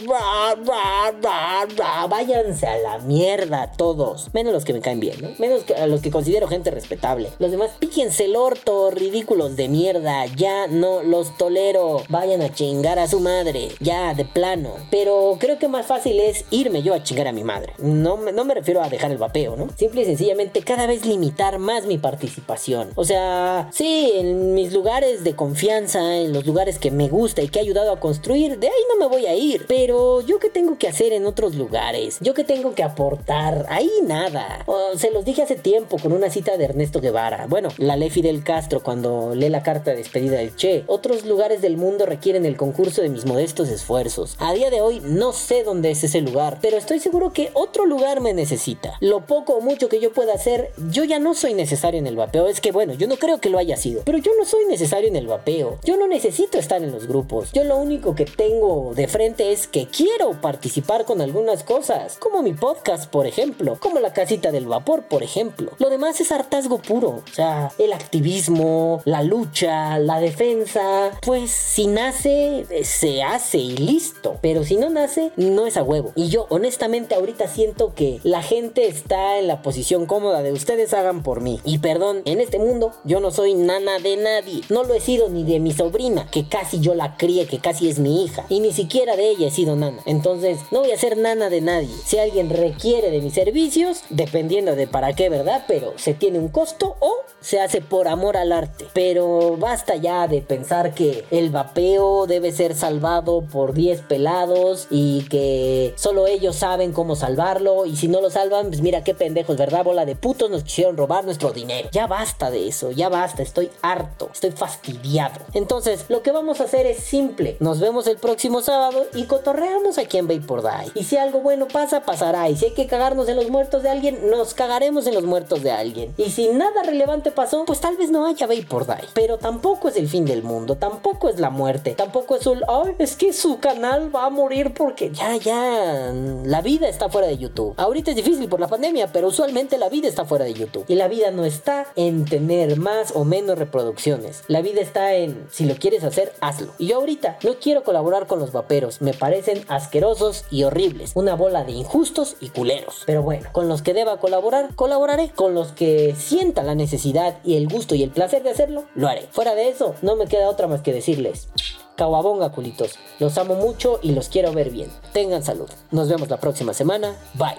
ra, 0.07 0.55
ra, 0.65 1.13
ra, 1.23 1.67
ra". 1.77 2.07
váyanse 2.07 2.67
a 2.67 2.79
la 2.79 2.99
mierda 2.99 3.73
todos. 3.77 4.33
Menos 4.33 4.53
los 4.53 4.65
que 4.65 4.73
me 4.73 4.81
caen 4.81 5.01
bien, 5.01 5.17
¿no? 5.21 5.29
Menos 5.39 5.65
que 5.65 5.75
a 5.75 5.87
los 5.87 6.00
que 6.01 6.11
considero 6.11 6.49
gente 6.49 6.71
respetable. 6.71 7.31
Los 7.39 7.51
demás, 7.51 7.71
píquense 7.79 8.25
el 8.25 8.37
orto, 8.37 8.91
ridículos 8.91 9.57
de 9.57 9.69
mierda. 9.69 10.27
Ya 10.27 10.67
no 10.67 11.03
los 11.03 11.37
tolero. 11.37 12.03
Vayan 12.09 12.43
a 12.43 12.53
chingar 12.53 12.99
a 12.99 13.09
su 13.09 13.21
madre. 13.21 13.69
Ya, 13.81 14.15
de 14.15 14.25
plano. 14.25 14.75
Pero 14.91 15.37
creo 15.39 15.59
que 15.59 15.69
más 15.69 15.87
fácil 15.87 16.21
es 16.21 16.45
irme 16.51 16.83
yo 16.83 16.95
a 16.95 17.03
chingar 17.03 17.29
a 17.29 17.33
mi 17.33 17.45
madre. 17.45 17.73
No 17.79 18.17
me, 18.17 18.33
no 18.33 18.45
me 18.45 18.55
refiero 18.55 18.83
a 18.83 18.89
dejar 18.89 19.11
el 19.11 19.19
vapeo, 19.19 19.57
¿no? 19.57 19.69
Simple 19.77 20.03
y 20.03 20.05
sencillamente 20.05 20.63
cada 20.63 20.87
vez 20.87 21.05
limitar 21.05 21.59
más 21.59 21.87
mi 21.87 21.99
participación. 21.99 22.91
O 22.95 23.05
sea, 23.05 23.69
sí, 23.73 24.13
en 24.15 24.55
mis 24.55 24.73
lugares 24.73 25.25
de 25.25 25.35
confianza, 25.35 26.17
en 26.17 26.33
los 26.33 26.47
lugares 26.47 26.79
que 26.79 26.91
me 26.91 27.09
gusta 27.09 27.43
y 27.43 27.49
que 27.49 27.59
he 27.59 27.63
ayudado 27.63 27.93
a 27.93 28.01
construir, 28.01 28.59
de 28.59 28.69
ahí 28.69 28.83
no 28.89 28.99
me 28.99 29.07
voy 29.07 29.27
a 29.27 29.35
ir. 29.35 29.65
Pero 29.69 30.21
yo 30.21 30.39
qué 30.39 30.51
tengo 30.51 30.79
que 30.79 30.89
hacer 30.89 31.13
en 31.13 31.27
otros 31.27 31.55
lugares? 31.55 32.19
Yo 32.21 32.35
qué 32.35 32.45
tengo 32.45 32.75
que 32.75 32.83
aportar? 32.83 33.67
Ahí 33.69 33.91
nada. 34.05 34.65
Se 34.97 35.11
los 35.11 35.25
dije 35.25 35.43
hace 35.43 35.57
tiempo 35.57 35.90
con 35.99 36.13
una 36.13 36.31
cita 36.31 36.57
de 36.57 36.65
Ernesto 36.65 37.01
Guevara. 37.01 37.47
Bueno, 37.49 37.71
la 37.79 37.97
ley 37.97 38.11
Fidel 38.11 38.45
Castro 38.45 38.83
cuando 38.83 39.35
lee 39.35 39.49
la 39.49 39.63
carta 39.63 39.91
de 39.91 39.97
despedida 39.97 40.39
del 40.39 40.55
Che. 40.55 40.85
Otros 40.87 41.25
lugares 41.25 41.61
del 41.61 41.77
mundo 41.77 42.07
requieren 42.07 42.47
el 42.47 42.57
concurso 42.57 43.03
de 43.03 43.09
mis 43.09 43.27
modestos 43.27 43.69
esfuerzos. 43.69 44.37
A 44.39 44.53
día 44.53 44.71
de 44.71 44.81
hoy 44.81 45.01
no 45.05 45.33
sé 45.33 45.65
dónde 45.65 45.91
es 45.91 46.05
ese 46.05 46.21
lugar, 46.21 46.59
pero 46.61 46.77
estoy 46.77 47.01
seguro 47.01 47.33
que 47.33 47.51
otro 47.55 47.87
lugar 47.87 48.21
me 48.21 48.35
necesita. 48.35 48.97
Lo 49.01 49.27
poco 49.27 49.55
o 49.55 49.61
mucho 49.61 49.89
que 49.89 50.01
yo 50.01 50.13
pueda 50.13 50.35
hacer, 50.35 50.73
yo 50.91 51.05
ya 51.05 51.19
no 51.19 51.35
soy 51.35 51.55
necesario 51.55 51.99
en 51.99 52.07
el 52.07 52.17
vapeo. 52.17 52.47
Es 52.47 52.61
que 52.61 52.73
bueno, 52.73 52.95
yo 52.95 53.09
no 53.09 53.17
creo 53.17 53.41
que 53.41 53.51
lo 53.51 53.59
haya 53.59 53.77
sido, 53.77 54.03
pero 54.05 54.19
yo 54.19 54.33
no 54.39 54.45
soy 54.45 54.65
necesario 54.67 55.09
en 55.09 55.17
el 55.17 55.27
vapeo. 55.27 55.79
Yo 55.85 55.97
no 55.97 56.07
necesito 56.07 56.59
estar 56.59 56.83
en 56.83 56.93
los 56.93 57.07
grupos. 57.07 57.53
Yo 57.53 57.65
lo 57.65 57.77
único 57.77 58.15
que 58.15 58.25
tengo 58.25 58.93
de 58.95 59.09
frente 59.09 59.53
es 59.53 59.67
que 59.67 59.87
quiero 59.87 60.41
participar 60.41 61.05
con 61.05 61.21
algunas 61.21 61.65
cosas, 61.65 62.17
como 62.19 62.43
mi 62.43 62.53
podcast, 62.53 63.11
por 63.11 63.27
ejemplo, 63.27 63.77
como 63.81 64.01
la 64.01 64.13
casita 64.13 64.53
del 64.53 64.67
vapor, 64.67 65.05
por 65.05 65.23
ejemplo. 65.23 65.73
Lo 65.81 65.89
demás 65.89 66.21
es 66.21 66.31
hartazgo 66.31 66.77
puro. 66.77 67.23
O 67.27 67.35
sea, 67.35 67.73
el 67.79 67.95
activismo, 67.95 69.01
la 69.07 69.23
lucha, 69.23 69.99
la 69.99 70.21
defensa, 70.21 71.19
pues 71.23 71.51
si 71.51 71.87
nace, 71.87 72.67
eh, 72.69 72.85
se 72.85 73.23
hace 73.23 73.57
y 73.57 73.79
listo. 73.79 74.37
Pero 74.43 74.63
si 74.63 74.77
no 74.77 74.91
nace, 74.91 75.33
no 75.37 75.67
es 75.67 75.79
a 75.79 75.83
huevo. 75.83 76.13
Y 76.17 76.29
yo 76.29 76.47
honestamente 76.51 77.15
ahorita 77.15 77.49
siento 77.49 77.95
que 77.95 78.21
la 78.25 78.43
gente 78.43 78.89
está 78.89 79.39
en 79.39 79.47
la 79.49 79.63
posición 79.63 80.05
cómoda 80.05 80.43
de 80.43 80.53
ustedes 80.53 80.93
hagan 80.93 81.23
por 81.23 81.41
mí. 81.41 81.61
Y 81.65 81.79
perdón, 81.79 82.21
en 82.27 82.43
este 82.43 82.59
mundo 82.59 82.93
yo 83.05 83.21
no 83.21 83.31
soy 83.31 83.55
nana 83.55 83.99
de 84.01 84.19
nadie. 84.19 84.61
No 84.69 84.85
lo 84.85 84.93
he 84.93 85.01
sido 85.01 85.31
ni 85.31 85.45
de 85.45 85.61
mi 85.61 85.73
sobrina, 85.73 86.27
que 86.31 86.47
casi 86.47 86.81
yo 86.81 86.95
la 86.95 87.17
crié, 87.17 87.47
que 87.47 87.59
casi 87.59 87.89
es 87.89 87.99
mi 87.99 88.23
hija. 88.23 88.45
Y 88.51 88.61
ni 88.61 88.75
siquiera 88.75 89.17
de 89.17 89.31
ella 89.31 89.47
he 89.47 89.51
sido 89.51 89.77
nana. 89.77 90.03
Entonces, 90.05 90.59
no 90.73 90.81
voy 90.81 90.93
a 90.93 90.99
ser 90.99 91.17
nana 91.17 91.49
de 91.49 91.63
nadie. 91.63 91.95
Si 92.05 92.19
alguien 92.19 92.51
requiere 92.51 93.11
de 93.11 93.23
mis 93.23 93.33
servicios, 93.33 94.03
dependiendo 94.11 94.77
de 94.77 94.87
para 94.87 95.15
qué, 95.15 95.31
¿verdad? 95.31 95.65
Pero 95.71 95.93
se 95.97 96.15
tiene 96.15 96.41
un 96.41 96.49
costo 96.49 96.97
o 96.99 97.19
se 97.41 97.61
hace 97.61 97.81
por 97.81 98.09
amor 98.09 98.37
al 98.37 98.51
arte. 98.51 98.89
Pero 98.93 99.57
basta 99.57 99.95
ya 99.95 100.27
de 100.27 100.43
pensar 100.43 100.95
que 100.95 101.25
el 101.31 101.51
vapeo 101.51 102.27
debe 102.27 102.51
ser 102.51 102.75
salvado 102.75 103.43
por 103.43 103.73
10 103.73 104.01
pelados 104.01 104.89
y 104.91 105.23
que 105.29 105.95
solo 105.97 106.27
ellos 106.27 106.57
saben 106.57 106.91
cómo 106.91 107.15
salvarlo 107.15 107.87
y 107.87 107.95
si 107.97 108.09
no 108.09 108.21
lo 108.21 108.31
salvan, 108.31 108.67
pues 108.67 108.81
mira 108.81 109.05
qué 109.05 109.15
pendejos, 109.15 109.57
¿verdad? 109.57 109.85
Bola 109.85 110.05
de 110.05 110.17
putos 110.17 110.51
nos 110.51 110.65
quisieron 110.65 110.97
robar 110.97 111.25
nuestro 111.25 111.53
dinero. 111.53 111.89
Ya 111.93 112.09
basta 112.09 112.51
de 112.51 112.67
eso, 112.67 112.91
ya 112.91 113.09
basta, 113.09 113.45
estoy 113.45 113.71
harto, 113.81 114.29
estoy 114.35 114.51
fastidiado. 114.51 115.41
Entonces, 115.55 116.07
lo 116.09 116.23
que 116.23 116.33
vamos 116.33 116.61
a 116.61 116.65
hacer 116.65 116.87
es 116.87 116.99
simple. 116.99 117.57
Nos 117.61 117.79
vemos 117.79 118.09
el 118.09 118.17
próximo 118.17 118.61
sábado 118.61 119.07
y 119.15 119.27
cotorreamos 119.27 119.99
aquí 119.99 120.19
en 120.19 120.27
Vapor 120.27 120.63
Die. 120.63 121.01
Y 121.01 121.05
si 121.05 121.17
algo 121.17 121.43
bueno 121.43 121.69
pasa, 121.69 122.01
pasará. 122.01 122.49
Y 122.49 122.57
si 122.57 122.65
hay 122.65 122.73
que 122.73 122.89
cagarnos 122.89 123.29
en 123.29 123.37
los 123.37 123.49
muertos 123.51 123.85
de 123.85 123.91
alguien, 123.91 124.29
nos 124.29 124.53
cagaremos 124.53 125.07
en 125.07 125.15
los 125.15 125.23
muertos 125.23 125.60
de 125.63 125.71
alguien. 125.71 126.15
Y 126.17 126.31
si 126.31 126.49
nada 126.49 126.83
relevante 126.83 127.31
pasó, 127.31 127.65
pues 127.65 127.81
tal 127.81 127.97
vez 127.97 128.11
no 128.11 128.27
haya 128.27 128.47
Vapor 128.47 128.87
Die. 128.87 129.09
Pero 129.15 129.39
tampoco 129.39 129.89
es 129.89 129.97
el 129.97 130.09
fin 130.09 130.25
del 130.25 130.43
mundo, 130.43 130.77
tampoco 130.77 131.29
es 131.29 131.39
la 131.39 131.51
muerte, 131.51 131.95
tampoco 131.95 132.37
es 132.37 132.47
un, 132.47 132.63
ay, 132.69 132.95
es 132.99 133.17
que 133.17 133.33
su 133.33 133.59
canal 133.59 134.15
va 134.15 134.27
a 134.27 134.31
morir 134.31 134.75
porque 134.75 135.11
ya, 135.11 135.37
ya, 135.37 136.13
la 136.45 136.61
vida 136.61 136.89
está 136.89 137.09
fuera 137.09 137.27
de 137.29 137.39
YouTube. 137.39 137.75
Ahorita 137.77 138.11
es 138.11 138.17
difícil 138.17 138.49
por 138.49 138.61
la 138.61 138.69
pandemia, 138.69 139.13
pero 139.13 139.29
usualmente 139.29 139.79
la 139.79 139.89
vida 139.89 140.09
está 140.09 140.25
fuera 140.25 140.45
de 140.45 140.55
YouTube. 140.55 140.85
Y 140.89 140.95
la 140.95 141.09
vida 141.09 141.31
no 141.31 141.45
está 141.45 141.87
en 141.97 142.25
tener 142.25 142.79
más 142.79 143.13
o 143.15 143.25
menos 143.25 143.59
reproducciones. 143.59 144.43
La 144.49 144.63
vida 144.63 144.81
está 144.81 145.15
en, 145.15 145.47
si 145.51 145.65
lo 145.67 145.75
quieres 145.77 146.05
hacer, 146.05 146.33
hazlo. 146.41 146.73
Y 146.79 146.87
yo 146.87 146.97
ahorita 146.97 147.39
no 147.43 147.55
quiero 147.61 147.83
colaborar 147.85 148.27
con 148.27 148.39
los 148.39 148.53
vaperos, 148.53 149.01
me 149.01 149.15
parecen 149.15 149.65
asquerosos 149.69 150.45
y 150.51 150.65
horribles. 150.65 151.13
Una 151.15 151.35
bola 151.35 151.65
de 151.65 151.73
injustos 151.73 152.37
y 152.41 152.49
culeros. 152.49 153.03
Pero 153.07 153.23
bueno, 153.23 153.49
con 153.53 153.69
los 153.69 153.83
que 153.83 153.95
deba 153.95 154.19
colaborar, 154.19 154.75
colaboraré. 154.75 155.31
Con 155.35 155.50
los 155.55 155.73
que 155.73 156.15
sienta 156.17 156.63
la 156.63 156.75
necesidad 156.75 157.39
y 157.45 157.57
el 157.57 157.69
gusto 157.69 157.95
y 157.95 158.03
el 158.03 158.11
placer 158.11 158.43
de 158.43 158.51
hacerlo, 158.51 158.85
lo 158.95 159.09
haré. 159.09 159.29
Fuera 159.31 159.55
de 159.55 159.69
eso, 159.69 159.95
no 160.03 160.17
me 160.17 160.27
queda 160.27 160.49
otra 160.49 160.67
más 160.67 160.83
que 160.83 160.93
decirles. 160.93 161.49
Caguabonga, 161.97 162.51
culitos. 162.51 162.99
Los 163.19 163.37
amo 163.37 163.57
mucho 163.57 164.01
y 164.03 164.13
los 164.13 164.29
quiero 164.29 164.53
ver 164.53 164.71
bien. 164.71 164.91
Tengan 165.13 165.43
salud. 165.43 165.69
Nos 165.91 166.09
vemos 166.09 166.31
la 166.31 166.41
próxima 166.41 166.73
semana. 166.73 167.15
Bye. 167.35 167.57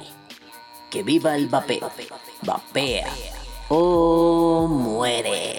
Que 0.89 1.03
viva 1.03 1.35
el 1.35 1.47
vapeo. 1.47 1.91
Vapea. 2.41 3.07
O 3.69 4.67
muere. 4.67 5.55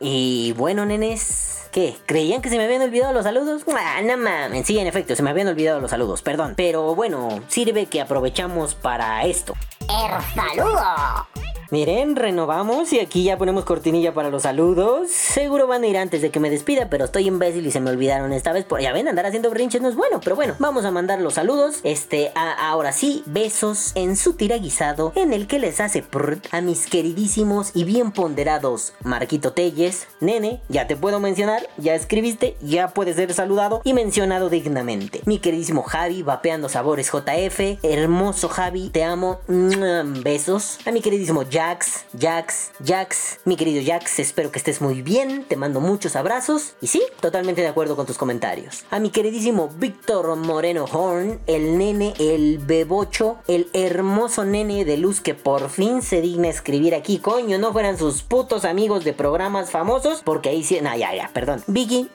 Y 0.00 0.52
bueno, 0.52 0.86
nenes. 0.86 1.47
¿Qué? 1.70 1.96
¿Creían 2.06 2.40
que 2.42 2.48
se 2.48 2.56
me 2.56 2.64
habían 2.64 2.82
olvidado 2.82 3.12
los 3.12 3.24
saludos? 3.24 3.62
Ah, 3.68 4.00
no 4.02 4.16
mames. 4.16 4.66
Sí, 4.66 4.78
en 4.78 4.86
efecto, 4.86 5.14
se 5.14 5.22
me 5.22 5.30
habían 5.30 5.48
olvidado 5.48 5.80
los 5.80 5.90
saludos, 5.90 6.22
perdón. 6.22 6.54
Pero 6.56 6.94
bueno, 6.94 7.40
sirve 7.48 7.86
que 7.86 8.00
aprovechamos 8.00 8.74
para 8.74 9.24
esto. 9.24 9.54
¡El 9.80 10.34
saludo! 10.34 11.26
Miren, 11.70 12.16
renovamos 12.16 12.94
y 12.94 12.98
aquí 13.00 13.24
ya 13.24 13.36
ponemos 13.36 13.66
cortinilla 13.66 14.14
para 14.14 14.30
los 14.30 14.44
saludos. 14.44 15.10
Seguro 15.10 15.66
van 15.66 15.82
a 15.82 15.86
ir 15.86 15.98
antes 15.98 16.22
de 16.22 16.30
que 16.30 16.40
me 16.40 16.48
despida, 16.48 16.88
pero 16.88 17.04
estoy 17.04 17.26
imbécil 17.26 17.66
y 17.66 17.70
se 17.70 17.78
me 17.80 17.90
olvidaron 17.90 18.32
esta 18.32 18.52
vez. 18.54 18.64
Por, 18.64 18.80
ya 18.80 18.90
ven, 18.94 19.06
andar 19.06 19.26
haciendo 19.26 19.50
brinches 19.50 19.82
no 19.82 19.90
es 19.90 19.94
bueno, 19.94 20.18
pero 20.24 20.34
bueno, 20.34 20.54
vamos 20.58 20.86
a 20.86 20.90
mandar 20.90 21.20
los 21.20 21.34
saludos. 21.34 21.80
Este, 21.82 22.32
a- 22.34 22.70
ahora 22.70 22.92
sí, 22.92 23.22
besos 23.26 23.92
en 23.96 24.16
su 24.16 24.32
tiraguisado 24.32 25.12
en 25.14 25.34
el 25.34 25.46
que 25.46 25.58
les 25.58 25.78
hace 25.80 26.02
prrt 26.02 26.46
a 26.52 26.62
mis 26.62 26.86
queridísimos 26.86 27.72
y 27.74 27.84
bien 27.84 28.12
ponderados 28.12 28.94
Marquito 29.04 29.52
Telles. 29.52 30.06
Nene, 30.20 30.62
ya 30.70 30.86
te 30.86 30.96
puedo 30.96 31.20
mencionar, 31.20 31.68
ya 31.76 31.94
escribiste, 31.94 32.56
ya 32.62 32.88
puedes 32.88 33.16
ser 33.16 33.34
saludado 33.34 33.82
y 33.84 33.92
mencionado 33.92 34.48
dignamente. 34.48 35.20
Mi 35.26 35.38
queridísimo 35.38 35.82
Javi, 35.82 36.22
vapeando 36.22 36.70
sabores 36.70 37.10
JF, 37.12 37.60
hermoso 37.82 38.48
Javi, 38.48 38.88
te 38.88 39.04
amo, 39.04 39.40
¡mua! 39.48 40.02
besos. 40.04 40.78
A 40.86 40.92
mi 40.92 41.02
queridísimo 41.02 41.42
Jax, 41.58 42.04
Jax, 42.16 42.70
Jax, 42.86 43.40
mi 43.44 43.56
querido 43.56 43.82
Jax, 43.84 44.20
espero 44.20 44.52
que 44.52 44.60
estés 44.60 44.80
muy 44.80 45.02
bien, 45.02 45.42
te 45.42 45.56
mando 45.56 45.80
muchos 45.80 46.14
abrazos 46.14 46.74
y 46.80 46.86
sí, 46.86 47.02
totalmente 47.18 47.62
de 47.62 47.66
acuerdo 47.66 47.96
con 47.96 48.06
tus 48.06 48.16
comentarios. 48.16 48.84
A 48.92 49.00
mi 49.00 49.10
queridísimo 49.10 49.68
Víctor 49.76 50.36
Moreno 50.36 50.84
Horn, 50.84 51.40
el 51.48 51.76
nene, 51.76 52.14
el 52.20 52.58
bebocho, 52.58 53.38
el 53.48 53.68
hermoso 53.72 54.44
nene 54.44 54.84
de 54.84 54.98
luz 54.98 55.20
que 55.20 55.34
por 55.34 55.68
fin 55.68 56.00
se 56.00 56.20
digna 56.20 56.46
escribir 56.46 56.94
aquí, 56.94 57.18
coño, 57.18 57.58
no 57.58 57.72
fueran 57.72 57.98
sus 57.98 58.22
putos 58.22 58.64
amigos 58.64 59.02
de 59.02 59.12
programas 59.12 59.72
famosos, 59.72 60.22
porque 60.24 60.50
ahí 60.50 60.62
sí, 60.62 60.78
no, 60.80 60.96
ya, 60.96 61.12
ya, 61.12 61.28
perdón. 61.34 61.64
Vicky, 61.66 62.08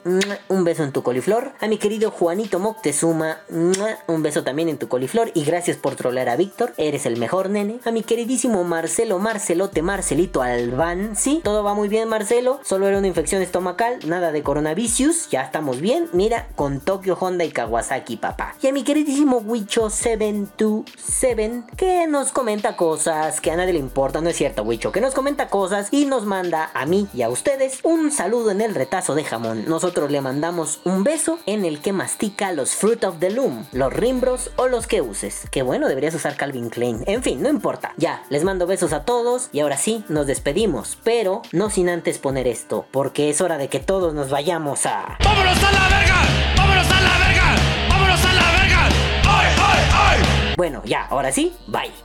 un 0.48 0.64
beso 0.64 0.84
en 0.84 0.92
tu 0.92 1.02
coliflor. 1.02 1.52
A 1.60 1.68
mi 1.68 1.76
querido 1.76 2.10
Juanito 2.10 2.60
Moctezuma, 2.60 3.40
un 3.50 4.22
beso 4.22 4.42
también 4.42 4.70
en 4.70 4.78
tu 4.78 4.88
coliflor 4.88 5.32
y 5.34 5.44
gracias 5.44 5.76
por 5.76 5.96
trolear 5.96 6.30
a 6.30 6.36
Víctor, 6.36 6.72
eres 6.78 7.04
el 7.04 7.18
mejor 7.18 7.50
nene. 7.50 7.78
A 7.84 7.90
mi 7.90 8.02
queridísimo 8.02 8.64
Marcelo 8.64 9.18
Marcelote 9.34 9.82
Marcelito 9.82 10.42
Albán, 10.42 11.16
sí, 11.16 11.40
todo 11.42 11.64
va 11.64 11.74
muy 11.74 11.88
bien 11.88 12.08
Marcelo, 12.08 12.60
solo 12.62 12.86
era 12.86 12.98
una 12.98 13.08
infección 13.08 13.42
estomacal, 13.42 13.98
nada 14.06 14.30
de 14.30 14.44
coronavirus, 14.44 15.28
ya 15.28 15.42
estamos 15.42 15.80
bien, 15.80 16.08
mira, 16.12 16.46
con 16.54 16.78
Tokio 16.78 17.18
Honda 17.18 17.44
y 17.44 17.50
Kawasaki 17.50 18.16
papá. 18.16 18.54
Y 18.62 18.68
a 18.68 18.72
mi 18.72 18.84
queridísimo 18.84 19.38
Wicho 19.38 19.90
727 19.90 21.64
que 21.76 22.06
nos 22.06 22.30
comenta 22.30 22.76
cosas 22.76 23.40
que 23.40 23.50
a 23.50 23.56
nadie 23.56 23.72
le 23.72 23.80
importa, 23.80 24.20
no 24.20 24.28
es 24.28 24.36
cierto 24.36 24.62
Wicho, 24.62 24.92
que 24.92 25.00
nos 25.00 25.14
comenta 25.14 25.48
cosas 25.48 25.88
y 25.90 26.06
nos 26.06 26.26
manda 26.26 26.70
a 26.72 26.86
mí 26.86 27.08
y 27.12 27.22
a 27.22 27.28
ustedes 27.28 27.80
un 27.82 28.12
saludo 28.12 28.52
en 28.52 28.60
el 28.60 28.72
retazo 28.72 29.16
de 29.16 29.24
jamón. 29.24 29.64
Nosotros 29.66 30.12
le 30.12 30.20
mandamos 30.20 30.80
un 30.84 31.02
beso 31.02 31.40
en 31.46 31.64
el 31.64 31.80
que 31.80 31.92
mastica 31.92 32.52
los 32.52 32.76
Fruit 32.76 33.02
of 33.02 33.18
the 33.18 33.30
Loom, 33.30 33.66
los 33.72 33.92
rimbros 33.92 34.52
o 34.54 34.68
los 34.68 34.86
que 34.86 35.02
uses. 35.02 35.48
Que 35.50 35.62
bueno, 35.62 35.88
deberías 35.88 36.14
usar 36.14 36.36
Calvin 36.36 36.70
Klein. 36.70 37.02
En 37.08 37.24
fin, 37.24 37.42
no 37.42 37.48
importa. 37.48 37.94
Ya, 37.96 38.22
les 38.28 38.44
mando 38.44 38.68
besos 38.68 38.92
a 38.92 39.04
todos 39.24 39.48
y 39.52 39.60
ahora 39.60 39.78
sí, 39.78 40.04
nos 40.08 40.26
despedimos. 40.26 40.98
Pero 41.02 41.42
no 41.52 41.70
sin 41.70 41.88
antes 41.88 42.18
poner 42.18 42.46
esto, 42.46 42.86
porque 42.90 43.30
es 43.30 43.40
hora 43.40 43.56
de 43.56 43.68
que 43.68 43.80
todos 43.80 44.12
nos 44.12 44.28
vayamos 44.30 44.84
a... 44.84 45.16
¡Vámonos 45.24 45.64
a 45.64 45.72
la 45.72 45.88
verga! 45.88 46.22
¡Vámonos 46.56 46.90
a 46.90 47.00
la 47.00 47.18
verga! 47.18 47.56
¡Vámonos 47.88 48.24
a 48.24 48.32
la 48.34 48.52
verga! 48.52 48.88
¡Ay, 49.26 49.46
ay, 49.58 49.84
ay! 49.92 50.54
Bueno, 50.56 50.82
ya, 50.84 51.06
ahora 51.06 51.32
sí, 51.32 51.54
bye. 51.66 52.03